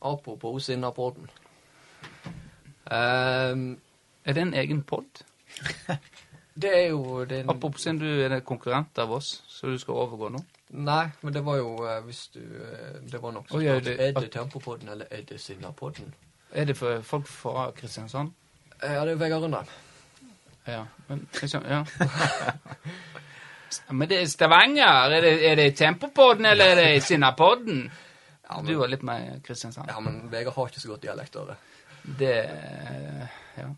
Apropos 0.00 0.64
Sinnapodden. 0.64 1.28
Um, 2.90 3.78
Er 4.24 4.32
det 4.34 4.42
en 4.42 4.54
egen 4.54 4.82
pod? 4.82 5.04
det 6.62 6.70
er 6.76 6.86
jo 6.90 7.24
det 7.24 7.36
er 7.38 7.44
en, 7.44 7.50
Apropos 7.50 7.80
siden 7.82 7.98
du 8.00 8.06
er 8.08 8.32
en 8.34 8.40
konkurrent 8.44 8.98
av 8.98 9.12
oss, 9.12 9.42
så 9.48 9.66
du 9.70 9.78
skal 9.78 9.94
overgå 10.00 10.28
nå. 10.34 10.40
Nei, 10.70 11.06
men 11.22 11.34
det 11.34 11.42
var 11.44 11.56
jo 11.60 11.70
uh, 11.82 11.98
hvis 12.06 12.28
du 12.34 12.40
uh, 12.40 13.00
Det 13.10 13.18
var 13.22 13.32
noe 13.34 13.44
oh, 13.50 13.62
ja, 13.64 13.78
det- 13.82 13.96
Er 14.00 14.12
det 14.14 14.30
Tempopodden 14.32 14.88
eller 14.92 15.06
er 15.10 15.22
det 15.28 15.40
Sinnapodden? 15.42 16.12
Er 16.52 16.64
det 16.68 16.76
for 16.78 17.00
folk 17.02 17.26
fra 17.26 17.70
Kristiansand? 17.76 18.32
Eh, 18.82 18.92
Ja, 18.94 19.04
det 19.04 19.12
er 19.12 19.16
Vegard 19.20 19.42
Rundal. 19.42 19.66
Ja. 20.66 20.84
Men, 21.08 21.26
liksom, 21.42 21.62
ja. 21.68 21.84
Men 23.90 24.08
det 24.10 24.20
er 24.22 24.26
Stavanger. 24.30 25.10
Er 25.16 25.20
det, 25.24 25.32
er 25.50 25.54
det 25.60 25.66
Tempopodden, 25.78 26.46
eller 26.46 26.72
er 26.72 26.80
det 26.80 27.02
Sinnapodden? 27.06 27.84
Ja, 28.50 28.60
Du 28.66 28.74
var 28.80 28.88
litt 28.90 29.02
mer 29.06 29.40
Kristiansand. 29.46 29.88
ja, 29.88 30.00
men 30.00 30.30
Vegard 30.32 30.54
har 30.56 30.70
ikke 30.72 30.80
så 30.82 30.88
godt 30.88 31.02
dialekt 31.02 31.36
av 31.36 31.46
det. 31.52 31.56
Det 32.18 32.34
Ja. 33.60 33.68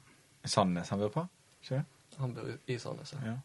Sandnes 0.45 0.89
han 0.91 0.99
bor 0.99 1.09
på? 1.09 1.27
Ikke? 1.63 1.85
Han 2.19 2.35
bor 2.35 2.49
i 2.67 2.79
Sandnes. 2.79 3.13
ja. 3.13 3.19
Ja. 3.31 3.37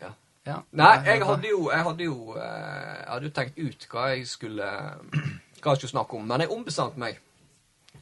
Ja. 0.00 0.10
ja. 0.46 0.56
Nei, 0.72 0.92
jeg 1.06 1.24
hadde 1.26 1.48
jo, 1.48 1.70
jeg 1.70 1.82
hadde 1.84 2.04
jo 2.04 2.34
eh, 2.36 2.98
Jeg 2.98 3.08
hadde 3.12 3.26
jo 3.28 3.32
tenkt 3.36 3.58
ut 3.58 3.86
hva 3.92 4.08
jeg 4.14 4.26
skulle 4.28 4.68
Hva 5.62 5.72
jeg 5.74 5.80
skulle 5.80 5.90
snakke 5.94 6.16
om, 6.16 6.26
men 6.28 6.40
jeg 6.44 6.50
ombestemte 6.54 6.98
meg 7.02 7.18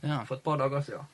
ja. 0.03 0.23
for 0.29 0.37
et 0.37 0.43
par 0.45 0.59
dager 0.61 0.83
siden. 0.85 1.07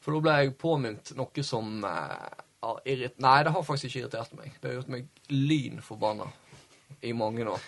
For 0.00 0.12
da 0.12 0.20
ble 0.20 0.34
jeg 0.36 0.54
påminnet 0.60 1.12
noe 1.16 1.44
som 1.46 1.84
eh, 1.84 2.42
irrit... 2.84 3.18
Nei, 3.22 3.42
det 3.46 3.52
har 3.54 3.62
faktisk 3.66 3.88
ikke 3.90 4.02
irritert 4.04 4.32
meg. 4.36 4.52
Det 4.60 4.68
har 4.70 4.74
gjort 4.80 4.90
meg 4.92 5.06
lynforbanna 5.32 6.26
i 7.08 7.12
mange 7.16 7.46
år. 7.48 7.62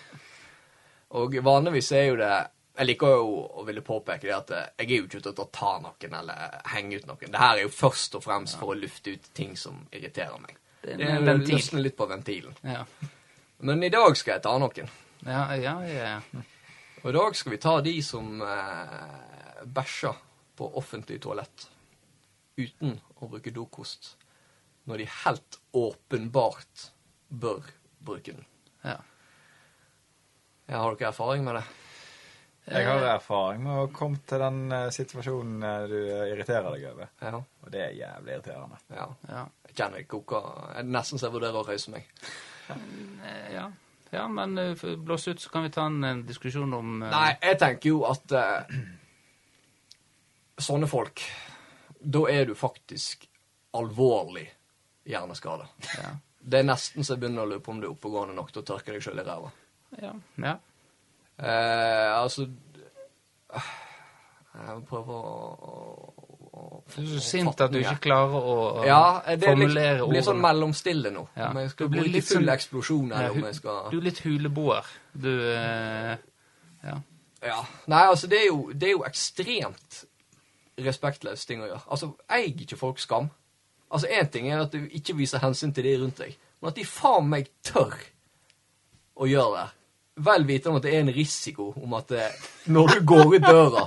Og 1.19 1.37
vanligvis 1.45 1.91
er 1.97 2.05
jo 2.11 2.15
det 2.19 2.33
Jeg 2.73 2.87
liker 2.87 3.11
jo 3.13 3.33
å 3.61 3.63
ville 3.67 3.83
påpeke 3.85 4.25
det 4.25 4.33
at 4.33 4.51
eh, 4.51 4.69
jeg 4.81 4.87
er 4.87 4.95
jo 4.97 5.03
ikke 5.05 5.19
ute 5.21 5.29
etter 5.29 5.43
å 5.45 5.51
ta 5.53 5.73
noen 5.83 6.15
eller 6.19 6.55
henge 6.73 6.97
ut 6.97 7.05
noen. 7.05 7.29
Det 7.35 7.37
her 7.41 7.59
er 7.59 7.67
jo 7.67 7.69
først 7.69 8.15
og 8.17 8.23
fremst 8.25 8.57
for 8.57 8.73
å 8.73 8.77
lufte 8.79 9.13
ut 9.13 9.27
ting 9.37 9.51
som 9.57 9.83
irriterer 9.93 10.39
meg. 10.41 10.57
Det 10.81 10.95
Det 10.97 11.05
en 11.05 11.19
er 11.19 11.27
ventil. 11.27 11.53
løsne 11.59 11.83
litt 11.85 11.95
på 11.99 12.07
ventilen. 12.09 12.55
Ja. 12.65 12.81
Men 13.61 13.83
i 13.85 13.91
dag 13.93 14.17
skal 14.17 14.33
jeg 14.39 14.43
ta 14.47 14.55
noen. 14.57 14.89
Ja, 15.21 15.43
ja, 15.55 15.75
ja. 15.85 16.15
Og 17.03 17.11
i 17.11 17.13
dag 17.19 17.35
skal 17.37 17.53
vi 17.53 17.61
ta 17.61 17.75
de 17.85 17.93
som 18.01 18.41
eh, 18.41 19.63
bæsjer 19.77 20.17
på 20.57 20.71
offentlig 20.81 21.21
toalett 21.21 21.67
uten 22.57 22.97
å 23.21 23.29
bruke 23.29 23.53
dokost, 23.53 24.15
når 24.89 25.03
de 25.03 25.07
helt 25.23 25.59
åpenbart 25.73 26.89
bør 27.29 27.71
bruke 28.03 28.35
den. 28.35 28.45
ja. 28.83 28.99
Jeg 30.67 30.79
har 30.79 30.95
dere 30.95 31.09
erfaring 31.11 31.43
med 31.43 31.57
det? 31.59 31.63
Jeg 32.65 32.87
har 32.87 33.03
erfaring 33.17 33.65
med 33.65 33.79
å 33.81 33.89
komme 33.91 34.21
til 34.27 34.39
den 34.39 34.71
eh, 34.71 34.85
situasjonen 34.95 35.65
eh, 35.67 35.81
du 35.91 35.97
irriterer 36.31 36.69
deg 36.71 36.85
over. 36.93 37.09
Ja. 37.19 37.35
Og 37.35 37.73
det 37.73 37.81
er 37.83 37.97
jævlig 37.97 38.37
irriterende. 38.37 38.79
ja. 38.95 39.09
Ja. 39.27 39.43
Jeg 39.67 39.75
kjenner 39.75 39.99
jeg 39.99 40.07
koker. 40.07 40.47
Jeg 40.77 40.87
nesten 40.87 41.19
så 41.19 41.27
jeg 41.27 41.35
vurderer 41.35 41.59
å 41.59 41.65
røyse 41.67 41.91
meg. 41.91 42.07
Eh, 42.71 43.47
ja. 43.57 43.67
ja 44.13 44.23
men 44.31 44.57
eh, 44.61 44.85
blås 44.95 45.27
ut, 45.27 45.41
så 45.43 45.51
kan 45.51 45.67
vi 45.67 45.73
ta 45.75 45.89
en, 45.89 45.99
en 46.07 46.23
diskusjon 46.27 46.73
om 46.79 47.01
uh... 47.01 47.09
Nei, 47.11 47.29
jeg 47.43 47.59
tenker 47.59 47.91
jo 47.91 48.03
at 48.07 48.35
uh, 48.37 48.77
sånne 50.63 50.87
folk 50.87 51.23
Da 51.99 52.23
er 52.31 52.47
du 52.47 52.53
faktisk 52.55 53.27
alvorlig 53.75 54.47
hjerneskada. 55.09 55.67
Ja. 55.97 56.11
Det 56.43 56.59
er 56.59 56.63
nesten 56.67 57.03
så 57.07 57.13
jeg 57.15 57.21
begynner 57.23 57.45
å 57.45 57.49
lure 57.53 57.63
på 57.63 57.71
om 57.71 57.79
du 57.81 57.87
er 57.87 57.93
oppegående 57.93 58.35
nok 58.35 58.51
til 58.51 58.61
å 58.63 58.65
tørke 58.67 58.91
deg 58.95 59.01
sjøl 59.05 59.19
i 59.21 59.23
ræva. 59.27 59.51
Ja. 60.01 60.13
ja. 60.43 60.57
Eh, 61.39 62.09
altså 62.19 62.47
Jeg 64.53 64.83
prøver 64.89 65.13
å, 65.13 65.43
å, 65.65 65.75
å 66.53 66.65
Du 66.93 66.99
er 67.01 67.07
så 67.15 67.21
sint 67.25 67.61
at 67.63 67.71
du 67.73 67.79
ikke 67.81 67.95
klarer 68.05 68.35
å 68.37 68.55
å 68.81 68.83
Ja, 68.85 68.99
det 69.29 69.47
formulere 69.49 69.95
ordene. 70.03 70.11
blir 70.13 70.25
sånn 70.27 70.41
mellomstille 70.43 71.11
nå. 71.15 71.23
Ja. 71.37 71.49
Om 71.49 71.61
jeg 71.63 71.71
skal 71.73 71.89
bli 71.89 72.01
bruke 72.03 72.13
litt 72.17 72.27
full 72.29 72.37
sånn- 72.43 72.53
eksplosjon, 72.53 73.13
hu- 73.17 73.31
om 73.37 73.47
jeg 73.49 73.55
skal 73.59 73.89
Du 73.93 73.97
er 73.97 74.05
litt 74.09 74.21
huleboer. 74.25 74.91
Du 75.13 75.31
eh, 75.55 76.17
Ja. 76.83 76.97
Ja. 77.43 77.59
Nei, 77.91 78.03
altså, 78.07 78.27
det 78.31 78.37
er 78.41 78.45
jo, 78.47 78.59
det 78.73 78.87
er 78.87 78.91
jo 78.97 79.03
ekstremt 79.07 80.03
Respektløst 80.83 81.45
ting 81.47 81.59
å 81.61 81.67
gjøre. 81.67 81.83
Altså, 81.93 82.07
eier 82.33 82.61
ikke 82.63 82.77
folk 82.79 82.97
skam? 82.99 83.27
Altså, 83.93 84.09
én 84.09 84.29
ting 84.33 84.49
er 84.49 84.63
at 84.63 84.73
du 84.73 84.87
ikke 84.89 85.13
viser 85.17 85.43
hensyn 85.43 85.73
til 85.75 85.85
de 85.85 85.93
rundt 86.01 86.17
deg, 86.23 86.33
men 86.61 86.71
at 86.71 86.77
de 86.79 86.85
faen 86.87 87.27
meg 87.29 87.51
tør 87.65 87.93
å 89.21 89.27
gjøre 89.29 89.59
det. 89.59 89.67
Vel 90.25 90.45
vitende 90.45 90.73
om 90.73 90.79
at 90.79 90.85
det 90.85 90.93
er 90.93 91.03
en 91.03 91.13
risiko 91.13 91.71
om 91.81 91.93
at 91.97 92.09
det, 92.13 92.25
når 92.73 92.95
du 92.95 93.03
går 93.13 93.35
ut 93.35 93.45
døra, 93.45 93.83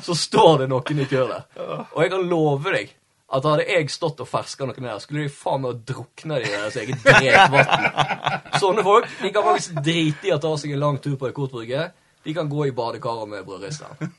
så 0.00 0.16
står 0.16 0.62
det 0.62 0.70
noen 0.72 1.02
i 1.04 1.06
kø 1.08 1.26
der. 1.28 1.44
Og 1.60 2.00
jeg 2.04 2.12
kan 2.12 2.26
love 2.28 2.74
deg 2.76 2.96
at 3.30 3.46
hadde 3.46 3.64
jeg 3.68 3.92
stått 3.92 4.20
og 4.24 4.28
ferska 4.28 4.66
noen 4.66 4.86
der, 4.88 5.00
skulle 5.02 5.24
de 5.24 5.32
faen 5.32 5.62
meg 5.62 5.84
de 5.86 5.96
i 6.40 6.50
deres 6.50 6.76
eget 6.80 7.04
drekvann. 7.04 8.48
Sånne 8.60 8.84
folk 8.86 9.08
de 9.20 9.32
kan 9.32 9.46
faktisk 9.46 9.80
drite 9.84 10.28
i 10.28 10.34
å 10.34 10.40
ta 10.42 10.50
seg 10.58 10.74
en 10.74 10.82
lang 10.82 10.98
tur 11.04 11.16
på 11.20 11.28
ei 11.28 11.36
kortbrygge. 11.36 11.84
De 12.24 12.34
kan 12.36 12.48
gå 12.50 12.66
i 12.68 12.74
badekaret 12.76 13.28
med 13.30 13.46
brødristeren. 13.48 13.96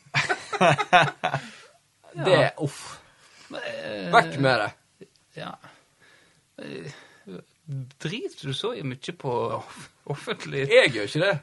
Det 2.25 2.39
Uff. 2.59 2.79
Eh, 3.51 4.07
Vekk 4.11 4.39
med 4.43 4.59
det. 4.59 4.71
Ja. 5.37 5.53
Driter 8.01 8.47
du 8.47 8.53
så 8.53 8.73
mye 8.83 9.13
på 9.17 9.33
offentlig 10.11 10.65
Jeg 10.69 10.91
gjør 10.95 11.07
ikke 11.09 11.23
det. 11.23 11.37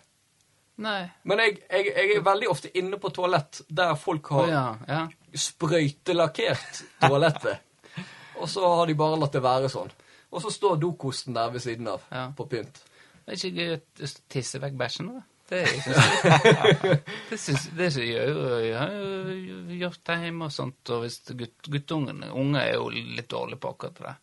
Nei. 0.79 0.98
Men 1.27 1.40
jeg, 1.42 1.57
jeg, 1.66 1.87
jeg 1.90 2.16
er 2.18 2.27
veldig 2.27 2.51
ofte 2.53 2.70
inne 2.79 3.01
på 3.03 3.11
toalett 3.14 3.62
der 3.66 3.96
folk 3.98 4.29
har 4.37 4.51
ja. 4.53 4.64
ja. 4.87 5.01
sprøytelakkert 5.35 6.83
toalettet. 7.02 7.65
Og 8.40 8.46
så 8.50 8.63
har 8.63 8.87
de 8.87 8.94
bare 8.98 9.19
latt 9.19 9.35
det 9.35 9.42
være 9.42 9.71
sånn. 9.73 9.90
Og 10.29 10.44
så 10.44 10.52
står 10.54 10.79
dokosten 10.79 11.35
der 11.35 11.50
ved 11.50 11.65
siden 11.65 11.88
av, 11.90 12.04
Ja. 12.15 12.29
på 12.37 12.46
pynt. 12.46 12.83
Det 13.25 13.35
er 13.35 13.40
ikke 13.40 13.56
gøy 13.58 13.75
å 13.75 14.13
tisse 14.31 14.60
vekk 14.63 14.77
bæsjen, 14.79 15.10
da? 15.17 15.25
Det 15.49 15.63
er 15.65 15.71
ikke 15.73 16.94
Det 17.31 17.38
synes, 17.40 17.67
det 17.77 17.87
er 17.88 18.05
gjør 18.05 18.40
Jeg 18.61 18.79
har 18.79 18.92
jo 18.92 19.79
gjort 19.81 20.03
det 20.11 20.19
hjemme 20.27 20.49
og 20.49 20.53
sånt, 20.55 20.92
og 20.92 21.05
hvis 21.05 21.21
gutt, 21.33 21.71
guttungene 21.73 22.29
Unge 22.37 22.65
er 22.67 22.77
jo 22.77 22.90
litt 22.92 23.31
dårlige 23.33 23.61
på 23.63 23.73
akkurat 23.73 24.03
det. 24.05 24.15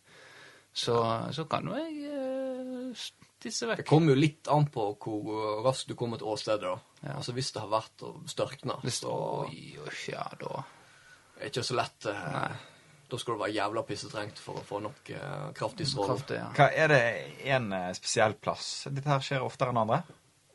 Så, 0.76 0.94
så 1.32 1.46
kan 1.50 1.66
jo 1.66 1.74
jeg 1.78 2.10
eh, 2.12 3.04
tisse 3.42 3.68
Det 3.80 3.86
kommer 3.88 4.12
jo 4.14 4.20
litt 4.20 4.48
an 4.52 4.68
på 4.70 4.86
hvor 5.02 5.64
raskt 5.64 5.90
du 5.90 5.96
kommer 5.98 6.20
til 6.20 6.30
åstedet. 6.30 6.62
da. 6.68 7.02
Ja. 7.02 7.16
Altså 7.16 7.34
Hvis 7.36 7.50
det 7.54 7.62
har 7.64 7.72
vært 7.72 8.06
og 8.06 8.24
størkna, 8.30 8.78
så 8.84 9.18
Oi, 9.46 9.76
oi, 9.82 9.98
ja, 10.12 10.26
da 10.40 10.62
er 11.36 11.50
det 11.50 11.52
ikke 11.52 11.66
så 11.68 11.76
lett. 11.76 12.06
eh, 12.08 12.26
Nei. 12.32 12.48
Da 13.06 13.18
skal 13.20 13.36
du 13.36 13.40
være 13.44 13.54
jævla 13.54 13.82
pissetrengt 13.86 14.38
for 14.42 14.58
å 14.58 14.62
få 14.66 14.78
nok 14.82 15.10
eh, 15.14 15.42
kraftig 15.54 15.86
stråle. 15.86 16.16
Kraftig, 16.16 16.38
ja. 16.40 16.46
Hva 16.56 16.68
Er 16.74 16.88
det 16.90 17.02
en 17.54 17.68
eh, 17.76 17.90
spesiell 17.94 18.34
plass 18.40 18.70
dette 18.90 19.10
her 19.10 19.22
skjer 19.22 19.44
oftere 19.46 19.74
enn 19.74 19.82
andre? 19.84 20.00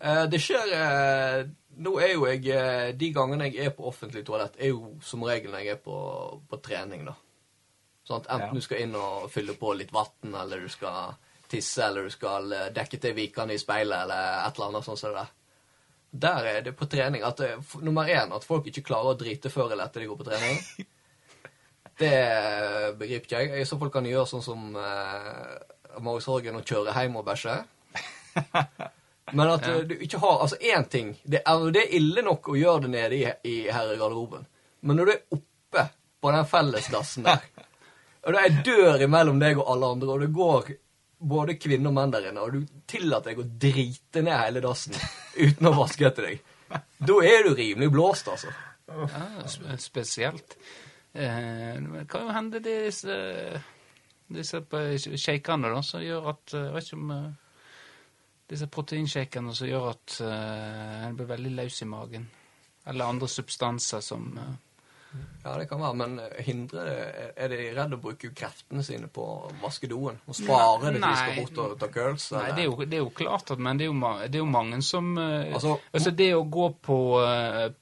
Eh, 0.01 0.23
det 0.31 0.39
skjer 0.41 0.71
eh, 0.73 1.41
Nå 1.81 1.91
er 2.01 2.13
jo 2.15 2.23
jeg 2.25 2.47
eh, 2.49 2.87
De 2.97 3.11
gangene 3.13 3.47
jeg 3.51 3.67
er 3.67 3.73
på 3.77 3.85
offentlig 3.89 4.23
toalett, 4.27 4.55
er 4.57 4.71
jo 4.73 4.95
som 5.05 5.21
regel 5.27 5.53
når 5.53 5.61
jeg 5.65 5.75
er 5.75 5.81
på, 5.85 5.97
på 6.49 6.59
trening, 6.65 7.05
da. 7.07 7.13
Sånn 8.07 8.23
at 8.23 8.31
enten 8.33 8.47
Ja. 8.49 8.55
du 8.57 8.65
skal 8.65 8.81
inn 8.83 8.95
og 8.97 9.27
fylle 9.31 9.53
på 9.59 9.75
litt 9.77 9.93
vann, 9.93 10.33
eller 10.33 10.65
du 10.65 10.69
skal 10.73 11.13
tisse, 11.51 11.83
eller 11.85 12.07
du 12.07 12.13
skal 12.13 12.49
dekke 12.73 12.97
til 13.03 13.13
vikene 13.15 13.53
i 13.53 13.61
speilet, 13.61 14.03
eller 14.07 14.47
et 14.47 14.57
eller 14.57 14.71
annet 14.71 14.87
sånt 14.87 14.99
som 14.99 15.13
det 15.13 15.21
der. 15.21 15.31
Der 16.25 16.47
er 16.49 16.61
det 16.65 16.73
på 16.79 16.87
trening 16.91 17.23
at 17.23 17.37
det, 17.39 17.51
nummer 17.85 18.09
én 18.09 18.33
at 18.35 18.43
folk 18.47 18.65
ikke 18.67 18.83
klarer 18.89 19.13
å 19.13 19.19
drite 19.19 19.51
før 19.53 19.71
eller 19.71 19.85
etter 19.85 20.03
de 20.03 20.09
går 20.09 20.19
på 20.23 20.27
trening. 20.31 20.57
Det 22.01 22.15
begriper 22.97 23.27
ikke 23.27 23.39
jeg. 23.43 23.61
I 23.61 23.65
så 23.69 23.77
fall 23.77 23.91
kan 23.93 24.03
de 24.07 24.09
gjøre 24.15 24.25
sånn 24.31 24.41
som 24.41 24.61
eh, 24.79 25.99
Marius 26.01 26.25
Horgen 26.31 26.57
og 26.57 26.65
kjøre 26.65 26.95
hjem 26.97 27.19
og 27.19 27.27
bæsje. 27.27 27.59
Men 29.31 29.53
at 29.53 29.67
ja. 29.67 29.79
du 29.87 29.95
ikke 29.95 30.19
har 30.21 30.41
Altså, 30.43 30.57
én 30.61 30.85
ting 30.89 31.13
det 31.23 31.41
er, 31.45 31.65
det 31.71 31.85
er 31.85 31.97
ille 31.97 32.23
nok 32.25 32.51
å 32.51 32.57
gjøre 32.59 32.85
det 32.85 32.93
nede 32.95 33.17
i, 33.17 33.25
i 33.47 33.57
herregarderoben, 33.71 34.45
men 34.81 34.97
når 34.97 35.09
du 35.09 35.13
er 35.13 35.37
oppe 35.37 35.87
på 36.21 36.31
den 36.35 36.47
fellesdassen 36.49 37.27
der, 37.27 37.43
og 38.25 38.35
det 38.35 38.45
er 38.45 38.61
dør 38.65 39.05
imellom 39.07 39.41
deg 39.41 39.59
og 39.61 39.73
alle 39.73 39.91
andre, 39.95 40.09
og 40.15 40.25
det 40.25 40.31
går 40.35 40.71
både 41.31 41.57
kvinner 41.61 41.91
og 41.91 41.97
menn 41.97 42.13
der 42.13 42.29
inne, 42.31 42.43
og 42.45 42.55
du 42.55 42.83
tillater 42.89 43.31
deg 43.31 43.43
å 43.43 43.49
drite 43.65 44.23
ned 44.25 44.37
hele 44.37 44.63
dassen 44.63 44.97
uten 45.37 45.69
å 45.69 45.75
vaske 45.77 46.07
etter 46.09 46.29
deg, 46.29 46.41
da 46.97 47.17
er 47.25 47.45
du 47.45 47.53
rimelig 47.57 47.91
blåst, 47.93 48.29
altså. 48.31 48.53
Ja, 48.91 49.77
spesielt. 49.79 50.57
Eh, 51.13 51.75
det 51.81 52.07
kan 52.09 52.27
jo 52.27 52.33
hende 52.35 52.59
disse, 52.63 53.15
disse 54.31 54.61
sjeikene 55.19 55.73
som 55.83 56.03
gjør 56.03 56.29
at 56.31 56.53
eh, 56.55 56.67
Jeg 56.69 56.75
vet 56.75 56.87
ikke 56.87 56.99
om 56.99 57.11
eh, 57.15 57.40
Disse 58.51 58.67
proteinshakene 58.67 59.53
som 59.55 59.69
gjør 59.69 59.93
at 59.93 60.17
uh, 60.25 61.05
en 61.07 61.15
blir 61.15 61.29
veldig 61.29 61.53
løs 61.55 61.77
i 61.85 61.87
magen. 61.87 62.27
Eller 62.83 63.07
andre 63.07 63.29
substanser 63.31 64.01
som 64.03 64.25
uh, 64.35 64.49
Ja, 65.43 65.53
det 65.59 65.67
kan 65.69 65.79
være, 65.79 65.95
men 65.99 66.17
hindre 66.43 66.83
det 66.87 67.27
Er 67.35 67.51
de 67.51 67.59
redd 67.75 67.93
å 67.95 67.99
bruke 68.01 68.31
kreftene 68.35 68.83
sine 68.83 69.07
på 69.11 69.23
å 69.23 69.51
vaske 69.61 69.87
doen? 69.91 70.17
Og 70.25 70.35
spare 70.35 70.89
det 70.89 70.97
til 70.97 71.05
de 71.05 71.11
skal 71.19 71.37
bort 71.37 71.61
og 71.63 71.75
ta 71.79 71.89
curls? 71.93 72.25
Nei, 72.35 72.47
det 72.57 72.63
er, 72.65 72.67
jo, 72.67 72.77
det 72.81 72.97
er 72.97 73.03
jo 73.05 73.13
klart 73.21 73.53
at 73.53 73.61
Men 73.61 73.79
det 73.79 73.85
er 73.87 73.91
jo, 73.91 74.11
det 74.25 74.39
er 74.39 74.43
jo 74.43 74.49
mange 74.51 74.79
som 74.87 75.13
uh, 75.19 75.53
Altså- 75.53 75.77
altså, 75.91 76.13
det 76.23 76.31
å 76.35 76.41
gå 76.57 76.65
på, 76.89 76.97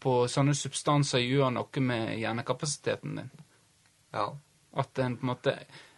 på 0.06 0.18
sånne 0.36 0.58
substanser 0.58 1.24
gjør 1.24 1.56
noe 1.56 1.86
med 1.86 2.12
hjernekapasiteten 2.20 3.22
din. 3.22 3.32
Ja. 4.14 4.28
At 4.78 5.02
en 5.02 5.18
på 5.18 5.26
en 5.26 5.32
måte 5.32 5.56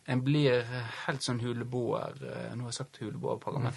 En 0.07 0.23
blir 0.23 0.63
helt 1.05 1.23
sånn 1.25 1.41
huleboer 1.43 2.15
Nå 2.55 2.63
har 2.63 2.71
jeg 2.71 2.79
sagt 2.79 3.01
huleboer 3.03 3.59
men 3.59 3.75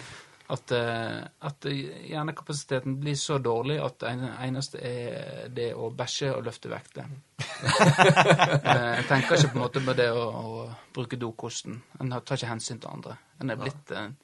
At, 0.53 0.71
eh, 0.77 1.23
at 1.49 1.65
hjernekapasiteten 1.65 2.99
blir 3.01 3.15
så 3.17 3.39
dårlig 3.41 3.79
at 3.81 3.95
det 4.03 4.11
eneste 4.45 4.77
er 4.85 5.47
det 5.49 5.71
å 5.73 5.87
bæsje 5.89 6.29
og 6.35 6.43
løfte 6.45 6.69
vekter. 6.69 7.07
en 7.09 8.93
Jeg 8.99 9.07
tenker 9.09 9.39
ikke 9.39 9.51
på 9.55 9.57
en 9.57 9.63
måte 9.63 9.81
på 9.87 9.95
det 9.97 10.07
å, 10.13 10.27
å 10.29 10.67
bruke 10.93 11.17
dokosten. 11.17 11.79
En 11.99 12.13
tar 12.21 12.37
ikke 12.37 12.51
hensyn 12.53 12.77
til 12.83 12.91
andre. 12.93 13.17
En 13.41 13.49
er 13.55 13.59
blitt 13.59 13.91
en, 13.97 14.15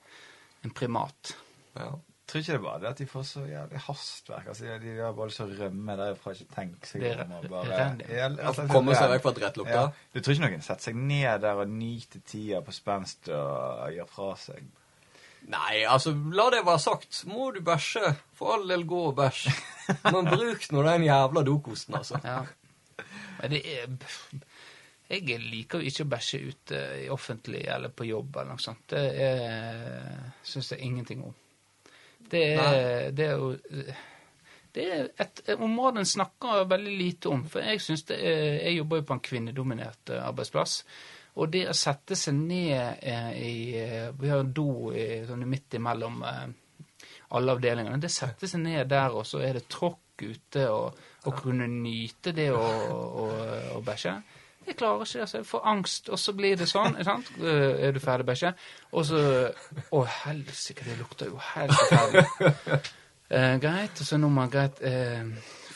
en 0.66 0.78
primat. 0.78 1.36
ja. 1.80 1.92
Jeg 2.32 2.36
tror 2.38 2.44
ikke 2.46 2.54
det 2.56 2.64
bare 2.64 2.80
det 2.80 2.88
at 2.88 3.00
de 3.02 3.06
får 3.12 3.24
så 3.28 3.42
jævlig 3.44 3.80
hastverk. 3.90 4.46
Altså, 4.48 4.64
de, 4.64 4.76
de 4.86 4.92
har 5.04 5.16
bare 5.18 5.28
lyst 5.28 5.42
til 5.42 5.50
å 5.52 5.56
rømme 5.66 5.96
derfra, 6.00 6.32
ikke 6.38 6.54
tenke 6.56 6.88
seg 6.88 7.02
om. 7.26 7.34
og 7.42 7.48
bare- 7.52 7.80
Ja, 8.08 8.30
rett 8.38 8.62
Komme 8.72 8.96
seg 8.96 9.10
vekk 9.12 9.26
fra 9.26 9.34
drittlukta? 9.36 9.74
Ja. 9.82 9.82
Du 10.14 10.20
tror 10.22 10.38
ikke 10.38 10.46
noen 10.46 10.64
setter 10.64 10.86
seg 10.86 10.96
ned 11.02 11.42
der 11.44 11.60
og 11.66 11.74
nyter 11.74 12.24
tida 12.24 12.62
på 12.64 12.72
spenst 12.72 13.28
og 13.36 13.92
gjør 13.98 14.08
fra 14.14 14.30
seg? 14.40 14.64
Nei, 15.50 15.82
altså, 15.90 16.14
la 16.34 16.50
det 16.54 16.62
være 16.66 16.80
sagt. 16.80 17.24
Må 17.30 17.50
du 17.56 17.62
bæsje, 17.66 18.14
for 18.38 18.56
all 18.56 18.68
del 18.70 18.86
gå 18.88 19.02
og 19.10 19.16
bæsj. 19.18 19.48
Men 20.14 20.30
bruk 20.30 20.68
nå 20.72 20.84
den 20.86 21.08
jævla 21.08 21.44
dokosten, 21.48 21.98
altså. 21.98 22.22
Ja. 22.24 22.44
Men 23.42 23.56
det 23.56 23.62
er 23.66 23.88
Jeg 25.12 25.42
liker 25.44 25.82
jo 25.82 25.90
ikke 25.90 26.06
å 26.06 26.12
bæsje 26.14 26.38
ute 26.46 26.78
i 27.02 27.10
offentlig 27.12 27.66
eller 27.68 27.92
på 27.92 28.06
jobb 28.08 28.38
eller 28.38 28.54
noe 28.54 28.64
sånt. 28.64 28.94
Det 28.94 29.32
syns 30.48 30.72
jeg 30.72 30.86
ingenting 30.88 31.26
om. 31.28 31.34
Det 32.32 32.46
er, 32.56 33.10
det 33.12 33.26
er 33.28 33.42
jo 33.42 33.50
det 34.72 34.86
er 34.88 35.10
et 35.20 35.42
område 35.58 36.00
en 36.00 36.08
snakker 36.08 36.64
veldig 36.72 36.94
lite 36.96 37.32
om. 37.32 37.44
For 37.50 37.64
jeg 37.66 37.82
synes 37.84 38.06
det 38.08 38.20
er, 38.24 38.44
jeg 38.62 38.78
jobber 38.78 39.02
jo 39.02 39.08
på 39.10 39.18
en 39.18 39.26
kvinnedominert 39.26 40.14
eh, 40.14 40.24
arbeidsplass. 40.24 40.78
Og 41.40 41.48
det 41.54 41.68
å 41.72 41.76
sette 41.78 42.16
seg 42.20 42.36
ned 42.36 43.00
eh, 43.08 43.30
i 43.40 43.54
eh, 43.80 44.10
Vi 44.20 44.30
har 44.32 44.42
en 44.44 44.52
do 44.52 44.92
i, 44.92 45.22
sånn 45.28 45.46
midt 45.48 45.78
imellom 45.80 46.20
eh, 46.28 46.44
alle 47.38 47.56
avdelingene. 47.56 48.02
Det 48.04 48.12
setter 48.12 48.52
seg 48.52 48.60
ned 48.66 48.90
der, 48.92 49.16
og 49.16 49.24
så 49.28 49.40
er 49.40 49.60
det 49.60 49.68
tråkk 49.72 50.26
ute, 50.26 50.68
og, 50.70 50.98
og 51.26 51.38
kunne 51.40 51.66
nyte 51.72 52.34
det 52.36 52.50
å, 52.54 52.62
å, 52.62 53.28
å 53.78 53.82
bæsje. 53.86 54.18
Jeg 54.68 54.76
klarer 54.78 55.02
ikke 55.02 55.16
det. 55.18 55.22
altså. 55.24 55.38
Jeg 55.40 55.48
får 55.50 55.64
angst, 55.72 56.10
og 56.14 56.20
så 56.22 56.34
blir 56.38 56.60
det 56.60 56.68
sånn. 56.70 57.00
sant? 57.08 57.32
Eh, 57.40 57.88
Er 57.88 57.96
du 57.96 58.02
ferdig, 58.04 58.28
bæsje? 58.28 58.52
Og 58.92 59.08
så 59.08 59.22
Å, 59.90 60.04
helsike, 60.26 60.86
det 60.86 61.00
lukter 61.00 61.32
jo 61.32 61.40
helt 61.54 61.78
forferdelig. 61.80 62.82
Eh, 63.32 63.54
greit. 63.64 63.96
Og 63.96 64.04
så 64.04 64.18
er 64.18 64.20
nummeret 64.20 64.52
greit. 64.52 64.80
Eh, 64.84 65.30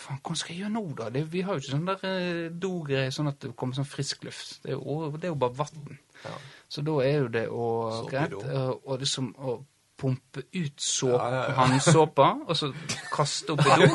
faen, 0.06 0.22
hva 0.24 0.38
skal 0.38 0.56
jeg 0.56 0.64
gjøre 0.64 0.74
nå, 0.76 0.84
da? 1.00 1.12
Det, 1.14 1.24
vi 1.34 1.44
har 1.46 1.56
jo 1.56 1.64
ikke 1.64 1.74
sånn 1.74 1.88
der 1.90 2.08
eh, 2.10 2.42
dogreier 2.66 3.14
sånn 3.14 3.32
at 3.32 3.40
det 3.44 3.54
kommer 3.60 3.78
sånn 3.78 3.90
frisk 3.90 4.26
luft. 4.28 4.58
Det 4.64 4.74
er 4.74 4.78
jo, 4.80 5.12
det 5.16 5.30
er 5.30 5.34
jo 5.34 5.40
bare 5.42 5.58
vann. 5.60 5.96
Ja. 6.24 6.36
Så 6.72 6.84
da 6.86 6.98
er 7.06 7.16
jo 7.18 7.32
det 7.34 7.46
å 7.54 7.70
greit, 8.10 8.36
og, 8.40 8.86
og 8.86 9.02
liksom 9.02 9.32
å 9.38 9.58
pumpe 9.96 10.44
ut 10.52 10.82
såp, 10.82 11.16
Ja, 11.16 11.30
ja, 11.32 11.44
håndsåpa, 11.56 12.28
og 12.46 12.58
så 12.60 12.72
kaste 13.14 13.56
opp 13.56 13.64
i 13.64 13.78
do. 13.80 13.88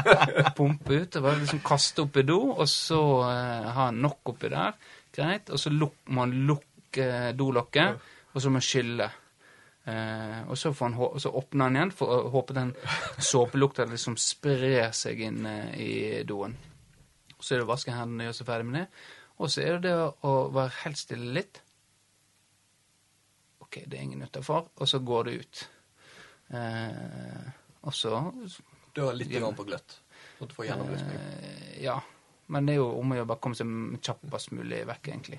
Pumpe 0.58 1.00
ut, 1.02 1.18
og 1.18 1.26
bare 1.26 1.40
liksom 1.40 1.62
kaste 1.66 2.04
opp 2.04 2.20
i 2.20 2.26
do, 2.26 2.38
og 2.54 2.68
så 2.70 3.00
eh, 3.26 3.70
ha 3.76 3.88
nok 3.94 4.34
oppi 4.34 4.52
der. 4.52 4.78
Greit. 5.14 5.50
Og 5.50 5.58
så 5.58 5.72
luk, 5.74 5.98
man 6.14 6.36
lukke 6.46 7.34
dolokket, 7.38 8.06
og 8.30 8.38
så 8.38 8.50
må 8.50 8.60
man 8.60 8.66
skylle. 8.66 9.10
Eh, 9.90 10.40
og 10.50 10.58
så, 10.60 10.70
får 10.76 10.92
han, 10.92 11.20
så 11.22 11.32
åpner 11.40 11.66
han 11.68 11.78
igjen 11.78 11.92
for 11.96 12.12
å 12.14 12.18
håpe 12.34 12.54
den 12.56 12.72
såpelukta 13.24 13.86
liksom 13.90 14.18
sprer 14.20 14.92
seg 14.96 15.22
inn 15.26 15.46
eh, 15.48 15.72
i 15.80 15.94
doen. 16.28 16.54
Så 17.40 17.54
er 17.56 17.62
det 17.62 17.66
å 17.66 17.72
vaske 17.72 17.94
hendene 17.94 18.26
og 18.26 18.30
gjøre 18.30 18.38
seg 18.40 18.48
ferdig 18.50 18.68
med 18.68 18.78
det. 18.82 18.86
Og 19.40 19.48
så 19.50 19.62
er 19.64 19.78
det 19.78 19.88
det 19.88 19.96
å, 20.28 20.32
være 20.52 20.74
helt 20.82 21.00
stille 21.00 21.34
litt. 21.38 21.62
Ok, 23.64 23.80
det 23.86 23.96
er 23.98 24.04
ingen 24.04 24.26
utafor. 24.26 24.68
Og 24.76 24.90
så 24.90 25.00
går 25.00 25.28
det 25.30 25.36
ut. 25.40 25.62
Eh, 26.50 27.50
og 27.86 27.94
så 27.96 28.20
Dør 28.94 29.14
litt 29.14 29.30
grann 29.30 29.54
på 29.56 29.64
gløtt. 29.68 29.96
Så 30.38 30.48
du 30.50 30.54
får 30.56 30.66
gjennomlysning. 30.70 31.16
eh, 31.16 31.82
Ja. 31.84 32.00
Men 32.50 32.66
det 32.66 32.74
er 32.74 32.80
jo 32.80 32.88
om 32.98 33.12
å 33.12 33.16
gjøre 33.16 33.28
bare 33.30 33.40
komme 33.44 33.54
seg 33.54 33.68
kjappest 34.02 34.50
mulig 34.58 34.80
vekk, 34.88 35.08
egentlig. 35.12 35.36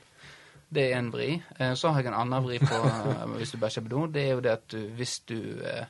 Det 0.71 0.85
er 0.87 0.99
en 0.99 1.09
vri. 1.11 1.33
Eh, 1.59 1.73
så 1.75 1.91
har 1.91 2.03
jeg 2.03 2.13
en 2.13 2.19
annen 2.21 2.45
vri 2.45 2.59
på 2.63 2.77
eh, 2.87 3.25
hvis 3.35 3.51
du 3.51 3.59
bæsjer 3.59 3.83
på 3.83 3.91
do. 3.91 4.05
Det 4.07 4.23
er 4.23 4.31
jo 4.37 4.45
det 4.45 4.53
at 4.55 4.75
hvis 4.95 5.17
du 5.27 5.37
eh, 5.67 5.83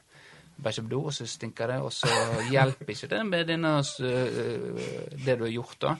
bæsjer 0.57 0.87
på 0.87 0.93
do, 0.95 1.03
og 1.09 1.13
så 1.13 1.27
stinker 1.29 1.69
det, 1.69 1.79
og 1.85 1.93
så 1.93 2.09
hjelper 2.49 2.93
ikke 2.93 3.11
det 3.13 3.21
med 3.29 3.47
denne, 3.49 3.77
det 3.81 5.37
du 5.37 5.45
har 5.45 5.53
gjort, 5.53 5.77
da. 5.81 5.95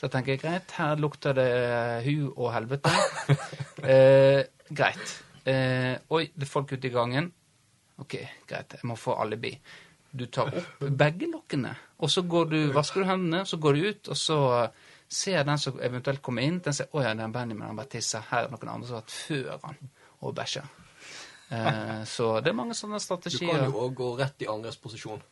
Så 0.00 0.10
tenker 0.10 0.34
jeg 0.34 0.42
greit, 0.42 0.74
her 0.76 0.98
lukter 1.00 1.36
det 1.38 1.50
hu 2.06 2.32
og 2.34 2.50
helvete. 2.56 2.94
Eh, 3.84 4.40
greit. 4.72 5.10
Eh, 5.44 5.94
oi, 6.08 6.22
det 6.32 6.46
er 6.46 6.48
folk 6.48 6.70
ute 6.72 6.88
i 6.88 6.92
gangen. 6.94 7.26
Ok, 8.00 8.14
greit, 8.48 8.76
jeg 8.78 8.88
må 8.88 8.96
få 8.96 9.18
alibi. 9.20 9.50
Du 10.08 10.24
tar 10.32 10.48
opp 10.48 10.86
begge 10.88 11.28
lokkene, 11.28 11.74
og 11.98 12.10
så 12.10 12.22
du, 12.24 12.56
vasker 12.72 13.02
du 13.02 13.08
hendene, 13.10 13.42
så 13.44 13.58
går 13.60 13.76
du 13.76 13.88
ut, 13.90 14.10
og 14.14 14.16
så 14.16 14.38
ser 15.08 15.42
den 15.44 15.58
som 15.58 15.80
eventuelt 15.80 16.22
kommer 16.22 16.42
inn, 16.42 16.58
den 16.64 16.72
ser 16.72 16.86
'Å 16.92 17.02
ja, 17.02 17.14
den 17.14 17.32
Benjamin 17.32 17.66
han 17.66 17.76
bare 17.76 17.86
tisser. 17.88 18.22
Her 18.30 18.44
er 18.44 18.48
noen 18.50 18.68
andre 18.68 18.86
som 18.88 18.94
har 18.96 19.02
vært 19.02 19.10
før 19.10 19.60
han 19.64 19.76
og 20.22 20.34
bæsja'. 20.34 20.64
Eh, 21.50 22.04
så 22.16 22.40
det 22.40 22.48
er 22.50 22.52
mange 22.58 22.74
sånne 22.74 23.00
strategier. 23.00 23.52
Du 23.52 23.58
kan 23.58 23.64
jo 23.72 23.78
òg 23.88 23.94
gå 23.94 24.18
rett 24.18 24.42
i 24.42 24.46
andres 24.46 24.76
posisjon. 24.76 25.22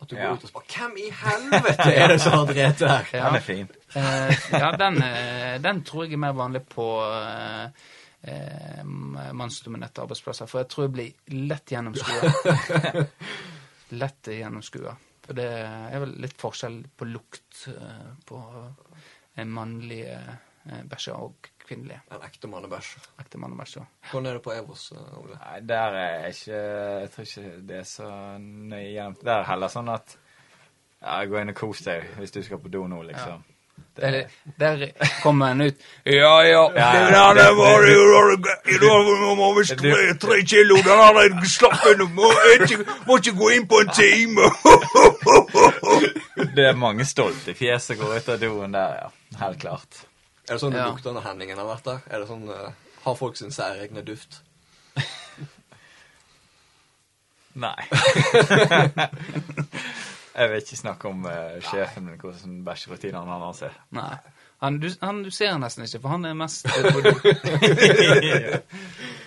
At 0.00 0.08
du 0.10 0.16
Ja. 0.16 0.28
går 0.28 0.34
ut 0.36 0.44
og 0.44 0.50
spør 0.50 0.62
'Hvem 0.68 0.96
i 0.96 1.10
helvete 1.10 1.94
er 1.94 2.08
det 2.08 2.20
som 2.20 2.32
har 2.32 2.46
drept 2.46 2.80
her?' 2.80 3.06
Ja. 3.12 3.26
Den 3.26 3.34
er 3.36 3.40
fin. 3.40 3.68
Eh, 3.94 4.34
ja, 4.52 4.70
den, 4.76 5.02
eh, 5.02 5.58
den 5.62 5.84
tror 5.84 6.04
jeg 6.04 6.12
er 6.12 6.16
mer 6.16 6.32
vanlig 6.32 6.66
på 6.68 6.86
eh, 7.02 7.70
eh, 8.28 8.84
mannsdominerte 9.32 10.02
arbeidsplasser. 10.02 10.46
For 10.46 10.58
jeg 10.58 10.68
tror 10.68 10.84
jeg 10.84 10.92
blir 10.92 11.12
lett 11.48 11.66
gjennomskua. 11.72 13.06
lett 13.90 14.22
gjennomskua. 14.26 14.96
For 15.26 15.34
det 15.34 15.46
er 15.52 15.98
vel 16.02 16.12
litt 16.22 16.36
forskjell 16.38 16.80
på 16.96 17.08
lukt 17.10 17.64
eh, 17.72 18.10
på 18.28 18.40
en 19.42 19.50
mannlig 19.52 20.04
eh, 20.12 20.82
bæsje 20.90 21.12
og 21.18 21.48
kvinnelig 21.66 21.96
En 22.14 22.22
ekte 22.22 22.46
mannebæsj. 22.50 22.92
ekte 23.20 23.38
mannebæsje. 23.42 23.82
Hvordan 24.10 24.26
er 24.30 24.38
det 24.38 24.42
på 24.44 24.52
Evos, 24.54 24.92
eh, 24.94 25.18
Ole? 25.18 25.34
Nei, 25.40 25.60
der 25.66 25.98
er 26.02 26.28
ikke 26.30 26.60
Jeg 26.62 27.10
tror 27.10 27.26
ikke 27.26 27.56
det 27.72 27.76
er 27.82 27.90
så 27.90 28.12
nøye 28.38 28.92
gjennom. 28.92 29.18
Der 29.24 29.34
er 29.40 29.50
heller 29.50 29.68
sånn 29.74 29.90
at 29.94 30.16
ja, 31.02 31.18
Gå 31.26 31.42
inn 31.42 31.50
og 31.52 31.58
kos 31.58 31.82
deg 31.86 32.06
hvis 32.20 32.32
du 32.34 32.42
skal 32.46 32.58
på 32.62 32.70
do 32.72 32.86
nå, 32.88 33.02
liksom. 33.10 33.42
Det, 33.96 34.26
Der, 34.56 34.76
der 34.78 34.92
kommer 35.22 35.50
en 35.52 35.60
ut 35.66 35.82
Ja, 36.08 36.40
ja, 36.48 36.62
Ja, 36.76 36.86
ja, 36.94 37.34
der 37.34 37.34
det- 37.34 37.56
var 37.58 37.84
jo 37.84 38.36
Du 38.80 39.34
må 39.36 39.50
visst 39.58 39.76
tre, 39.78 40.14
tre 40.20 40.38
kilo, 40.48 40.76
den 40.76 40.96
har 41.02 41.12
jeg 41.20 41.50
slappet 41.52 41.92
inn 42.00 42.14
Må 42.14 42.30
ikke, 42.60 42.78
må 43.06 43.16
ikke 43.20 43.34
gå 43.36 43.50
inn 43.56 43.66
på 43.68 43.80
en 43.84 43.92
time. 43.92 44.48
Det 46.56 46.66
er 46.68 46.78
mange 46.78 47.06
stolte 47.08 47.54
fjes 47.56 47.88
som 47.90 47.98
går 48.00 48.18
ut 48.18 48.28
av 48.34 48.42
doen 48.42 48.76
der, 48.76 48.98
ja. 49.00 49.08
Helt 49.40 49.60
klart. 49.62 50.02
Er 50.46 50.54
det 50.54 50.60
sånn 50.62 50.76
det 50.76 50.82
ja. 50.82 50.90
lukter 50.92 51.16
når 51.16 51.26
Henningen 51.26 51.58
har 51.58 51.68
vært 51.68 51.88
der? 51.88 52.04
Er 52.10 52.22
det 52.22 52.28
sånn, 52.30 52.46
uh, 52.48 52.70
Har 53.06 53.14
folk 53.18 53.38
sin 53.38 53.54
særegne 53.54 54.02
duft? 54.06 54.40
Nei. 57.66 57.80
jeg 60.36 60.50
vil 60.52 60.60
ikke 60.60 60.78
snakke 60.78 61.10
om 61.10 61.26
uh, 61.26 61.58
sjefen 61.66 62.06
min, 62.06 62.20
hvordan 62.20 62.62
bæsjerutinene 62.66 63.38
hans 63.42 63.62
er. 63.66 63.74
Nei. 63.96 64.14
Han, 64.64 64.78
du, 64.80 64.88
han, 65.02 65.18
du 65.22 65.30
ser 65.30 65.58
nesten 65.60 65.84
ikke, 65.84 66.00
for 66.00 66.08
han 66.14 66.24
er 66.24 66.36
mest 66.38 66.64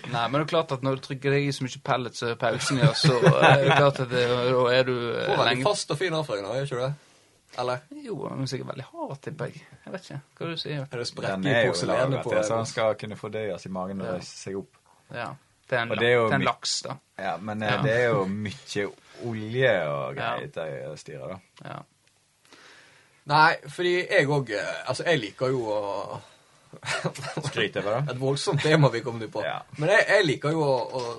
Nei, 0.10 0.24
men 0.26 0.40
det 0.40 0.42
er 0.42 0.48
klart 0.50 0.72
at 0.74 0.82
når 0.86 0.98
du 0.98 1.04
trykker 1.06 1.36
deg 1.36 1.46
i 1.46 1.52
så 1.54 1.66
mye 1.66 1.82
pellets 1.86 2.24
som 2.24 2.32
pelsen 2.42 2.80
gjør, 2.82 2.96
så 2.98 3.18
er 3.38 3.62
det 3.62 3.76
klart 3.78 4.00
at 4.02 4.10
det, 4.10 4.24
da 4.26 4.64
er 4.74 4.88
du 4.88 4.96
eh, 4.96 5.28
Får 5.28 5.36
veldig 5.36 5.46
lenge 5.52 5.68
fast 5.68 5.94
og 5.94 6.00
fin 6.00 6.16
avføring, 6.18 6.48
nå, 6.48 6.56
gjør 6.58 6.66
ikke 6.66 6.80
du 6.80 6.82
det? 6.88 6.94
Eller? 7.60 7.84
Jo, 8.06 8.16
han 8.30 8.42
er 8.42 8.50
sikkert 8.50 8.72
veldig 8.72 8.88
hard, 8.90 9.14
tipper 9.26 9.52
jeg. 9.52 9.62
Jeg 9.86 9.94
vet 9.94 10.08
ikke 10.10 10.20
hva 10.40 10.50
du 10.50 10.58
sier. 10.62 10.82
Er 10.86 11.02
det 11.02 11.08
sprekker 11.10 11.50
er 11.50 11.62
i 11.62 11.68
jo 11.68 11.74
porselenet 11.76 12.26
på 12.26 12.34
så 12.46 12.60
han 12.60 12.70
skal 12.70 12.98
kunne 13.02 13.18
fordøyes 13.20 13.66
i 13.66 13.72
magen 13.74 14.02
og 14.02 14.10
Ja. 14.10 14.16
reise 14.18 14.36
seg 14.48 14.58
opp. 14.62 14.82
Ja. 15.14 15.30
Det 15.70 15.78
er 15.78 15.82
en, 15.86 15.94
det 15.94 16.08
er 16.08 16.16
jo 16.16 16.26
det 16.26 16.34
er 16.34 16.40
en 16.40 16.48
laks, 16.48 16.76
da. 16.86 16.96
Ja, 17.22 17.38
Men 17.38 17.62
eh, 17.62 17.74
Ja. 17.74 17.82
det 17.86 17.94
er 17.94 18.06
jo 18.10 18.26
mye 18.26 18.86
olje 19.30 19.74
og 19.94 20.16
greier 20.18 20.46
ja. 20.46 20.52
det 20.90 21.00
styret, 21.02 21.36
da. 21.36 21.70
Ja. 21.70 21.80
Nei, 23.30 23.54
fordi 23.70 23.94
jeg 24.10 24.28
òg 24.32 24.52
Altså, 24.58 25.04
jeg 25.06 25.20
liker 25.22 25.52
jo 25.54 25.64
å 25.70 25.80
Skryte 27.50 27.82
for 27.82 27.96
det. 27.96 28.02
Et 28.14 28.20
voldsomt 28.22 28.62
tema 28.62 28.90
vi 28.94 29.02
kom 29.06 29.18
inn 29.22 29.32
på. 29.34 29.42
Ja. 29.46 29.58
Men 29.82 29.90
jeg, 29.94 30.06
jeg 30.10 30.26
liker 30.28 30.54
jo 30.54 30.62
å, 30.66 30.76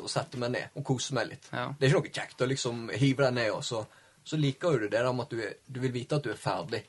å 0.06 0.10
sette 0.10 0.38
meg 0.40 0.52
ned 0.54 0.76
og 0.78 0.84
kose 0.86 1.16
meg 1.16 1.32
litt. 1.32 1.48
Ja. 1.52 1.66
Det 1.74 1.86
er 1.88 1.90
ikke 1.90 2.02
noe 2.04 2.14
kjekt 2.20 2.44
å 2.44 2.48
liksom 2.50 2.84
hive 2.94 3.26
deg 3.26 3.34
ned, 3.40 3.50
og 3.56 3.64
så, 3.66 3.82
så 4.24 4.38
liker 4.40 4.76
jo 4.76 4.84
du 4.84 4.86
det 4.88 4.94
der 5.00 5.10
med 5.12 5.26
at 5.26 5.34
du, 5.34 5.42
du 5.74 5.80
vil 5.82 5.94
vite 5.94 6.20
at 6.20 6.26
du 6.26 6.30
er 6.32 6.38
ferdig. 6.40 6.84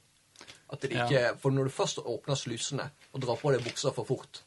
At 0.71 0.85
det 0.85 0.93
Ja. 0.93 1.07
ikke, 1.07 1.23
For 1.41 1.51
når 1.51 1.67
du 1.67 1.73
først 1.75 1.99
åpner 2.05 2.37
slusene 2.39 2.85
og 3.11 3.23
drar 3.25 3.39
på 3.41 3.51
deg 3.55 3.65
buksa 3.65 3.91
for 3.95 4.07
fort, 4.07 4.43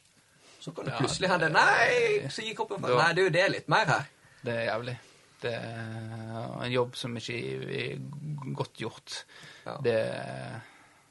så 0.62 0.72
kan 0.72 0.86
det 0.88 0.94
plutselig 0.96 1.28
hende 1.28 1.50
Nei, 1.52 2.28
så 2.32 2.40
gikk 2.46 2.62
opp 2.64 2.78
en 2.78 2.86
Nei, 2.86 3.10
det 3.12 3.20
er 3.20 3.26
jo 3.26 3.34
det 3.34 3.48
litt 3.52 3.66
mer 3.68 3.90
her. 3.90 4.06
Det 4.44 4.54
er 4.54 4.70
jævlig. 4.70 4.94
Det 5.42 5.52
er 5.52 6.38
en 6.64 6.72
jobb 6.72 6.94
som 6.96 7.18
ikke 7.20 7.36
er 7.82 7.98
godt 8.56 8.80
gjort. 8.80 9.18
Ja. 9.64 9.76
Det, 9.84 10.00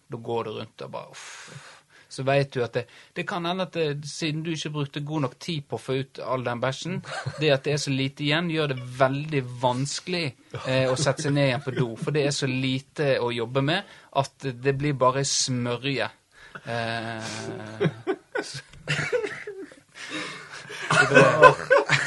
da 0.08 0.18
går 0.18 0.44
du 0.44 0.52
rundt 0.60 0.86
og 0.86 0.92
bare 0.94 1.14
uff. 1.14 1.50
Så 2.14 2.22
veit 2.28 2.52
du 2.54 2.62
at 2.62 2.76
det, 2.78 2.84
det 3.18 3.24
kan 3.26 3.46
hende 3.50 3.66
at 3.66 3.74
det, 3.74 4.06
siden 4.06 4.44
du 4.46 4.52
ikke 4.54 4.70
brukte 4.76 5.02
god 5.02 5.24
nok 5.26 5.38
tid 5.42 5.64
på 5.66 5.80
å 5.80 5.82
få 5.82 5.96
ut 6.04 6.20
all 6.22 6.46
den 6.46 6.62
bæsjen, 6.62 7.00
det 7.42 7.50
at 7.56 7.66
det 7.66 7.74
er 7.74 7.82
så 7.82 7.94
lite 7.94 8.26
igjen, 8.28 8.52
gjør 8.54 8.74
det 8.74 8.84
veldig 9.00 9.42
vanskelig 9.64 10.26
eh, 10.68 10.86
å 10.92 10.96
sette 11.00 11.26
seg 11.26 11.34
ned 11.34 11.50
igjen 11.50 11.66
på 11.66 11.74
do. 11.80 11.88
For 11.98 12.14
det 12.14 12.28
er 12.28 12.36
så 12.36 12.50
lite 12.50 13.16
å 13.18 13.32
jobbe 13.34 13.66
med 13.66 13.96
at 14.22 14.50
det 14.54 14.76
blir 14.78 14.94
bare 15.00 15.26
smørje. 15.26 16.12
Eh, 16.70 17.34
så, 18.44 18.62
det, 21.10 21.26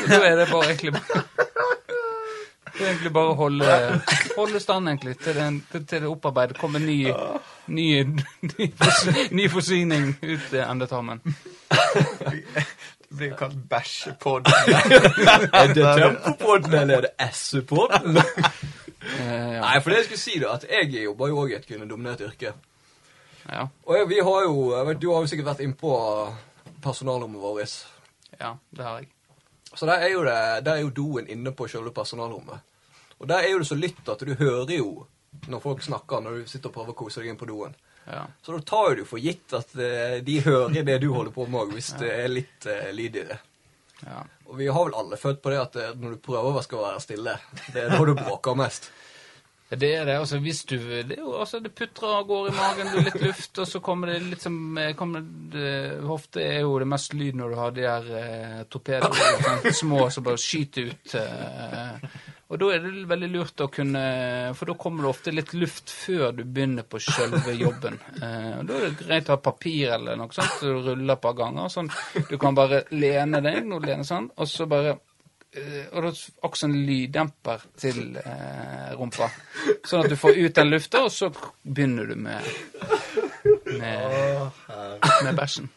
da 0.08 0.22
er 0.22 0.36
det 0.36 0.46
bare 0.50 0.70
egentlig 0.70 0.92
bare 0.92 1.24
det 1.26 1.75
egentlig 2.84 3.12
bare 3.14 3.32
å 3.32 3.36
holde, 3.38 3.76
holde 4.36 4.60
stand 4.60 4.90
egentlig, 4.90 5.16
til, 5.22 5.34
den, 5.38 5.60
til, 5.72 5.84
det 5.90 6.10
opparbeidet 6.10 6.58
kommer 6.60 6.82
ny, 6.82 6.98
ny, 7.66 7.88
ny, 8.50 8.68
ny 9.32 9.48
forsyning 9.52 10.12
ut 10.22 10.52
i 10.52 10.62
endetarmen. 10.64 11.22
Det 13.06 13.16
blir 13.16 13.30
jo 13.30 13.38
kalt 13.38 13.58
bæsjepodden. 13.70 14.52
Er 15.60 15.72
det 15.72 15.84
Tempopodden, 16.00 16.74
eller 16.74 16.96
er 16.96 17.06
det 17.06 17.28
SU-podden? 17.32 18.18
Eh. 18.18 19.60
Nei, 19.62 19.76
for 19.80 19.92
det 19.92 20.00
jeg 20.00 20.08
skulle 20.08 20.20
si, 20.20 20.38
da, 20.42 20.56
at 20.58 20.66
jeg 20.66 21.04
jobber 21.04 21.30
jo 21.30 21.42
òg 21.44 21.52
i 21.52 21.58
et 21.60 21.66
kvinnedominert 21.68 22.24
yrke. 22.26 22.52
ja. 23.46 23.66
Og 23.86 23.98
jeg, 23.98 24.08
vi 24.10 24.22
har 24.26 24.46
jo 24.48 24.72
jeg 24.74 24.86
vet, 24.86 25.02
Du 25.02 25.12
har 25.12 25.22
jo 25.22 25.30
sikkert 25.30 25.52
vært 25.52 25.62
innpå 25.68 25.92
personalrommet 26.82 27.40
vårt. 27.40 27.76
Ja, 28.40 28.56
det 28.76 28.84
har 28.84 28.98
jeg. 28.98 29.15
Så 29.76 29.86
der 29.88 30.06
er 30.06 30.12
jo, 30.14 30.22
det, 30.24 30.38
der 30.64 30.78
er 30.78 30.84
jo 30.86 30.94
doen 30.94 31.28
inne 31.28 31.52
på 31.52 31.68
selve 31.68 31.92
personalrommet. 31.94 32.64
Og 33.18 33.28
der 33.28 33.44
er 33.44 33.52
jo 33.54 33.60
det 33.62 33.68
så 33.68 33.78
lytt 33.78 34.08
at 34.12 34.24
du 34.24 34.34
hører 34.34 34.72
jo 34.76 35.06
når 35.48 35.60
folk 35.60 35.82
snakker, 35.84 36.20
når 36.24 36.38
du 36.38 36.48
sitter 36.48 36.70
og 36.70 36.74
prøver 36.78 36.94
å 36.94 36.98
kose 36.98 37.20
deg 37.20 37.32
inn 37.32 37.40
på 37.40 37.48
doen. 37.48 37.74
Ja. 38.06 38.22
Så 38.42 38.54
da 38.54 38.62
tar 38.64 38.90
jo 38.90 39.00
du 39.00 39.04
for 39.08 39.20
gitt 39.20 39.52
at 39.56 39.74
eh, 39.82 40.18
de 40.24 40.38
hører 40.44 40.86
det 40.86 40.98
du 41.02 41.10
holder 41.12 41.34
på 41.34 41.46
med 41.50 41.74
hvis 41.74 41.92
det 42.00 42.12
er 42.14 42.30
litt 42.30 42.68
uh, 42.70 42.88
lyd 42.94 43.20
i 43.22 43.26
det. 43.32 43.38
ja. 44.06 44.22
Og 44.46 44.60
vi 44.60 44.68
har 44.70 44.84
vel 44.86 44.94
alle 44.94 45.18
følt 45.18 45.40
på 45.42 45.50
det 45.50 45.58
at 45.58 45.76
eh, 45.82 45.94
når 45.98 46.14
du 46.14 46.22
prøver 46.22 46.52
å 46.52 46.54
være 46.54 47.02
stille, 47.02 47.34
det 47.74 47.82
er 47.82 47.90
da 47.90 47.98
du 48.06 48.14
bråker 48.14 48.58
mest. 48.58 48.90
Det 49.68 49.88
er 49.98 50.04
det. 50.06 50.14
altså 50.20 50.38
hvis 50.38 50.60
du, 50.64 50.76
det 50.78 51.16
altså 51.18 51.58
det 51.58 51.72
putrer 51.74 52.20
og 52.20 52.28
går 52.28 52.48
i 52.48 52.54
magen, 52.54 52.90
du 52.92 53.00
litt 53.02 53.18
luft, 53.18 53.58
og 53.58 53.66
så 53.66 53.80
kommer 53.82 54.12
det 54.12 54.20
litt 54.22 54.44
som 54.44 54.78
eh, 54.78 54.92
kommer 54.94 55.24
det, 55.26 55.72
Hofte 56.06 56.44
er 56.44 56.60
jo 56.62 56.76
det 56.78 56.86
mest 56.86 57.16
lyd 57.18 57.34
når 57.40 57.50
du 57.50 57.56
har 57.58 57.74
de 57.74 57.82
der 57.82 58.06
eh, 58.20 58.60
torpedoene, 58.70 59.72
små 59.74 60.04
som 60.14 60.26
bare 60.28 60.38
skyter 60.38 60.92
ut. 60.92 61.16
Eh, 61.18 62.06
og 62.46 62.60
da 62.62 62.68
er 62.76 62.84
det 62.84 63.08
veldig 63.10 63.28
lurt 63.32 63.64
å 63.64 63.66
kunne 63.74 64.02
For 64.54 64.70
da 64.70 64.76
kommer 64.78 65.02
det 65.02 65.08
ofte 65.10 65.32
litt 65.34 65.50
luft 65.58 65.90
før 65.90 66.30
du 66.36 66.44
begynner 66.44 66.86
på 66.86 67.00
selve 67.02 67.56
jobben. 67.58 67.98
Eh, 68.22 68.52
og 68.60 68.68
Da 68.70 68.78
er 68.78 68.86
det 68.86 69.02
greit 69.08 69.32
å 69.32 69.34
ha 69.34 69.40
papir 69.48 69.96
eller 69.98 70.14
noe 70.20 70.30
sånt, 70.30 70.60
så 70.60 70.70
du 70.76 70.78
ruller 70.92 71.16
et 71.16 71.24
par 71.26 71.34
ganger. 71.34 71.66
sånn, 71.74 71.90
Du 72.30 72.38
kan 72.38 72.54
bare 72.54 72.84
lene 72.94 73.42
deg, 73.42 73.64
nå 73.66 73.82
lene 73.82 74.06
sånn, 74.06 74.30
og 74.38 74.46
så 74.46 74.70
bare 74.70 74.94
eh, 74.94 75.02
og 75.92 76.06
da 76.06 76.12
også 76.46 76.68
en 76.68 76.74
lyddemper 76.86 77.66
til 77.80 78.16
eh, 78.20 78.90
rumpa. 78.96 79.28
Sånn 79.86 80.04
at 80.04 80.12
du 80.12 80.16
får 80.20 80.40
ut 80.40 80.56
den 80.56 80.72
lufta, 80.72 81.04
og 81.06 81.12
så 81.14 81.30
begynner 81.62 82.12
du 82.12 82.16
med 82.20 82.50
med, 83.66 84.50
med 85.24 85.36
bæsjen. 85.36 85.70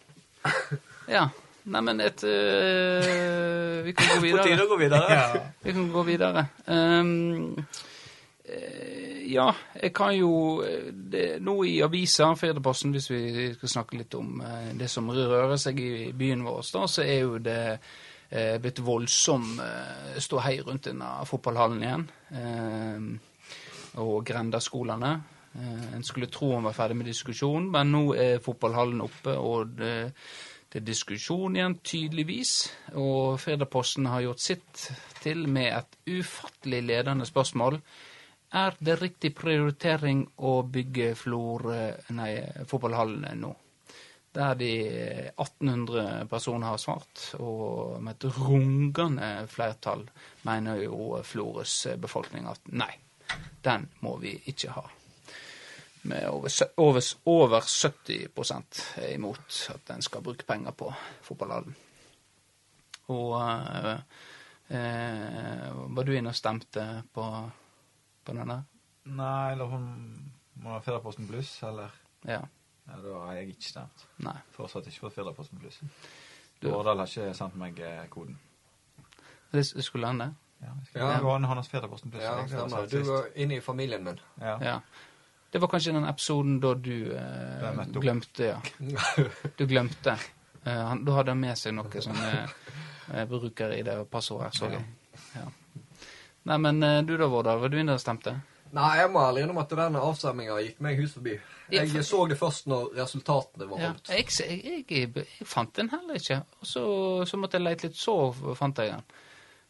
Ja. 1.10 1.30
Neimen, 1.70 2.00
et 2.02 2.24
øh, 2.24 3.86
Vi 3.86 3.92
kan 3.92 4.08
gå 4.08 4.16
På 4.16 4.44
tide 4.44 4.56
videre. 4.56 4.64
å 4.64 4.70
gå 4.70 4.78
videre. 4.80 5.42
Vi 5.64 5.74
kan 5.76 5.90
gå 5.94 6.04
videre. 6.08 6.46
Um, 6.66 7.66
eh, 8.46 9.00
ja, 9.30 9.52
jeg 9.76 9.94
kan 9.94 10.16
jo 10.16 10.32
eh, 10.66 10.90
det, 10.90 11.26
Nå 11.46 11.60
i 11.68 11.76
avisa, 11.86 12.32
Firdaposten, 12.40 12.96
hvis 12.96 13.10
vi 13.12 13.22
skal 13.54 13.74
snakke 13.76 14.00
litt 14.00 14.16
om 14.18 14.42
eh, 14.42 14.72
det 14.80 14.90
som 14.90 15.12
rører 15.14 15.60
seg 15.62 15.80
i 15.84 15.92
byen 16.18 16.46
vår, 16.48 16.64
da, 16.74 16.88
så 16.90 17.06
er 17.06 17.20
jo 17.20 17.38
det 17.44 17.60
eh, 18.30 18.58
blitt 18.62 18.80
voldsom 18.86 19.60
eh, 19.64 20.20
ståhei 20.22 20.60
rundt 20.66 20.90
denne 20.90 21.10
fotballhallen 21.30 21.84
igjen. 21.84 22.06
Eh, 22.40 23.10
og 24.00 24.26
grendaskolene. 24.26 25.14
Eh, 25.56 25.96
en 25.96 26.06
skulle 26.06 26.30
tro 26.32 26.54
han 26.54 26.68
var 26.68 26.78
ferdig 26.78 27.00
med 27.00 27.10
diskusjonen, 27.10 27.72
men 27.74 27.92
nå 27.94 28.04
er 28.16 28.44
fotballhallen 28.44 29.02
oppe, 29.06 29.34
og 29.34 29.74
det, 29.80 29.96
det 30.70 30.82
er 30.82 30.86
diskusjon 30.92 31.58
igjen, 31.58 31.80
tydeligvis. 31.84 32.54
Og 33.02 33.40
Firdaposten 33.42 34.10
har 34.12 34.28
gjort 34.28 34.46
sitt 34.46 34.86
til 35.24 35.48
med 35.50 35.74
et 35.74 36.20
ufattelig 36.20 36.84
ledende 36.86 37.28
spørsmål. 37.28 37.82
Er 38.60 38.78
det 38.82 38.98
riktig 38.98 39.36
prioritering 39.38 40.24
å 40.42 40.60
bygge 40.66 41.12
Flor, 41.18 41.68
nei, 42.18 42.32
fotballhallen 42.66 43.28
nå? 43.38 43.52
Der 44.36 44.54
de 44.54 44.74
1800 45.42 46.28
personer 46.30 46.68
har 46.68 46.78
svart, 46.78 47.24
og 47.42 47.98
med 48.04 48.14
et 48.14 48.38
rungende 48.38 49.48
flertall 49.50 50.04
mener 50.46 50.84
jo 50.84 51.22
Flores 51.26 51.88
befolkning 52.02 52.46
at 52.48 52.62
nei, 52.70 52.92
den 53.66 53.88
må 54.06 54.18
vi 54.22 54.36
ikke 54.46 54.70
ha. 54.76 54.86
Med 56.02 56.28
over, 56.30 56.54
over, 56.78 57.02
over 57.26 57.66
70 57.66 58.98
er 58.98 59.14
imot 59.14 59.58
at 59.74 59.96
en 59.96 60.02
skal 60.06 60.24
bruke 60.24 60.46
penger 60.48 60.72
på 60.72 60.94
fotballhallen. 61.22 61.76
Og 63.10 63.42
øh, 63.42 64.00
øh, 64.70 65.96
Var 65.96 66.04
du 66.04 66.12
inne 66.12 66.30
og 66.30 66.36
stemte 66.36 67.04
på, 67.14 67.26
på 68.26 68.34
den 68.34 68.50
der? 68.50 68.62
Nei, 69.10 69.52
eller 69.52 69.66
hun 69.66 70.32
må 70.62 70.76
ha 70.76 70.80
Fedreposten 70.86 71.28
Bluss, 71.28 71.64
eller 71.64 71.90
Ja. 72.28 72.40
Ja, 72.90 73.00
da 73.06 73.20
har 73.28 73.34
jeg 73.40 73.54
ikke 73.54 73.70
stemt. 73.70 74.06
Nei. 74.26 74.36
Fortsatt 74.56 74.88
ikke 74.90 75.06
fått 75.06 75.14
Firdaposten 75.20 75.60
pluss. 75.62 75.80
Årdal 76.66 77.00
har 77.04 77.08
ikke 77.08 77.34
sendt 77.38 77.56
meg 77.62 77.78
eh, 77.86 78.06
koden. 78.12 78.40
Det 79.54 79.64
skulle 79.66 80.08
han 80.10 80.20
det? 80.26 80.30
Ja, 80.60 80.74
jeg 80.76 80.88
skal 80.90 81.02
Ja. 81.14 81.20
gå 81.24 81.32
an 81.36 81.46
Hans 81.48 81.70
Firdaposten 81.72 82.12
pluss. 82.12 82.24
Ja, 82.26 82.34
stemmer. 82.48 82.90
Du 82.92 83.00
var 83.08 83.30
inne 83.36 83.58
i 83.58 83.62
familien 83.64 84.04
min. 84.04 84.20
Ja. 84.42 84.58
Ja. 84.62 84.80
Det 85.52 85.62
var 85.62 85.68
kanskje 85.72 85.94
den 85.96 86.06
episoden 86.06 86.60
da 86.62 86.74
du 86.76 87.12
eh, 87.16 87.86
glemte, 87.96 88.44
ja. 88.52 88.60
Du 89.58 89.66
glemte. 89.66 90.18
Eh, 90.66 90.82
han, 90.90 91.06
da 91.06 91.16
hadde 91.16 91.32
han 91.34 91.40
med 91.42 91.58
seg 91.58 91.74
noe 91.74 92.02
som 92.04 92.14
eh, 92.22 93.24
bruker 93.30 93.74
i 93.74 93.82
det 93.88 93.96
passordet, 94.12 94.54
så 94.54 94.70
jeg. 94.70 94.84
Ja. 95.40 95.48
Nei, 96.50 96.58
men 96.58 96.84
eh, 96.84 97.00
du 97.08 97.16
da, 97.18 97.26
Vårdal, 97.32 97.60
var 97.64 97.70
du 97.74 97.80
inne 97.80 97.96
og 97.98 98.04
stemte? 98.04 98.36
Nei, 98.76 98.92
jeg 99.00 99.10
må 99.10 99.24
ærlig 99.26 99.42
innrømme 99.48 99.64
at 99.66 99.74
den 99.80 99.96
avstemminga 99.98 100.60
gikk 100.62 100.84
meg 100.86 101.00
hus 101.02 101.16
forbi. 101.18 101.40
Jeg 101.72 102.06
så 102.06 102.26
det 102.30 102.38
først 102.40 102.70
når 102.72 102.94
resultatene 102.98 103.68
var 103.70 103.82
Ja, 103.82 103.90
jeg, 104.10 104.28
jeg, 104.40 104.84
jeg, 104.90 105.10
jeg 105.16 105.48
fant 105.48 105.74
den 105.76 105.92
heller 105.94 106.20
ikke. 106.20 106.42
Og 106.60 106.68
så, 106.68 106.84
så 107.30 107.40
måtte 107.40 107.60
jeg 107.60 107.66
lete 107.66 107.90
litt, 107.90 108.00
så 108.00 108.16
fant 108.58 108.82
jeg 108.82 108.94
den. 108.94 109.04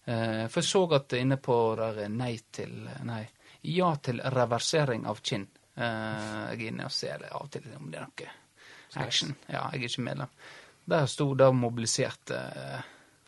Eh, 0.05 0.45
for 0.47 0.61
jeg 0.61 0.69
så 0.69 0.83
at 0.97 1.17
inne 1.19 1.39
på 1.43 1.57
der 1.79 2.03
er 2.05 2.13
nei 2.13 2.33
til 2.51 2.75
Nei, 3.07 3.23
ja 3.67 3.91
til 4.03 4.21
reversering 4.35 5.07
av 5.09 5.19
kinn. 5.21 5.47
Eh, 5.75 5.83
jeg 5.83 6.59
er 6.59 6.67
inne 6.71 6.87
og 6.87 6.95
ser 6.95 7.25
det 7.25 7.33
av 7.33 7.47
og 7.47 7.51
til 7.53 7.67
om 7.77 7.91
det 7.91 7.99
er 7.99 8.07
noe 8.07 9.03
action. 9.03 9.35
Ja, 9.47 9.67
jeg 9.73 9.83
er 9.83 9.89
ikke 9.91 10.07
medlem. 10.07 10.31
Der 10.89 11.05
sto 11.05 11.33
da 11.37 11.51
mobiliserte 11.53 12.39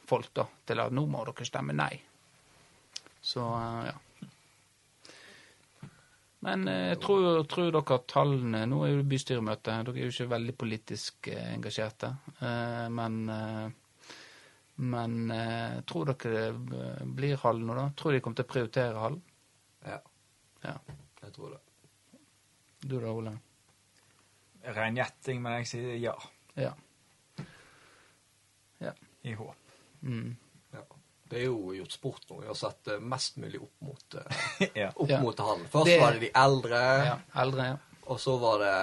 folk 0.10 0.32
da 0.34 0.48
til 0.68 0.82
at 0.82 0.96
nå 0.96 1.06
må 1.08 1.22
dere 1.28 1.46
stemme 1.48 1.76
nei. 1.78 1.94
Så 3.22 3.44
eh, 3.46 3.92
ja. 3.92 3.98
Men 6.42 6.66
jeg 6.66 6.98
tror, 7.04 7.44
tror 7.46 7.68
dere 7.70 7.96
at 8.00 8.08
tallene 8.10 8.64
Nå 8.66 8.80
er 8.88 8.96
jo 8.96 9.04
bystyremøte, 9.06 9.76
dere 9.86 9.94
er 9.94 10.08
jo 10.08 10.14
ikke 10.14 10.32
veldig 10.32 10.56
politisk 10.58 11.28
eh, 11.30 11.52
engasjerte. 11.54 12.10
Eh, 12.42 12.88
men 12.90 13.20
eh, 13.30 13.70
men 14.82 15.32
eh, 15.32 15.82
tror 15.86 16.10
dere 16.10 16.32
det 16.34 16.78
eh, 16.80 17.04
blir 17.06 17.38
hall 17.44 17.60
nå, 17.62 17.76
da? 17.78 17.84
Tror 17.98 18.16
de 18.16 18.22
kommer 18.24 18.40
til 18.40 18.48
å 18.48 18.54
prioritere 18.54 19.04
hall? 19.04 19.20
Ja, 19.86 20.00
Ja. 20.64 20.74
jeg 21.22 21.34
tror 21.36 21.52
det. 21.54 21.60
Du 22.82 22.96
da, 23.00 23.12
Ole? 23.12 23.36
Ren 24.74 24.98
gjetting, 24.98 25.42
men 25.42 25.60
jeg 25.60 25.68
sier 25.70 26.00
ja. 26.02 26.16
Ja. 26.58 26.74
I 29.22 29.36
håp. 29.38 29.74
Mm. 30.02 30.32
Det 31.32 31.40
er 31.40 31.46
jo 31.48 31.72
gjort 31.72 31.94
sport 31.96 32.26
nå. 32.30 32.42
Vi 32.44 32.48
har 32.52 32.58
sett 32.60 32.90
eh, 32.92 33.00
mest 33.00 33.38
mulig 33.40 33.62
opp 33.64 33.88
mot, 33.88 34.16
eh, 34.20 34.68
ja. 34.84 34.90
opp 34.96 35.10
Ja. 35.10 35.22
mot 35.24 35.40
hallen. 35.40 35.66
Først 35.72 35.88
Det- 35.88 36.00
var 36.02 36.12
det 36.18 36.20
de 36.28 36.32
eldre, 36.36 36.82
ja. 37.08 37.18
Eldre, 37.46 37.68
ja. 37.72 37.78
og 38.12 38.20
så 38.20 38.36
var 38.42 38.60
det 38.60 38.76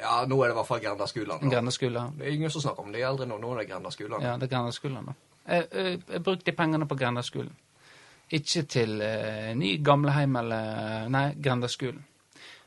Ja, 0.00 0.24
nå 0.28 0.36
er 0.44 0.48
det 0.50 0.54
i 0.54 0.58
hvert 0.58 0.68
fall 0.68 0.80
Grenda-skolene. 0.84 1.50
Grendeskole. 1.50 2.02
Det 2.18 2.26
er 2.28 2.34
ingen 2.36 2.50
som 2.52 2.62
snakker 2.62 2.84
om 2.84 2.92
de 2.92 3.00
eldre 3.02 3.26
nå. 3.26 3.38
Nå 3.42 3.52
er 3.54 3.62
det 3.62 3.70
Grenda-skolene. 3.70 4.22
Ja, 4.22 4.36
det 4.36 4.46
er 4.46 4.52
Grendaskolen, 4.52 5.06
da. 5.08 5.14
Jeg, 5.48 5.64
jeg, 5.72 6.02
jeg 6.12 6.22
brukte 6.26 6.52
pengene 6.52 6.86
på 6.86 6.98
Grendaskolen. 7.00 7.54
Ikke 8.36 8.62
til 8.68 9.00
uh, 9.00 9.52
ny 9.54 9.76
gamleheim 9.86 10.36
eller 10.36 11.08
Nei, 11.14 11.24
Grendaskolen. 11.42 12.04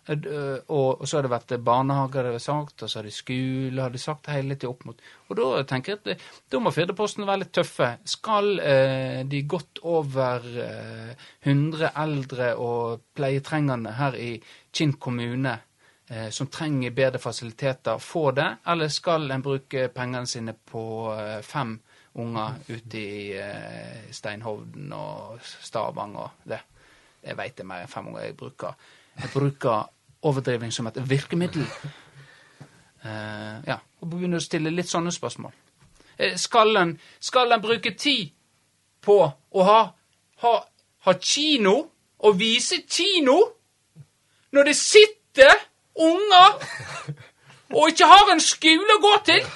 Eh, 0.10 0.18
eh, 0.18 0.58
Og, 0.68 1.02
og 1.02 1.08
så 1.08 1.18
har 1.18 1.26
det 1.26 1.32
vært 1.34 1.54
barnehager, 1.64 2.24
det 2.24 2.38
har 2.40 2.44
sagt, 2.44 2.84
og 2.84 2.90
så 2.90 3.00
har 3.00 3.08
de 3.08 3.14
skole, 3.14 3.82
har 3.82 3.94
de 3.94 4.02
sagt 4.02 4.30
hele 4.34 4.56
tida 4.56 4.72
opp 4.72 4.86
mot 4.86 5.02
Og 5.30 5.38
da 5.38 5.64
tenker 5.70 5.94
jeg 5.94 6.00
at 6.02 6.12
eh, 6.14 6.28
da 6.50 6.62
må 6.64 6.74
Firdeposten 6.74 7.28
være 7.28 7.44
litt 7.44 7.54
tøffe. 7.54 7.92
Skal 8.10 8.60
eh, 8.60 9.22
de 9.30 9.44
godt 9.50 9.82
over 9.84 10.46
eh, 10.66 11.26
100 11.46 11.92
eldre 12.04 12.54
og 12.58 13.04
pleietrengende 13.16 13.94
her 14.00 14.18
i 14.18 14.32
Kinn 14.74 14.96
kommune 15.02 15.54
eh, 16.10 16.30
som 16.34 16.50
trenger 16.50 16.96
bedre 16.96 17.22
fasiliteter, 17.22 18.02
få 18.02 18.32
det? 18.38 18.50
Eller 18.68 18.90
skal 18.94 19.30
en 19.32 19.46
bruke 19.46 19.88
pengene 19.94 20.28
sine 20.30 20.54
på 20.54 20.84
eh, 21.14 21.38
fem 21.46 21.78
unger 22.20 22.58
ute 22.68 22.98
i 22.98 23.30
eh, 23.38 24.10
Steinhovden 24.12 24.90
og 24.98 25.38
Stavang 25.46 26.18
og 26.18 26.50
det? 26.50 26.64
Jeg 27.22 27.38
veit 27.38 27.56
det 27.58 27.66
er 27.66 27.68
mer 27.68 27.84
enn 27.84 27.92
fem 27.92 28.10
unger 28.10 28.26
jeg 28.26 28.38
bruker. 28.40 28.90
Jeg 29.20 29.30
bruker 29.34 29.90
overdrivning 30.22 30.74
som 30.74 30.88
et 30.88 31.00
virkemiddel. 31.10 31.66
Uh, 33.06 33.60
ja, 33.68 33.78
og 34.02 34.10
begynner 34.12 34.42
å 34.42 34.44
stille 34.44 34.74
litt 34.74 34.90
sånne 34.92 35.12
spørsmål. 35.16 35.54
Eh, 36.20 36.36
skal 36.38 36.76
en, 36.76 37.00
skal 37.20 37.52
en 37.52 37.62
bruke 37.64 37.94
tid 37.96 38.34
på 39.02 39.22
å 39.24 39.64
ha, 39.64 39.80
ha, 40.44 40.54
ha 41.06 41.14
kino 41.22 41.76
og 42.20 42.40
vise 42.40 42.82
kino 42.92 43.38
når 44.52 44.72
det 44.72 44.76
sitter 44.76 45.54
unger 45.96 46.60
og 47.78 47.90
ikke 47.90 48.10
har 48.10 48.34
en 48.34 48.44
skole 48.44 48.98
å 48.98 49.02
gå 49.04 49.16
til? 49.30 49.48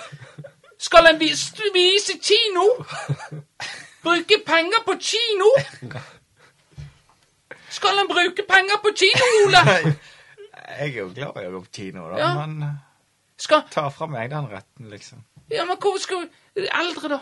Skal 0.80 1.08
en 1.10 1.20
vise, 1.20 1.52
vise 1.74 2.16
kino? 2.24 2.70
Bruke 4.04 4.40
penger 4.46 4.84
på 4.86 4.96
kino? 5.00 5.50
Skal 7.70 8.00
en 8.00 8.08
bruke 8.08 8.44
penger 8.48 8.82
på 8.84 8.92
kino, 9.04 9.30
Ole? 9.46 9.64
Jeg 10.80 10.90
er 10.94 11.00
jo 11.04 11.10
glad 11.14 11.38
i 11.42 11.48
å 11.48 11.52
gå 11.58 11.62
på 11.66 11.72
kino, 11.80 12.08
da, 12.12 12.18
Ja. 12.20 12.34
men 12.46 12.64
eh, 12.68 12.76
Skal, 13.38 13.64
ta 13.72 13.88
fra 13.90 14.08
meg 14.08 14.30
den 14.32 14.48
retten, 14.52 14.90
liksom. 14.90 15.24
ja, 15.52 15.66
men 15.66 15.78
hvor 15.82 15.98
skal 16.00 16.24
vi 16.56 16.68
Eldre, 16.70 17.10
da? 17.18 17.20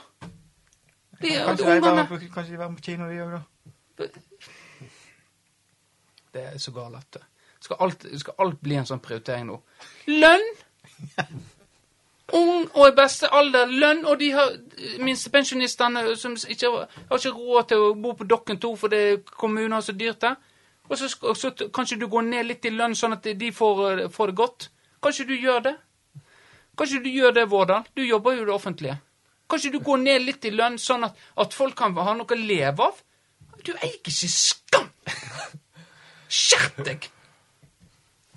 De 1.22 1.34
er 1.36 1.46
Kanskje 1.46 1.66
de 1.66 1.72
ungene. 1.72 1.96
være 1.96 2.08
på, 2.08 2.20
kanskje 2.34 2.52
de 2.52 2.58
være 2.60 2.76
på 2.76 2.86
kino, 2.90 3.08
de 3.10 3.22
òg, 3.24 3.32
da? 3.38 4.08
Det 6.34 6.44
er 6.54 6.58
så 6.58 6.72
galt. 6.72 6.96
dette. 6.96 7.26
Skal 7.62 7.78
alt, 7.80 8.06
skal 8.20 8.34
alt 8.40 8.60
bli 8.64 8.76
en 8.80 8.88
sånn 8.90 9.02
prioritering 9.04 9.46
nå? 9.52 9.58
Lønn! 10.08 10.46
Ung 12.34 12.70
og 12.80 12.86
i 12.88 12.94
beste 12.96 13.28
alder. 13.36 13.68
Lønn, 13.68 14.06
og 14.08 14.16
de 14.22 14.30
har 14.32 14.54
minstepensjonistene 15.04 16.16
som 16.18 16.38
ikke 16.48 16.70
har, 16.72 16.88
har 17.10 17.20
ikke 17.20 17.34
råd 17.36 17.68
til 17.74 17.84
å 17.84 17.90
bo 18.00 18.14
på 18.16 18.28
Dokken 18.32 18.60
2 18.64 18.72
fordi 18.80 19.02
kommunen 19.36 19.76
har 19.76 19.84
så 19.84 19.92
dyrt 19.98 20.22
der. 20.24 20.38
Og 20.92 21.00
så, 21.00 21.08
og 21.24 21.38
så 21.40 21.54
kanskje 21.74 21.98
du 22.02 22.10
går 22.12 22.26
ned 22.28 22.50
litt 22.50 22.68
i 22.68 22.74
lønn, 22.74 22.96
sånn 23.00 23.16
at 23.16 23.30
de 23.40 23.52
får, 23.56 23.80
eh, 23.92 24.10
får 24.12 24.32
det 24.32 24.36
godt. 24.36 24.68
Kanskje 25.04 25.28
du 25.30 25.38
gjør 25.38 25.64
det? 25.70 25.78
Kanskje 26.78 27.00
du 27.04 27.08
gjør 27.10 27.38
det, 27.38 27.46
Vårdal? 27.52 27.88
Du 27.96 28.04
jobber 28.04 28.36
jo 28.36 28.44
i 28.44 28.50
det 28.50 28.54
offentlige. 28.54 28.98
Kanskje 29.50 29.72
du 29.72 29.80
går 29.84 30.04
ned 30.04 30.26
litt 30.26 30.46
i 30.46 30.52
lønn, 30.52 30.78
sånn 30.80 31.08
at, 31.08 31.24
at 31.40 31.56
folk 31.56 31.78
kan 31.80 31.96
ha 31.96 32.14
noe 32.18 32.28
å 32.28 32.40
leve 32.40 32.90
av? 32.90 33.00
Du 33.64 33.72
eier 33.74 33.98
ikke 34.00 34.12
skam! 34.32 34.92
Skjerp 36.42 36.84
deg! 36.88 37.08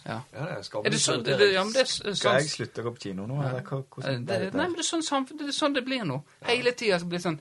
Ja. 0.04 0.20
Ja, 0.34 0.44
det 0.44 0.56
er 0.60 0.80
Er 0.84 0.92
det 0.92 0.98
sånn 1.00 1.22
det, 1.24 1.36
ja, 1.54 1.62
det 1.64 1.80
er 1.80 1.88
Skal 1.88 2.34
jeg 2.36 2.44
sånn 2.44 2.50
slutte 2.52 2.82
å 2.82 2.84
gå 2.84 2.90
på 2.92 3.02
kino 3.06 3.24
nå, 3.24 3.38
eller 3.40 3.62
hva? 3.64 3.78
Eh, 3.80 3.86
hvordan 3.94 4.26
det, 4.28 4.38
Nei, 4.52 4.66
men 4.66 4.74
det 4.76 4.84
er 4.84 4.88
sånn, 4.90 5.28
det 5.30 5.46
er 5.48 5.54
sånn 5.56 5.76
det 5.78 5.82
blir 5.86 6.04
nå. 6.04 6.18
Hele 6.44 6.74
tida 6.76 6.98
blir 7.00 7.22
det 7.22 7.24
sånn 7.24 7.38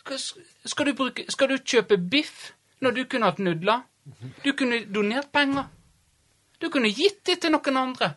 skal, 0.00 0.20
skal, 0.68 0.90
du 0.90 0.96
bruke, 0.98 1.24
skal 1.32 1.48
du 1.52 1.56
kjøpe 1.56 1.96
biff 2.12 2.50
når 2.80 2.90
du 2.96 3.04
kunne 3.10 3.28
hatt 3.30 3.38
nudler? 3.38 3.82
Du 4.44 4.52
kunne 4.56 4.84
donert 4.94 5.28
penger. 5.32 5.64
Du 6.60 6.68
kunne 6.70 6.88
gitt 6.92 7.22
det 7.26 7.38
til 7.40 7.52
noen 7.54 7.76
andre. 7.76 8.12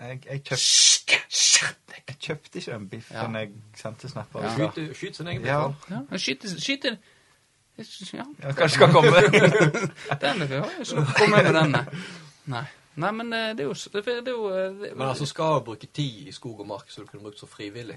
Jeg, 0.00 0.20
jeg, 0.26 0.42
kjøpt, 0.44 1.92
jeg 2.08 2.16
kjøpte 2.18 2.58
ikke 2.58 2.74
en 2.74 2.88
biff 2.90 3.10
Ja. 3.12 3.28
jeg 3.30 3.50
sendte 3.78 4.08
snapper. 4.10 4.42
Ja. 4.42 4.54
Skyt, 4.54 4.96
skyt 4.96 5.16
sin 5.16 5.28
egen 5.28 5.44
Ja. 5.46 5.68
biff. 5.68 5.90
Ja, 5.90 6.00
Ja, 6.10 6.18
skyt, 6.18 6.46
skyte 6.60 6.96
Ja, 7.78 8.24
Ja, 8.42 8.52
kanskje 8.52 8.68
skal 8.74 8.92
komme. 8.92 9.10
den 10.22 10.42
er 10.42 10.56
jo 10.56 11.04
komme 11.18 11.42
med 11.42 11.54
denne. 11.54 11.86
Nei. 12.46 12.64
Nei, 12.96 13.10
men 13.10 13.32
eh, 13.32 13.48
det 13.58 13.60
er 13.60 13.64
jo, 13.64 13.74
det 13.74 14.08
er 14.08 14.30
jo 14.30 14.48
eh, 14.54 14.74
det, 14.80 14.90
Men 14.96 15.08
altså, 15.08 15.26
skal 15.26 15.58
du 15.58 15.64
bruke 15.66 15.86
tid 15.86 16.28
i 16.28 16.32
skog 16.32 16.60
og 16.60 16.66
mark 16.66 16.90
så 16.90 17.02
du 17.02 17.06
kunne 17.06 17.22
brukt 17.22 17.38
så 17.40 17.46
frivillig? 17.50 17.96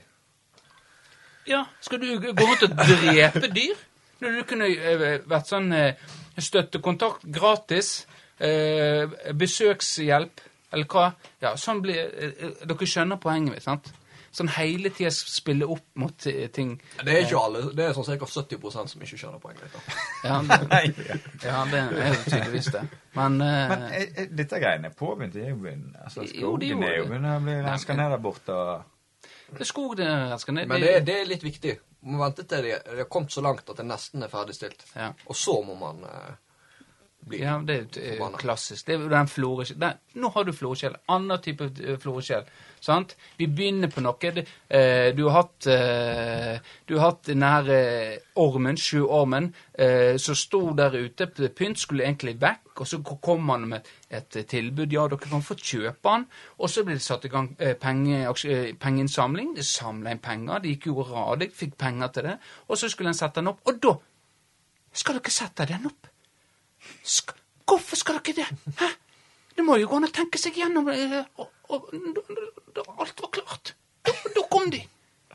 Ja, 1.48 1.64
skal 1.82 2.02
du 2.02 2.08
gå 2.20 2.34
rundt 2.34 2.64
og 2.66 2.70
drepe 2.78 3.48
dyr? 3.54 3.78
Når 4.24 4.40
du 4.40 4.44
kunne 4.50 4.68
eh, 4.74 5.06
vært 5.30 5.52
sånn 5.52 5.72
eh, 5.76 6.10
støttekontakt 6.42 7.28
gratis, 7.34 7.92
eh, 8.40 9.06
besøkshjelp, 9.38 10.44
eller 10.74 10.90
hva? 10.92 11.12
Ja, 11.42 11.54
sånn 11.60 11.80
blir 11.86 12.10
Dere 12.68 12.90
skjønner 12.90 13.20
poenget 13.24 13.54
mitt, 13.54 13.66
sant? 13.66 13.94
Sånn 14.36 14.50
hele 14.54 14.92
tida 14.94 15.10
spille 15.16 15.66
opp 15.72 15.86
mot 15.98 16.26
ting. 16.54 16.74
Det 17.00 17.14
er 17.14 17.24
ikke 17.24 17.40
alle. 17.40 17.62
Det 17.74 17.86
er 17.88 17.96
sånn 17.96 18.20
ca. 18.20 18.28
70 18.28 18.68
som 18.92 19.06
ikke 19.06 19.18
skjønner 19.18 19.40
poenget. 19.42 19.64
ditt. 19.72 19.96
Ja, 20.28 20.42
det, 20.44 20.60
ja. 21.08 21.16
ja, 21.48 21.62
det 21.72 21.80
er 21.80 22.12
jo 22.12 22.20
tydeligvis 22.28 22.70
det. 22.76 22.84
Men, 23.16 23.40
Men 23.40 23.88
er, 23.88 24.06
er 24.14 24.30
dette 24.38 24.60
greiene 24.62 24.92
påbegynt. 24.94 25.34
Det 25.34 25.48
er 25.48 25.56
jo. 25.56 25.72
Altså, 26.04 26.28
er 26.28 26.36
jo- 26.36 26.54
skogen 26.54 26.84
er 26.84 26.96
jo 27.00 27.08
begynt 27.08 27.32
å 27.32 27.40
bli 27.48 27.56
Nei, 27.56 27.66
renska 27.72 27.98
ned 27.98 28.14
der 28.14 28.24
borte. 28.28 28.54
og... 28.54 29.18
det 29.56 29.64
er 29.64 29.72
skog 29.72 29.98
det 29.98 30.12
skal 30.44 30.60
ned 30.60 30.70
Men 30.70 30.86
det, 30.86 30.94
det 31.08 31.18
er 31.22 31.32
litt 31.32 31.48
viktig. 31.48 31.78
Man 32.08 32.16
må 32.16 32.24
vente 32.24 32.46
til 32.48 32.64
det 32.64 32.76
har 32.88 33.10
kommet 33.12 33.34
så 33.36 33.42
langt 33.44 33.68
at 33.68 33.82
det 33.82 33.84
nesten 33.84 34.24
er 34.24 34.32
ferdigstilt. 34.32 34.86
Ja. 34.96 35.10
Og 35.28 35.36
så 35.36 35.58
må 35.68 35.74
man 35.76 36.06
eh, 36.08 36.30
Ja, 37.32 37.58
det 37.66 37.76
er 37.76 38.02
eh, 38.02 38.18
Forbanna. 38.18 38.38
klassisk. 38.38 38.86
Det 38.88 38.96
er 38.96 39.10
den 39.10 39.28
den- 39.80 39.98
Nå 40.16 40.30
har 40.34 40.44
du 40.44 40.52
floreskjell. 40.54 40.96
Annen 41.10 41.42
type 41.42 41.70
floreskjell. 42.00 42.46
Sant? 42.80 43.16
Vi 43.38 43.48
begynner 43.48 43.88
på 43.90 44.02
noe. 44.02 44.16
Det, 44.32 44.48
eh, 44.70 45.12
du 45.16 45.28
har 45.30 45.42
hatt 45.44 45.68
eh, 45.68 46.60
Du 46.88 46.98
har 46.98 47.12
hatt 47.12 47.24
den 47.26 47.42
her 47.42 47.70
eh, 47.70 48.18
ormen, 48.36 48.78
sjøormen, 48.78 49.54
eh, 49.78 50.18
som 50.18 50.36
sto 50.36 50.74
der 50.74 50.92
ute. 50.96 51.28
Pynt 51.50 51.80
skulle 51.80 52.04
egentlig 52.06 52.40
vekk, 52.40 52.80
og 52.82 52.88
så 52.88 53.02
kom 53.04 53.50
han 53.50 53.68
med 53.68 53.82
et, 54.10 54.36
et 54.36 54.48
tilbud. 54.48 54.92
Ja, 54.94 55.08
dere 55.08 55.18
kan 55.18 55.42
få 55.42 55.56
kjøpe 55.56 56.10
han. 56.10 56.28
Og 56.60 56.70
så 56.70 56.84
ble 56.86 56.94
det 56.94 57.02
satt 57.02 57.26
i 57.26 57.30
gang 57.30 57.56
eh, 57.60 57.74
penge, 57.76 58.24
eh, 58.46 58.74
pengeinnsamling. 58.80 59.56
De 59.56 59.64
samla 59.64 60.12
inn 60.12 60.20
penger. 60.20 60.60
De 60.60 60.76
gikk 60.76 60.86
jo 60.88 61.04
radig, 61.04 61.52
fikk 61.54 61.78
penger 61.78 62.08
til 62.08 62.24
det. 62.24 62.38
Og 62.70 62.78
så 62.78 62.90
skulle 62.90 63.10
en 63.10 63.14
sette 63.18 63.36
den 63.42 63.48
opp. 63.48 63.60
Og 63.66 63.82
da 63.82 63.96
skal 64.94 65.18
dere 65.20 65.32
sette 65.34 65.66
den 65.70 65.86
opp. 65.90 66.08
Sk 67.08 67.36
Hvorfor 67.68 68.00
skal 68.00 68.22
dere 68.24 68.38
det? 68.38 68.76
Hæ? 68.80 68.88
Det 69.58 69.64
må 69.66 69.76
jo 69.76 69.90
gå 69.90 69.98
an 69.98 70.08
å 70.08 70.14
tenke 70.14 70.40
seg 70.40 70.56
gjennom 70.56 70.86
det, 70.88 71.24
og, 71.42 71.50
og, 71.74 71.90
Alt 73.02 73.24
var 73.24 73.32
klart. 73.34 73.74
Da, 74.06 74.14
da 74.36 74.44
kom 74.48 74.70
de. 74.72 74.80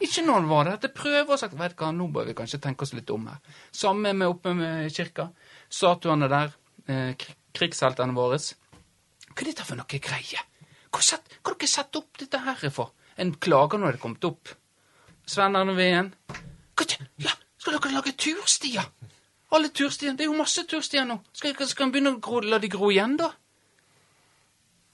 Ikke 0.01 0.25
noen 0.25 0.49
var 0.49 0.71
det. 0.71 0.79
til 0.81 0.95
prøver 0.97 1.35
og 1.35 1.41
sagt 1.43 1.59
vet 1.59 1.75
hva, 1.77 1.91
nå 1.93 2.07
bør 2.15 2.31
vi 2.31 2.37
kanskje 2.39 2.63
tenke 2.63 2.87
oss 2.87 2.95
litt 2.97 3.11
om 3.13 3.27
her. 3.29 3.43
Samme 3.75 4.15
med 4.17 4.33
oppe 4.33 4.55
med 4.57 4.89
kirka. 4.95 5.29
Statuene 5.69 6.31
der. 6.33 6.55
Eh, 6.89 7.27
krigsheltene 7.53 8.17
våre. 8.17 8.39
Hva 8.41 9.45
er 9.45 9.51
dette 9.51 9.67
for 9.69 9.79
noe 9.79 10.01
greie? 10.09 10.47
Hva 10.89 11.03
har 11.03 11.53
dere 11.53 11.69
satt 11.71 12.01
opp 12.01 12.23
dette 12.23 12.41
her 12.47 12.65
for? 12.73 12.95
En 13.21 13.35
klager 13.35 13.83
når 13.83 13.93
det 13.93 14.01
er 14.01 14.05
kommet 14.07 14.31
opp. 14.31 14.55
Sven 15.29 15.57
Arne 15.59 15.77
igjen.» 15.77 16.15
Ja, 17.23 17.31
skal 17.61 17.77
dere 17.77 17.93
lage 17.93 18.17
turstier? 18.19 18.89
Alle 19.53 19.69
turstiene. 19.75 20.17
Det 20.17 20.25
er 20.27 20.31
jo 20.31 20.39
masse 20.39 20.65
turstier 20.69 21.05
nå. 21.09 21.19
Skal, 21.37 21.55
skal 21.69 21.87
en 21.89 21.93
begynne 21.95 22.15
å 22.17 22.21
gro, 22.25 22.41
la 22.41 22.59
de 22.63 22.71
gro 22.73 22.89
igjen, 22.93 23.19
da? 23.21 23.29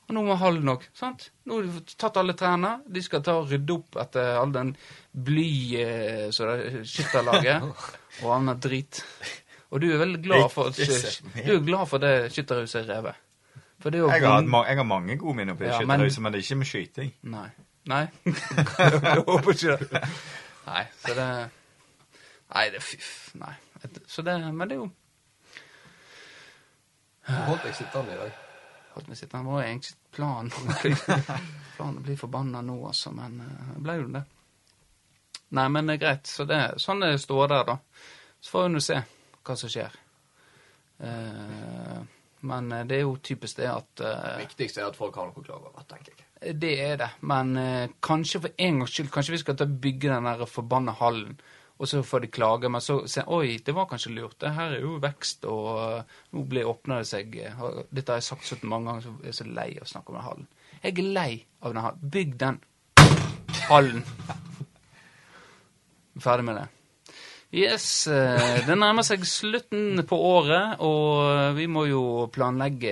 Og 0.09 0.15
nå 0.17 0.23
må 0.25 0.39
halv 0.41 0.63
nok, 0.65 0.87
sant? 0.97 1.27
Nå 1.45 1.59
har 1.59 1.67
de 1.69 1.97
tatt 2.01 2.17
alle 2.17 2.33
trærne. 2.39 2.79
De 2.89 3.03
skal 3.05 3.21
ta 3.27 3.35
og 3.43 3.51
rydde 3.53 3.75
opp 3.77 3.99
etter 4.01 4.39
all 4.41 4.55
den 4.55 4.71
bly 5.13 5.51
eh, 5.83 6.25
så 6.33 6.49
det 6.49 6.87
skytterlaget 6.89 7.67
og 8.25 8.31
annet 8.39 8.63
drit. 8.65 9.03
Og 9.69 9.83
du 9.85 9.91
er 9.93 10.01
vel 10.01 10.17
glad 10.25 10.47
for 10.49 10.73
du 10.73 10.81
er 10.81 11.61
glad 11.67 11.85
for 11.91 12.01
det 12.01 12.13
skytterhuset 12.33 12.81
er 12.87 12.89
revet? 12.95 13.19
For 13.79 13.93
det 13.93 14.01
er 14.01 14.07
jo 14.07 14.09
Jeg 14.11 14.25
har, 14.25 14.39
hatt 14.41 14.49
ma 14.51 14.63
jeg 14.67 14.81
har 14.81 14.87
mange 14.89 15.19
gode 15.21 15.37
minner 15.39 15.55
på 15.59 15.67
det 15.67 15.75
Ja, 15.75 15.83
men- 15.85 16.01
skytterhuset, 16.01 16.23
men 16.25 16.33
det 16.33 16.41
er 16.41 16.47
ikke 16.47 16.59
med 16.63 16.71
skyting. 16.73 17.13
Nei. 17.37 17.49
Nei. 17.89 18.03
Jeg 18.29 19.23
håper 19.29 19.53
ikke 19.55 19.77
det. 19.93 20.01
Nei, 20.67 20.83
så 21.05 21.15
det 21.17 21.29
Nei, 22.55 22.65
det 22.73 22.81
er 22.81 22.85
fyff. 22.85 23.13
Nei. 23.39 23.55
Så 24.07 24.25
det 24.27 24.39
Men 24.41 24.69
det 24.69 24.79
er 24.79 24.83
jo 24.83 24.91
Holdt 27.29 27.67
deg 27.67 27.75
sittende 27.77 28.15
i 28.15 28.19
dag. 28.19 28.37
Holdt 28.95 29.09
meg 29.11 29.19
sittende. 29.21 29.45
Det 29.45 29.53
var 29.53 29.67
egentlig 29.67 29.91
ikke 29.93 30.15
planen 30.17 30.49
å 30.49 30.77
bli, 30.81 30.93
planen 31.77 31.99
å 32.01 32.05
bli 32.07 32.17
forbanna 32.17 32.63
nå, 32.65 32.77
altså, 32.89 33.13
men 33.13 33.35
eh, 33.45 33.67
jeg 33.75 33.83
ble 33.85 33.97
jo 33.99 34.07
det. 34.15 34.23
Nei, 35.59 35.67
men 35.75 35.93
det 35.93 35.99
greit. 36.01 36.31
Så 36.31 36.47
det, 36.49 36.63
sånn 36.81 37.05
det 37.05 37.19
står 37.21 37.51
der, 37.53 37.67
da. 37.69 37.77
Så 38.41 38.55
får 38.55 38.65
vi 38.65 38.73
nå 38.73 38.83
se 38.85 38.97
hva 39.45 39.57
som 39.61 39.73
skjer. 39.75 39.99
Eh, 41.05 42.01
men 42.41 42.73
eh, 42.73 42.87
det 42.87 42.99
er 42.99 43.05
jo 43.07 43.17
typisk 43.23 43.61
det 43.61 43.69
at 43.71 43.93
Det 44.01 44.09
eh, 44.09 44.41
viktigste 44.45 44.83
er 44.83 44.91
at 44.91 44.99
folk 44.99 45.17
har 45.19 45.29
noe 45.29 45.41
å 45.41 45.45
klage 45.45 45.71
over, 45.71 45.87
tenker 45.91 46.15
jeg. 46.15 46.57
Det 46.59 46.75
er 46.81 46.99
det. 47.01 47.11
Men 47.27 47.57
eh, 47.59 47.95
kanskje 48.05 48.43
for 48.45 48.67
en 48.67 48.83
gangs 48.83 48.95
skyld 48.95 49.13
kanskje 49.15 49.35
vi 49.35 49.41
skal 49.43 49.59
ta 49.59 49.67
bygge 49.69 50.13
den 50.13 50.29
der 50.29 50.45
forbanna 50.51 50.95
hallen. 51.01 51.39
Og 51.79 51.87
så 51.87 52.01
får 52.03 52.25
de 52.25 52.31
klage, 52.35 52.69
men 52.71 52.83
så 52.83 52.99
sier, 53.07 53.29
Oi, 53.31 53.59
det 53.65 53.75
var 53.75 53.87
kanskje 53.91 54.15
lurt. 54.17 54.39
Det 54.43 54.51
her 54.57 54.75
er 54.75 54.83
jo 54.83 54.97
vekst, 55.03 55.47
og 55.47 55.69
eh, 55.83 56.17
nå 56.35 56.43
blir 56.51 56.67
åpner 56.67 57.05
det 57.05 57.11
seg 57.11 57.37
eh, 57.39 57.61
Dette 57.95 58.15
har 58.15 58.19
jeg 58.19 58.27
sagt 58.27 58.49
så 58.49 58.59
mange 58.65 58.91
ganger, 58.91 59.07
så 59.07 59.15
jeg 59.23 59.35
er 59.35 59.39
så 59.39 59.47
lei 59.47 59.69
av 59.77 59.87
å 59.87 59.93
snakke 59.93 60.11
om 60.11 60.19
den 60.19 60.27
hallen. 60.27 60.49
Jeg 60.83 60.97
er 60.97 61.13
lei 61.21 61.31
av 61.63 61.75
den 61.77 61.85
hallen. 61.85 62.11
Bygg 62.17 62.35
den 62.43 62.59
hallen. 63.69 64.03
Ferdig 66.19 66.49
med 66.51 66.59
det. 66.59 66.67
Yes, 67.51 68.07
eh, 68.13 68.59
det 68.67 68.75
nærmer 68.77 69.03
seg 69.07 69.23
slutten 69.25 70.03
på 70.05 70.17
året, 70.21 70.75
og 70.85 71.55
vi 71.57 71.65
må 71.67 71.87
jo 71.89 72.03
planlegge 72.33 72.91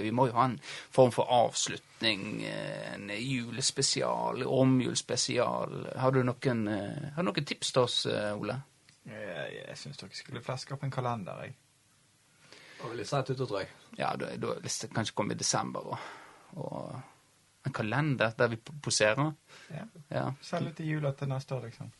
Vi 0.00 0.12
må 0.16 0.24
jo 0.30 0.32
ha 0.38 0.46
en 0.48 0.54
form 0.64 1.10
for 1.12 1.28
avslutning. 1.28 2.40
eh, 2.48 2.94
En 2.94 3.10
julespesial, 3.12 4.40
romjulsspesial. 4.48 5.92
Har 6.00 6.10
du 6.16 6.22
noen, 6.24 6.68
eh, 6.68 7.10
har 7.14 7.22
du 7.22 7.28
noen 7.28 7.44
tips 7.44 7.72
til 7.72 7.82
oss, 7.82 8.06
eh, 8.06 8.32
Ole? 8.38 8.56
Jeg, 9.08 9.52
jeg 9.68 9.76
syns 9.76 9.96
dere 10.00 10.16
skulle 10.16 10.40
flaske 10.44 10.72
opp 10.72 10.82
en 10.84 10.90
kalender, 10.90 11.44
jeg. 11.44 11.54
Og 12.84 12.96
litt 12.96 13.08
seint 13.08 13.28
ute, 13.30 13.44
tror 13.46 13.60
jeg. 13.60 13.68
Ja, 13.98 14.14
da, 14.16 14.32
da 14.36 14.54
hvis 14.62 14.78
det 14.86 14.90
kanskje 14.94 15.14
kommer 15.14 15.34
i 15.34 15.40
desember, 15.40 15.80
og, 15.80 15.98
og 16.56 17.00
en 17.66 17.72
kalender 17.72 18.32
der 18.38 18.48
vi 18.48 18.56
poserer. 18.56 19.32
Ja. 19.74 19.84
Ja. 20.10 20.26
Selge 20.40 20.72
til 20.78 20.86
jula 20.94 21.12
til 21.12 21.28
neste 21.28 21.54
år, 21.56 21.66
liksom. 21.68 21.90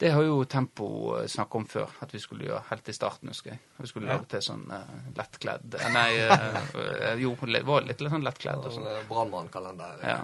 Det 0.00 0.10
har 0.14 0.22
jo 0.24 0.38
Tempo 0.48 0.86
eh, 1.18 1.26
snakket 1.28 1.58
om 1.60 1.66
før, 1.68 1.90
at 2.00 2.12
vi 2.14 2.20
skulle 2.22 2.46
gjøre 2.48 2.62
helt 2.70 2.88
i 2.88 2.94
starten, 2.96 3.28
husker 3.28 3.52
jeg. 3.52 3.60
Vi 3.82 3.88
skulle 3.90 4.08
Ja. 4.08 4.14
lage 4.16 4.30
til 4.32 4.40
sånn 4.46 4.62
uh, 4.72 4.94
lettkledd 5.18 5.76
Nei, 5.92 6.06
eh, 6.24 7.18
jo, 7.20 7.34
det 7.44 7.60
var 7.68 7.84
litt, 7.84 8.00
litt 8.00 8.14
sånn 8.14 8.24
lettkledd 8.24 8.64
og 8.64 8.72
Sånn 8.72 8.86
sånn. 8.88 9.08
brannmannkalender. 9.10 10.00
Ja. 10.08 10.22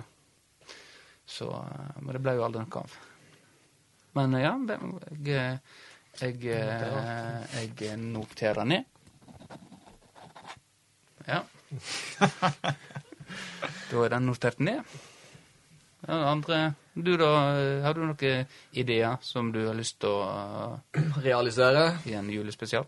Så, 1.27 1.51
men 2.01 2.13
det 2.17 2.23
ble 2.25 2.37
jo 2.39 2.45
aldri 2.47 2.63
noe 2.65 2.81
av. 2.87 2.97
Men 4.17 4.33
ja, 4.41 4.55
det- 4.65 4.81
jeg, 5.27 5.61
jeg, 6.23 6.47
eh, 6.57 7.61
jeg 7.77 7.99
noterer 8.01 8.65
ned. 8.65 8.85
Ja. 11.29 11.43
Da 13.91 14.01
er 14.05 14.11
den 14.17 14.27
notert 14.29 14.59
ned. 14.63 14.83
Ja, 16.07 16.19
andre 16.31 16.75
Du, 16.95 17.17
da? 17.19 17.31
eh, 17.59 17.83
Har 17.85 17.95
du 17.95 18.01
noen 18.07 18.47
ideer 18.73 19.17
som 19.21 19.51
du 19.53 19.67
har 19.67 19.75
lyst 19.77 19.99
til 20.01 20.09
å 20.09 20.23
eh, 20.95 21.11
Realisere? 21.27 21.99
I 22.07 22.15
en 22.19 22.31
julespesial? 22.33 22.87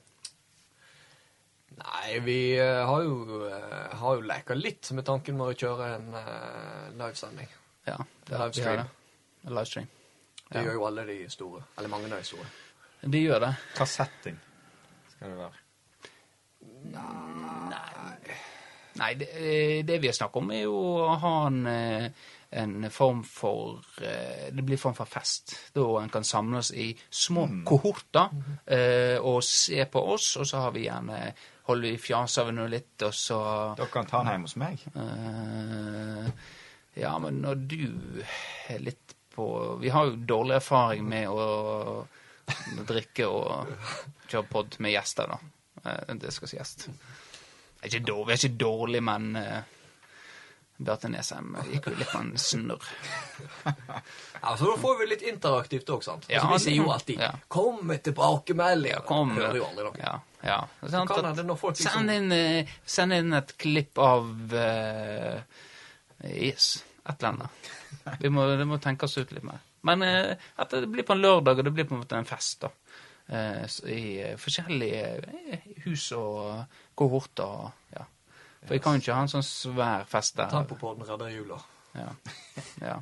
Nei, 1.78 2.18
vi 2.24 2.38
eh, 2.58 2.80
har 2.88 3.02
jo, 3.06 3.42
uh, 3.46 3.92
har 4.00 4.16
jo 4.18 4.24
leka 4.26 4.54
litt 4.58 4.88
med 4.96 5.04
tanken 5.06 5.36
med 5.38 5.52
å 5.52 5.54
kjøre 5.58 5.90
en 5.98 6.08
uh, 6.14 6.88
livesending. 6.98 7.50
Ja. 7.86 7.98
det 8.26 8.34
har 8.40 8.50
vi 8.50 8.60
Livestream. 8.64 8.88
Livestream. 9.54 9.86
Det 10.48 10.58
Ja. 10.58 10.64
gjør 10.64 10.78
jo 10.78 10.86
alle 10.88 11.04
de 11.06 11.18
store. 11.30 11.62
Eller 11.78 11.88
mange 11.92 12.08
av 12.10 12.16
de 12.18 12.24
store. 12.26 12.48
De 13.04 13.20
gjør 13.22 13.40
det. 13.44 13.52
Hva 13.76 13.86
setting 13.86 14.38
skal 15.12 15.30
det 15.34 15.38
være? 15.38 15.58
Nei, 18.98 19.12
det, 19.14 19.28
eh, 19.38 19.84
det 19.86 19.98
vi 20.02 20.08
har 20.10 20.16
snakket 20.16 20.40
om, 20.42 20.50
er 20.50 20.64
jo 20.64 20.74
å 21.04 21.14
ha 21.22 21.32
en, 21.46 21.60
eh, 21.70 22.08
en 22.50 22.90
form 22.90 23.24
for 23.28 23.82
eh, 24.00 24.48
Det 24.52 24.62
blir 24.64 24.76
en 24.78 24.80
form 24.80 24.94
for 24.96 25.04
fest. 25.10 25.52
Da 25.76 25.82
en 26.00 26.08
kan 26.08 26.24
samles 26.24 26.70
i 26.72 26.86
små 27.10 27.46
kohorter 27.68 28.30
eh, 28.66 29.18
og 29.20 29.42
se 29.44 29.84
på 29.84 30.00
oss, 30.14 30.36
og 30.40 30.46
så 30.48 30.62
har 30.64 30.72
vi 30.72 30.86
gjerne 30.86 31.18
holder 31.68 31.90
vi 31.90 31.98
fjas 32.00 32.38
av 32.40 32.48
nå 32.56 32.64
litt, 32.72 32.94
og 33.04 33.12
så 33.12 33.38
Dere 33.76 33.90
kan 33.92 34.06
ta 34.08 34.22
den 34.22 34.32
hjemme 34.32 34.48
hos 34.48 34.56
meg. 34.56 34.86
eh, 34.96 36.30
Ja, 36.98 37.12
men 37.22 37.42
når 37.44 37.60
du 37.68 38.22
er 38.72 38.80
litt 38.82 39.12
på 39.36 39.76
Vi 39.78 39.90
har 39.94 40.08
jo 40.08 40.16
dårlig 40.26 40.56
erfaring 40.56 41.04
med 41.08 41.28
å 41.28 42.06
drikke 42.88 43.28
og 43.28 43.68
kjøre 44.28 44.48
pod 44.50 44.78
med 44.80 44.94
gjester, 44.96 45.28
da. 45.28 45.38
Eh, 45.84 46.14
Det 46.16 46.32
skal 46.32 46.48
sies. 46.48 46.72
Det 46.80 47.84
er 47.84 47.92
ikke 47.92 48.06
dårlig, 48.08 48.26
vi 48.26 48.32
er 48.32 48.40
ikke 48.48 48.58
dårlig 48.64 49.02
men 49.04 49.28
Beate 50.78 51.08
Nesheim 51.10 51.56
gikk 51.72 51.88
jo 51.90 51.96
litt 51.98 52.10
på 52.12 52.20
en 52.22 52.32
snurr. 52.38 52.84
Ja, 54.40 54.52
så 54.56 54.68
da 54.70 54.76
får 54.78 54.98
vi 55.00 55.06
litt 55.10 55.22
interaktivt 55.26 55.88
òg, 55.90 56.04
sant? 56.06 56.28
Ja, 56.30 56.44
altså, 56.44 56.52
vi 56.54 56.76
sier 56.76 56.84
jo 56.84 56.92
alltid 56.94 57.22
ja. 57.24 57.32
'Kom 57.50 57.80
med 57.86 58.04
tilbakemelding'. 58.06 58.92
Ja, 58.92 59.00
kom. 59.06 59.32
Hører 59.34 59.56
jo 59.58 59.64
aldri 59.66 59.86
noe. 59.88 59.98
Ja, 59.98 60.12
ja. 60.46 60.58
Sant, 60.86 61.10
kan 61.10 61.26
at- 61.26 61.36
det 61.40 61.56
folk 61.58 61.74
liksom- 61.76 61.92
send, 61.92 62.10
inn, 62.10 62.32
eh, 62.32 62.68
send 62.86 63.12
inn 63.12 63.32
et 63.34 63.56
klipp 63.58 63.98
av 63.98 64.30
uh, 64.54 65.40
Yes, 66.22 66.84
et 67.08 67.18
eller 67.18 67.28
annet. 67.32 67.50
Vi 68.22 68.30
må, 68.30 68.46
det 68.56 68.66
må 68.66 68.78
tenkes 68.78 69.18
ut 69.18 69.32
litt 69.32 69.42
mer. 69.42 69.58
Men 69.82 70.02
uh, 70.02 70.36
at 70.56 70.70
det 70.70 70.86
blir 70.86 71.02
på 71.02 71.12
en 71.18 71.22
lørdag, 71.22 71.58
og 71.58 71.64
det 71.64 71.74
blir 71.74 71.84
på 71.88 71.94
en 71.98 72.04
måte 72.04 72.18
en 72.18 72.24
fest, 72.28 72.60
da. 72.62 72.70
Uh, 73.28 73.66
I 73.90 74.20
eh, 74.22 74.36
forskjellige 74.40 75.02
eh, 75.52 75.66
hus 75.84 76.12
og 76.16 76.62
kohorter. 76.96 77.72
Ja. 77.92 78.06
For 78.68 78.76
vi 78.76 78.82
kan 78.84 78.98
jo 78.98 79.00
ikke 79.00 79.14
ha 79.16 79.24
en 79.24 79.30
sånn 79.32 79.46
svær 79.46 80.02
fest 80.04 80.34
der. 80.36 80.50
Tempopodden 80.52 81.06
redder 81.08 81.30
jula. 81.32 81.56
Ja. 81.96 82.10
ja. 82.82 82.96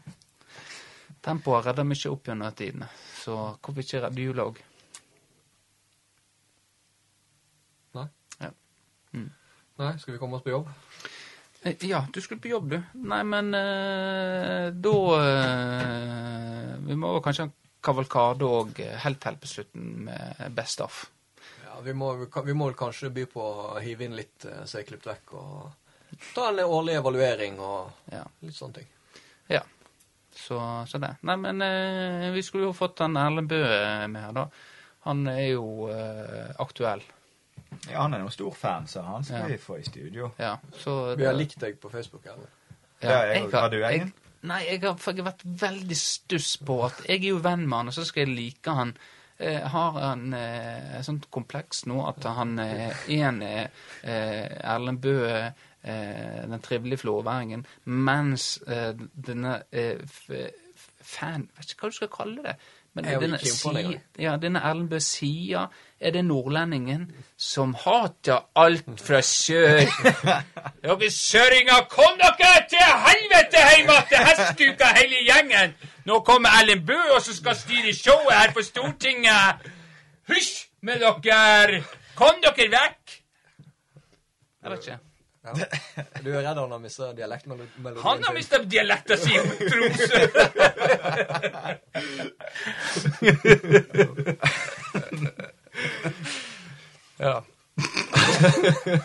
Tempoet 1.27 1.67
redder 1.67 1.83
mye 1.83 2.13
opp 2.13 2.29
gjennom 2.31 2.55
tidene, 2.55 2.87
så 3.19 3.35
hvorfor 3.59 3.83
ikke 3.83 4.05
redde 4.05 4.23
jula 4.29 4.45
òg? 4.47 4.61
Nei? 7.99 8.05
Ja. 8.45 8.53
Mm. 9.11 9.27
Nei, 9.83 9.91
skal 9.99 10.15
vi 10.15 10.21
komme 10.23 10.39
oss 10.39 10.47
på 10.47 10.55
jobb? 10.55 10.71
Eh, 11.67 11.75
Ja, 11.91 12.05
du 12.15 12.21
skulle 12.23 12.45
på 12.45 12.53
jobb, 12.55 12.71
du. 12.71 12.79
Nei, 13.11 13.21
men 13.27 13.51
eh, 13.59 14.71
da 14.71 14.95
eh, 15.19 16.73
Vi 16.87 16.95
må 16.95 17.17
kanskje 17.27 17.49
ha 17.49 17.51
en 17.51 17.57
kavalkade 17.83 18.47
òg 18.47 18.85
helt 19.03 19.27
helt 19.27 19.43
på 19.43 19.51
slutten 19.51 19.91
med 20.07 20.55
Best 20.55 20.87
of. 20.87 21.09
Ja, 21.77 21.83
vi 21.85 21.93
må, 21.93 22.15
vi 22.47 22.55
må 22.57 22.71
vel 22.71 22.77
kanskje 22.79 23.11
by 23.13 23.27
på 23.29 23.43
å 23.45 23.81
hive 23.85 24.07
inn 24.07 24.15
litt 24.17 24.47
uh, 24.49 24.63
som 24.65 24.81
er 24.81 24.97
vekk, 25.05 25.33
og 25.37 26.23
ta 26.33 26.47
en 26.49 26.61
årlig 26.65 26.95
evaluering 26.97 27.59
og 27.61 28.13
Ja. 28.13 28.23
litt 28.41 28.57
sånne 28.57 28.79
ting. 28.81 28.87
ja. 29.53 29.61
Så, 30.37 30.57
så 30.89 30.99
det. 31.01 31.15
Nei, 31.25 31.35
men 31.41 31.63
eh, 31.65 32.27
vi 32.35 32.43
skulle 32.45 32.67
jo 32.69 32.73
fått 32.77 32.99
han 33.01 33.17
Erlend 33.17 33.49
Bøe 33.49 34.07
med 34.13 34.21
her, 34.21 34.33
da. 34.37 34.43
Han 35.07 35.23
er 35.33 35.47
jo 35.55 35.89
eh, 35.89 36.51
aktuell. 36.61 37.01
Ja, 37.91 38.03
han 38.03 38.13
er 38.15 38.21
noen 38.21 38.35
stor 38.35 38.53
fan, 38.53 38.85
så 38.87 39.01
han 39.07 39.25
skal 39.25 39.47
Ja. 39.47 39.47
vi 39.49 39.57
få 39.59 39.79
i 39.81 39.87
studio. 39.89 40.29
Ja, 40.39 40.59
så 40.77 41.15
Vi 41.17 41.25
har 41.25 41.33
likt 41.35 41.57
deg 41.61 41.81
på 41.81 41.89
Facebook, 41.91 42.27
Erlend. 42.29 42.53
Ja, 43.01 43.23
jeg- 43.33 43.51
har 43.53 43.69
du 43.73 43.79
egen? 43.83 44.13
Nei, 44.43 44.61
jeg 44.69 44.81
har, 44.85 44.97
jeg 45.07 45.17
har 45.25 45.33
vært 45.33 45.45
veldig 45.65 45.97
stuss 45.97 46.57
på 46.59 46.85
at 46.85 47.01
jeg 47.09 47.17
er 47.25 47.29
jo 47.33 47.39
venn 47.39 47.65
med 47.69 47.77
han, 47.79 47.89
og 47.89 47.95
så 47.97 48.05
skal 48.05 48.27
jeg 48.27 48.37
like 48.37 48.71
han. 48.77 48.93
Eh, 49.39 49.61
har 49.61 49.99
han 50.01 50.33
eh, 50.33 51.01
sånt 51.05 51.27
kompleks 51.31 51.85
nå 51.91 51.99
at 52.09 52.25
han 52.39 52.55
eh, 52.63 53.03
en 53.19 53.43
er 53.45 53.67
eh, 54.01 54.47
Erlend 54.65 55.03
Bø, 55.05 55.17
eh, 55.37 56.39
den 56.49 56.63
trivelige 56.65 57.03
flåværingen, 57.05 57.67
mens 57.85 58.57
eh, 58.67 58.95
denne 59.13 59.59
eh, 59.73 60.01
fan 61.07 61.51
Vet 61.59 61.75
ikke 61.75 61.87
hva 61.87 61.93
du 61.93 61.99
skal 61.99 62.13
kalle 62.17 62.47
det. 62.49 62.57
Men 62.97 63.05
er 63.05 63.19
denne, 63.21 63.39
si- 63.39 63.99
ja, 64.25 64.37
denne 64.41 64.61
Erlend 64.65 64.89
Bø 64.89 64.99
Sia, 65.05 65.67
er 66.01 66.11
det 66.15 66.23
nordlendingen 66.25 67.03
som 67.37 67.75
hater 67.77 68.39
alt 68.57 69.01
fra 69.05 69.21
sør. 69.21 69.83
Dere 70.83 71.11
søringer, 71.29 71.83
kom 71.93 72.17
dere 72.23 72.55
til 72.73 72.89
helvete 73.05 73.65
hjem 73.77 73.93
til 74.09 74.25
hestekuka 74.31 74.89
hele 74.97 75.21
gjengen! 75.29 75.75
Nå 76.09 76.21
kommer 76.25 76.57
Erlend 76.57 76.87
Bø 76.89 76.97
og 77.17 77.21
så 77.23 77.37
skal 77.37 77.57
styre 77.59 77.93
showet 77.97 78.33
her 78.39 78.53
på 78.57 78.65
Stortinget. 78.65 79.69
Hysj 80.33 80.55
med 80.83 81.05
dere! 81.25 81.83
Kom 82.17 82.41
dere 82.45 82.71
vekk! 82.79 83.19
Jeg 84.63 84.71
vet 84.73 84.87
ikke. 84.87 84.99
Ja. 85.47 85.67
Du 86.25 86.31
er 86.35 86.43
redd 86.43 86.59
han 86.59 86.73
har 86.75 86.81
mista 86.83 87.13
dialektmelodien 87.15 88.01
Han 88.03 88.25
har 88.25 88.35
mista 88.35 88.59
dialekta 88.63 89.17
si 89.21 89.39
om 89.39 89.47
Tromsø! 89.61 90.21
ja. 97.17 97.43
Det 98.45 98.99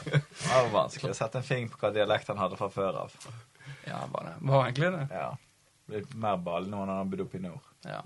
var 0.50 0.70
vanskelig 0.74 1.12
å 1.12 1.18
sette 1.18 1.38
en 1.42 1.46
finger 1.46 1.70
på 1.72 1.78
hva 1.82 1.92
dialekt 1.96 2.28
han 2.32 2.40
hadde 2.42 2.58
fra 2.60 2.70
før 2.72 2.94
av. 3.06 3.12
ja, 3.88 4.00
var 4.12 4.24
det. 4.30 4.36
Var 4.52 4.66
egentlig 4.66 4.92
det. 4.96 5.06
Ja. 5.12 5.30
Litt 5.92 6.14
mer 6.16 6.38
ball 6.40 6.70
nå 6.70 6.78
når 6.78 6.88
han 6.88 6.98
har 7.02 7.10
bodd 7.12 7.26
oppe 7.26 7.38
i 7.38 7.44
nord. 7.44 7.64
Ja. 7.88 8.02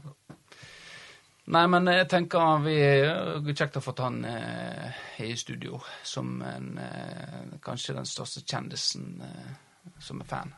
Nei, 1.46 1.68
men 1.70 1.86
jeg 1.92 2.08
tenker 2.10 2.62
vi 2.64 2.74
er 2.82 3.52
kjekt 3.54 3.78
å 3.78 3.82
få 3.86 3.94
han 4.00 4.24
eh, 4.26 5.02
i 5.22 5.36
studio 5.38 5.78
som 6.02 6.40
en, 6.42 6.72
eh, 6.82 7.58
kanskje 7.62 7.94
den 8.00 8.08
største 8.10 8.42
kjendisen 8.42 9.22
eh, 9.22 9.52
som 10.02 10.24
er 10.24 10.30
fan. 10.32 10.56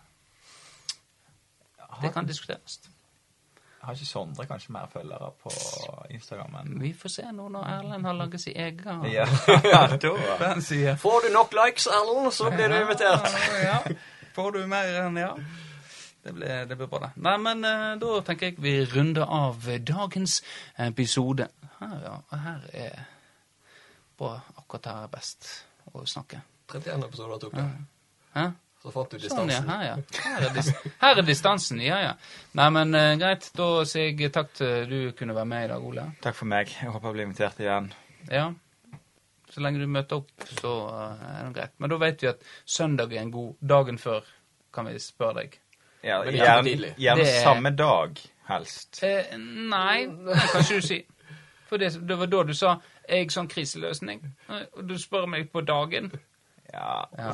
Det 2.01 2.13
kan 2.13 2.27
diskuteres. 2.27 2.79
Har 3.81 3.95
ikke 3.95 4.07
Sondre 4.07 4.45
kanskje 4.47 4.73
mer 4.75 4.88
følgere 4.91 5.29
på 5.43 5.51
Instagram 6.11 6.55
enn 6.61 6.79
Vi 6.81 6.89
får 6.97 7.11
se 7.13 7.27
nå 7.35 7.45
når 7.51 7.67
Erlend 7.71 8.07
har 8.07 8.17
laget 8.17 8.41
sin 8.43 8.57
egen 8.57 9.05
Ja. 9.11 9.27
Får 11.03 11.27
du 11.27 11.33
nok 11.35 11.55
likes, 11.55 11.88
Erlend, 11.88 12.31
så 12.35 12.51
blir 12.51 12.71
du 12.71 12.79
invitert. 12.79 13.27
Ja, 13.63 13.79
får 14.35 14.51
du 14.55 14.65
mer 14.71 15.01
enn 15.03 15.19
ja. 15.19 15.33
Det 16.28 16.34
blir, 16.36 16.65
det 16.67 16.75
blir 16.75 16.89
bra, 16.91 16.99
det. 17.05 17.09
Nei, 17.23 17.38
men 17.39 17.63
eh, 17.63 17.93
da 18.01 18.07
tenker 18.28 18.49
jeg 18.49 18.57
vi 18.59 18.73
runder 18.91 19.30
av 19.32 19.63
dagens 19.88 20.41
episode. 20.84 21.45
Her, 21.78 21.93
ja, 22.03 22.15
her 22.43 22.65
er 22.75 22.97
bra. 24.19 24.34
Akkurat 24.59 24.89
her 24.91 25.05
er 25.05 25.13
best 25.13 25.47
å 25.93 26.03
snakke. 26.03 26.41
31 26.73 27.05
episoder 27.07 27.39
tok 27.45 27.53
det. 27.55 27.63
Hæ? 28.34 28.43
Så 28.84 28.91
fant 28.91 29.15
du 29.15 29.21
distansen. 29.23 29.53
Sånn, 29.53 29.53
ja. 29.55 29.61
Her, 29.71 29.86
ja. 29.88 30.25
Her 30.25 30.49
er, 30.49 30.51
dis 30.57 30.71
her 31.05 31.21
er 31.21 31.28
distansen. 31.30 31.80
Ja, 31.86 31.99
ja. 32.09 32.09
Nei, 32.59 32.65
men 32.75 32.91
uh, 32.97 33.13
greit. 33.23 33.47
Da 33.55 33.69
sier 33.88 34.09
jeg 34.11 34.34
takk 34.36 34.51
til 34.59 34.91
du 34.91 34.97
kunne 35.15 35.38
være 35.38 35.49
med 35.53 35.69
i 35.69 35.69
dag, 35.71 35.86
Ole. 35.91 36.09
Takk 36.25 36.36
for 36.41 36.51
meg. 36.51 36.73
Jeg 36.75 36.91
håper 36.91 37.07
jeg 37.07 37.17
blir 37.21 37.30
invitert 37.30 37.61
igjen. 37.63 37.88
Ja. 38.28 38.49
Så 39.55 39.63
lenge 39.63 39.80
du 39.80 39.88
møter 39.88 40.19
opp, 40.19 40.49
så 40.59 40.73
uh, 40.91 41.23
er 41.38 41.47
det 41.47 41.55
greit. 41.55 41.78
Men 41.80 41.95
da 41.95 42.01
vet 42.03 42.28
vi 42.28 42.30
at 42.34 42.43
søndag 42.67 43.15
er 43.15 43.23
en 43.23 43.32
god 43.32 43.55
dagen 43.75 44.03
før, 44.03 44.28
kan 44.75 44.91
vi 44.91 44.99
spørre 44.99 45.39
deg. 45.45 45.55
Ja, 46.08 46.22
Men 46.24 46.34
gjerne 46.39 46.64
tidlig. 46.64 46.93
gjerne 46.97 47.24
Det 47.24 47.34
er- 47.36 47.43
samme 47.43 47.72
dag, 47.76 48.18
helst. 48.47 49.03
Eh, 49.03 49.38
nei, 49.38 50.05
det 50.05 50.36
kan 50.51 50.62
ikke 50.62 50.76
du 50.82 50.82
si. 50.88 51.01
For 51.68 51.78
det, 51.78 51.89
det 52.08 52.18
var 52.18 52.26
da 52.32 52.43
du 52.47 52.53
sa 52.53 52.78
'jeg 53.10 53.28
sånn 53.32 53.47
kriseløsning'. 53.51 54.24
Og 54.78 54.88
du 54.88 54.93
spør 54.97 55.26
meg 55.28 55.51
på 55.51 55.62
dagen. 55.66 56.12
Ja, 56.74 57.03
Ja, 57.18 57.34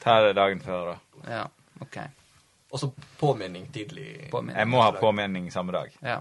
ta 0.00 0.20
det 0.26 0.34
dagen 0.36 0.60
før, 0.60 0.92
da. 0.92 1.30
ja 1.30 1.44
ok. 1.80 1.96
Og 2.72 2.78
så 2.80 2.90
påminning 3.18 3.66
tidlig. 3.72 4.30
Påminning. 4.30 4.56
Jeg 4.58 4.68
må 4.68 4.82
ha 4.82 4.90
påminning 4.92 5.50
samme 5.52 5.72
dag. 5.72 5.90
Ja. 6.02 6.20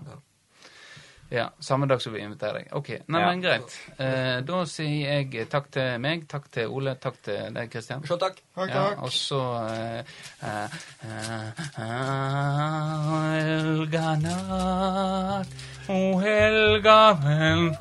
Ja. 1.31 1.49
Samme 1.59 1.87
dag 1.87 2.01
som 2.03 2.13
vi 2.13 2.19
inviterer 2.21 2.53
deg. 2.59 2.67
Ok, 2.77 2.89
Nei, 3.07 3.21
Ja. 3.21 3.27
men 3.29 3.41
greit. 3.41 3.79
Eh, 3.97 4.41
da 4.45 4.65
sier 4.65 5.23
jeg 5.31 5.47
takk 5.49 5.69
til 5.71 5.99
meg, 6.03 6.27
takk 6.29 6.49
til 6.51 6.67
Ole, 6.67 6.95
takk 6.99 7.15
til 7.23 7.53
deg, 7.55 7.69
Kristian. 7.71 8.03
Så 8.07 8.17
takk. 8.19 8.41
Takk, 8.55 8.69
Ja, 8.69 8.83
og 9.01 9.09
så 9.15 9.41
eh, 9.71 10.03
eh, 10.43 10.67
eh, 11.79 11.91
Helga 13.21 14.15
natt, 14.21 15.47
o 15.89 16.19
helga 16.19 17.13
vel 17.23 17.73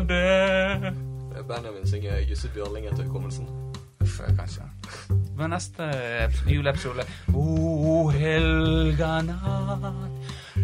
fader 0.00 0.92
Benjamin 1.50 1.86
synger 1.86 2.20
Jussi 2.28 2.48
Bjørling 2.54 2.86
etter 2.86 3.02
hukommelsen. 3.08 3.46
Uff, 4.04 4.20
kanskje. 4.38 4.62
When 5.40 5.52
astep 5.52 6.32
eh, 6.46 6.52
ju 6.52 6.62
läheb 6.62 6.78
sulle 6.78 7.04
uh,. 7.32 8.10
helga 8.12 9.22
naat 9.22 10.10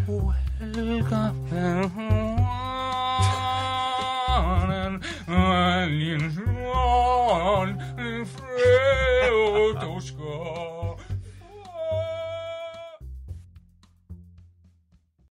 uh,, 0.09 0.35
helga 0.61 1.33
naat. 1.51 2.77
Väljen 5.27 6.33
från 6.33 7.69
en 7.99 8.27
fröjd 8.27 9.97
och 9.97 10.03
skad 10.03 10.76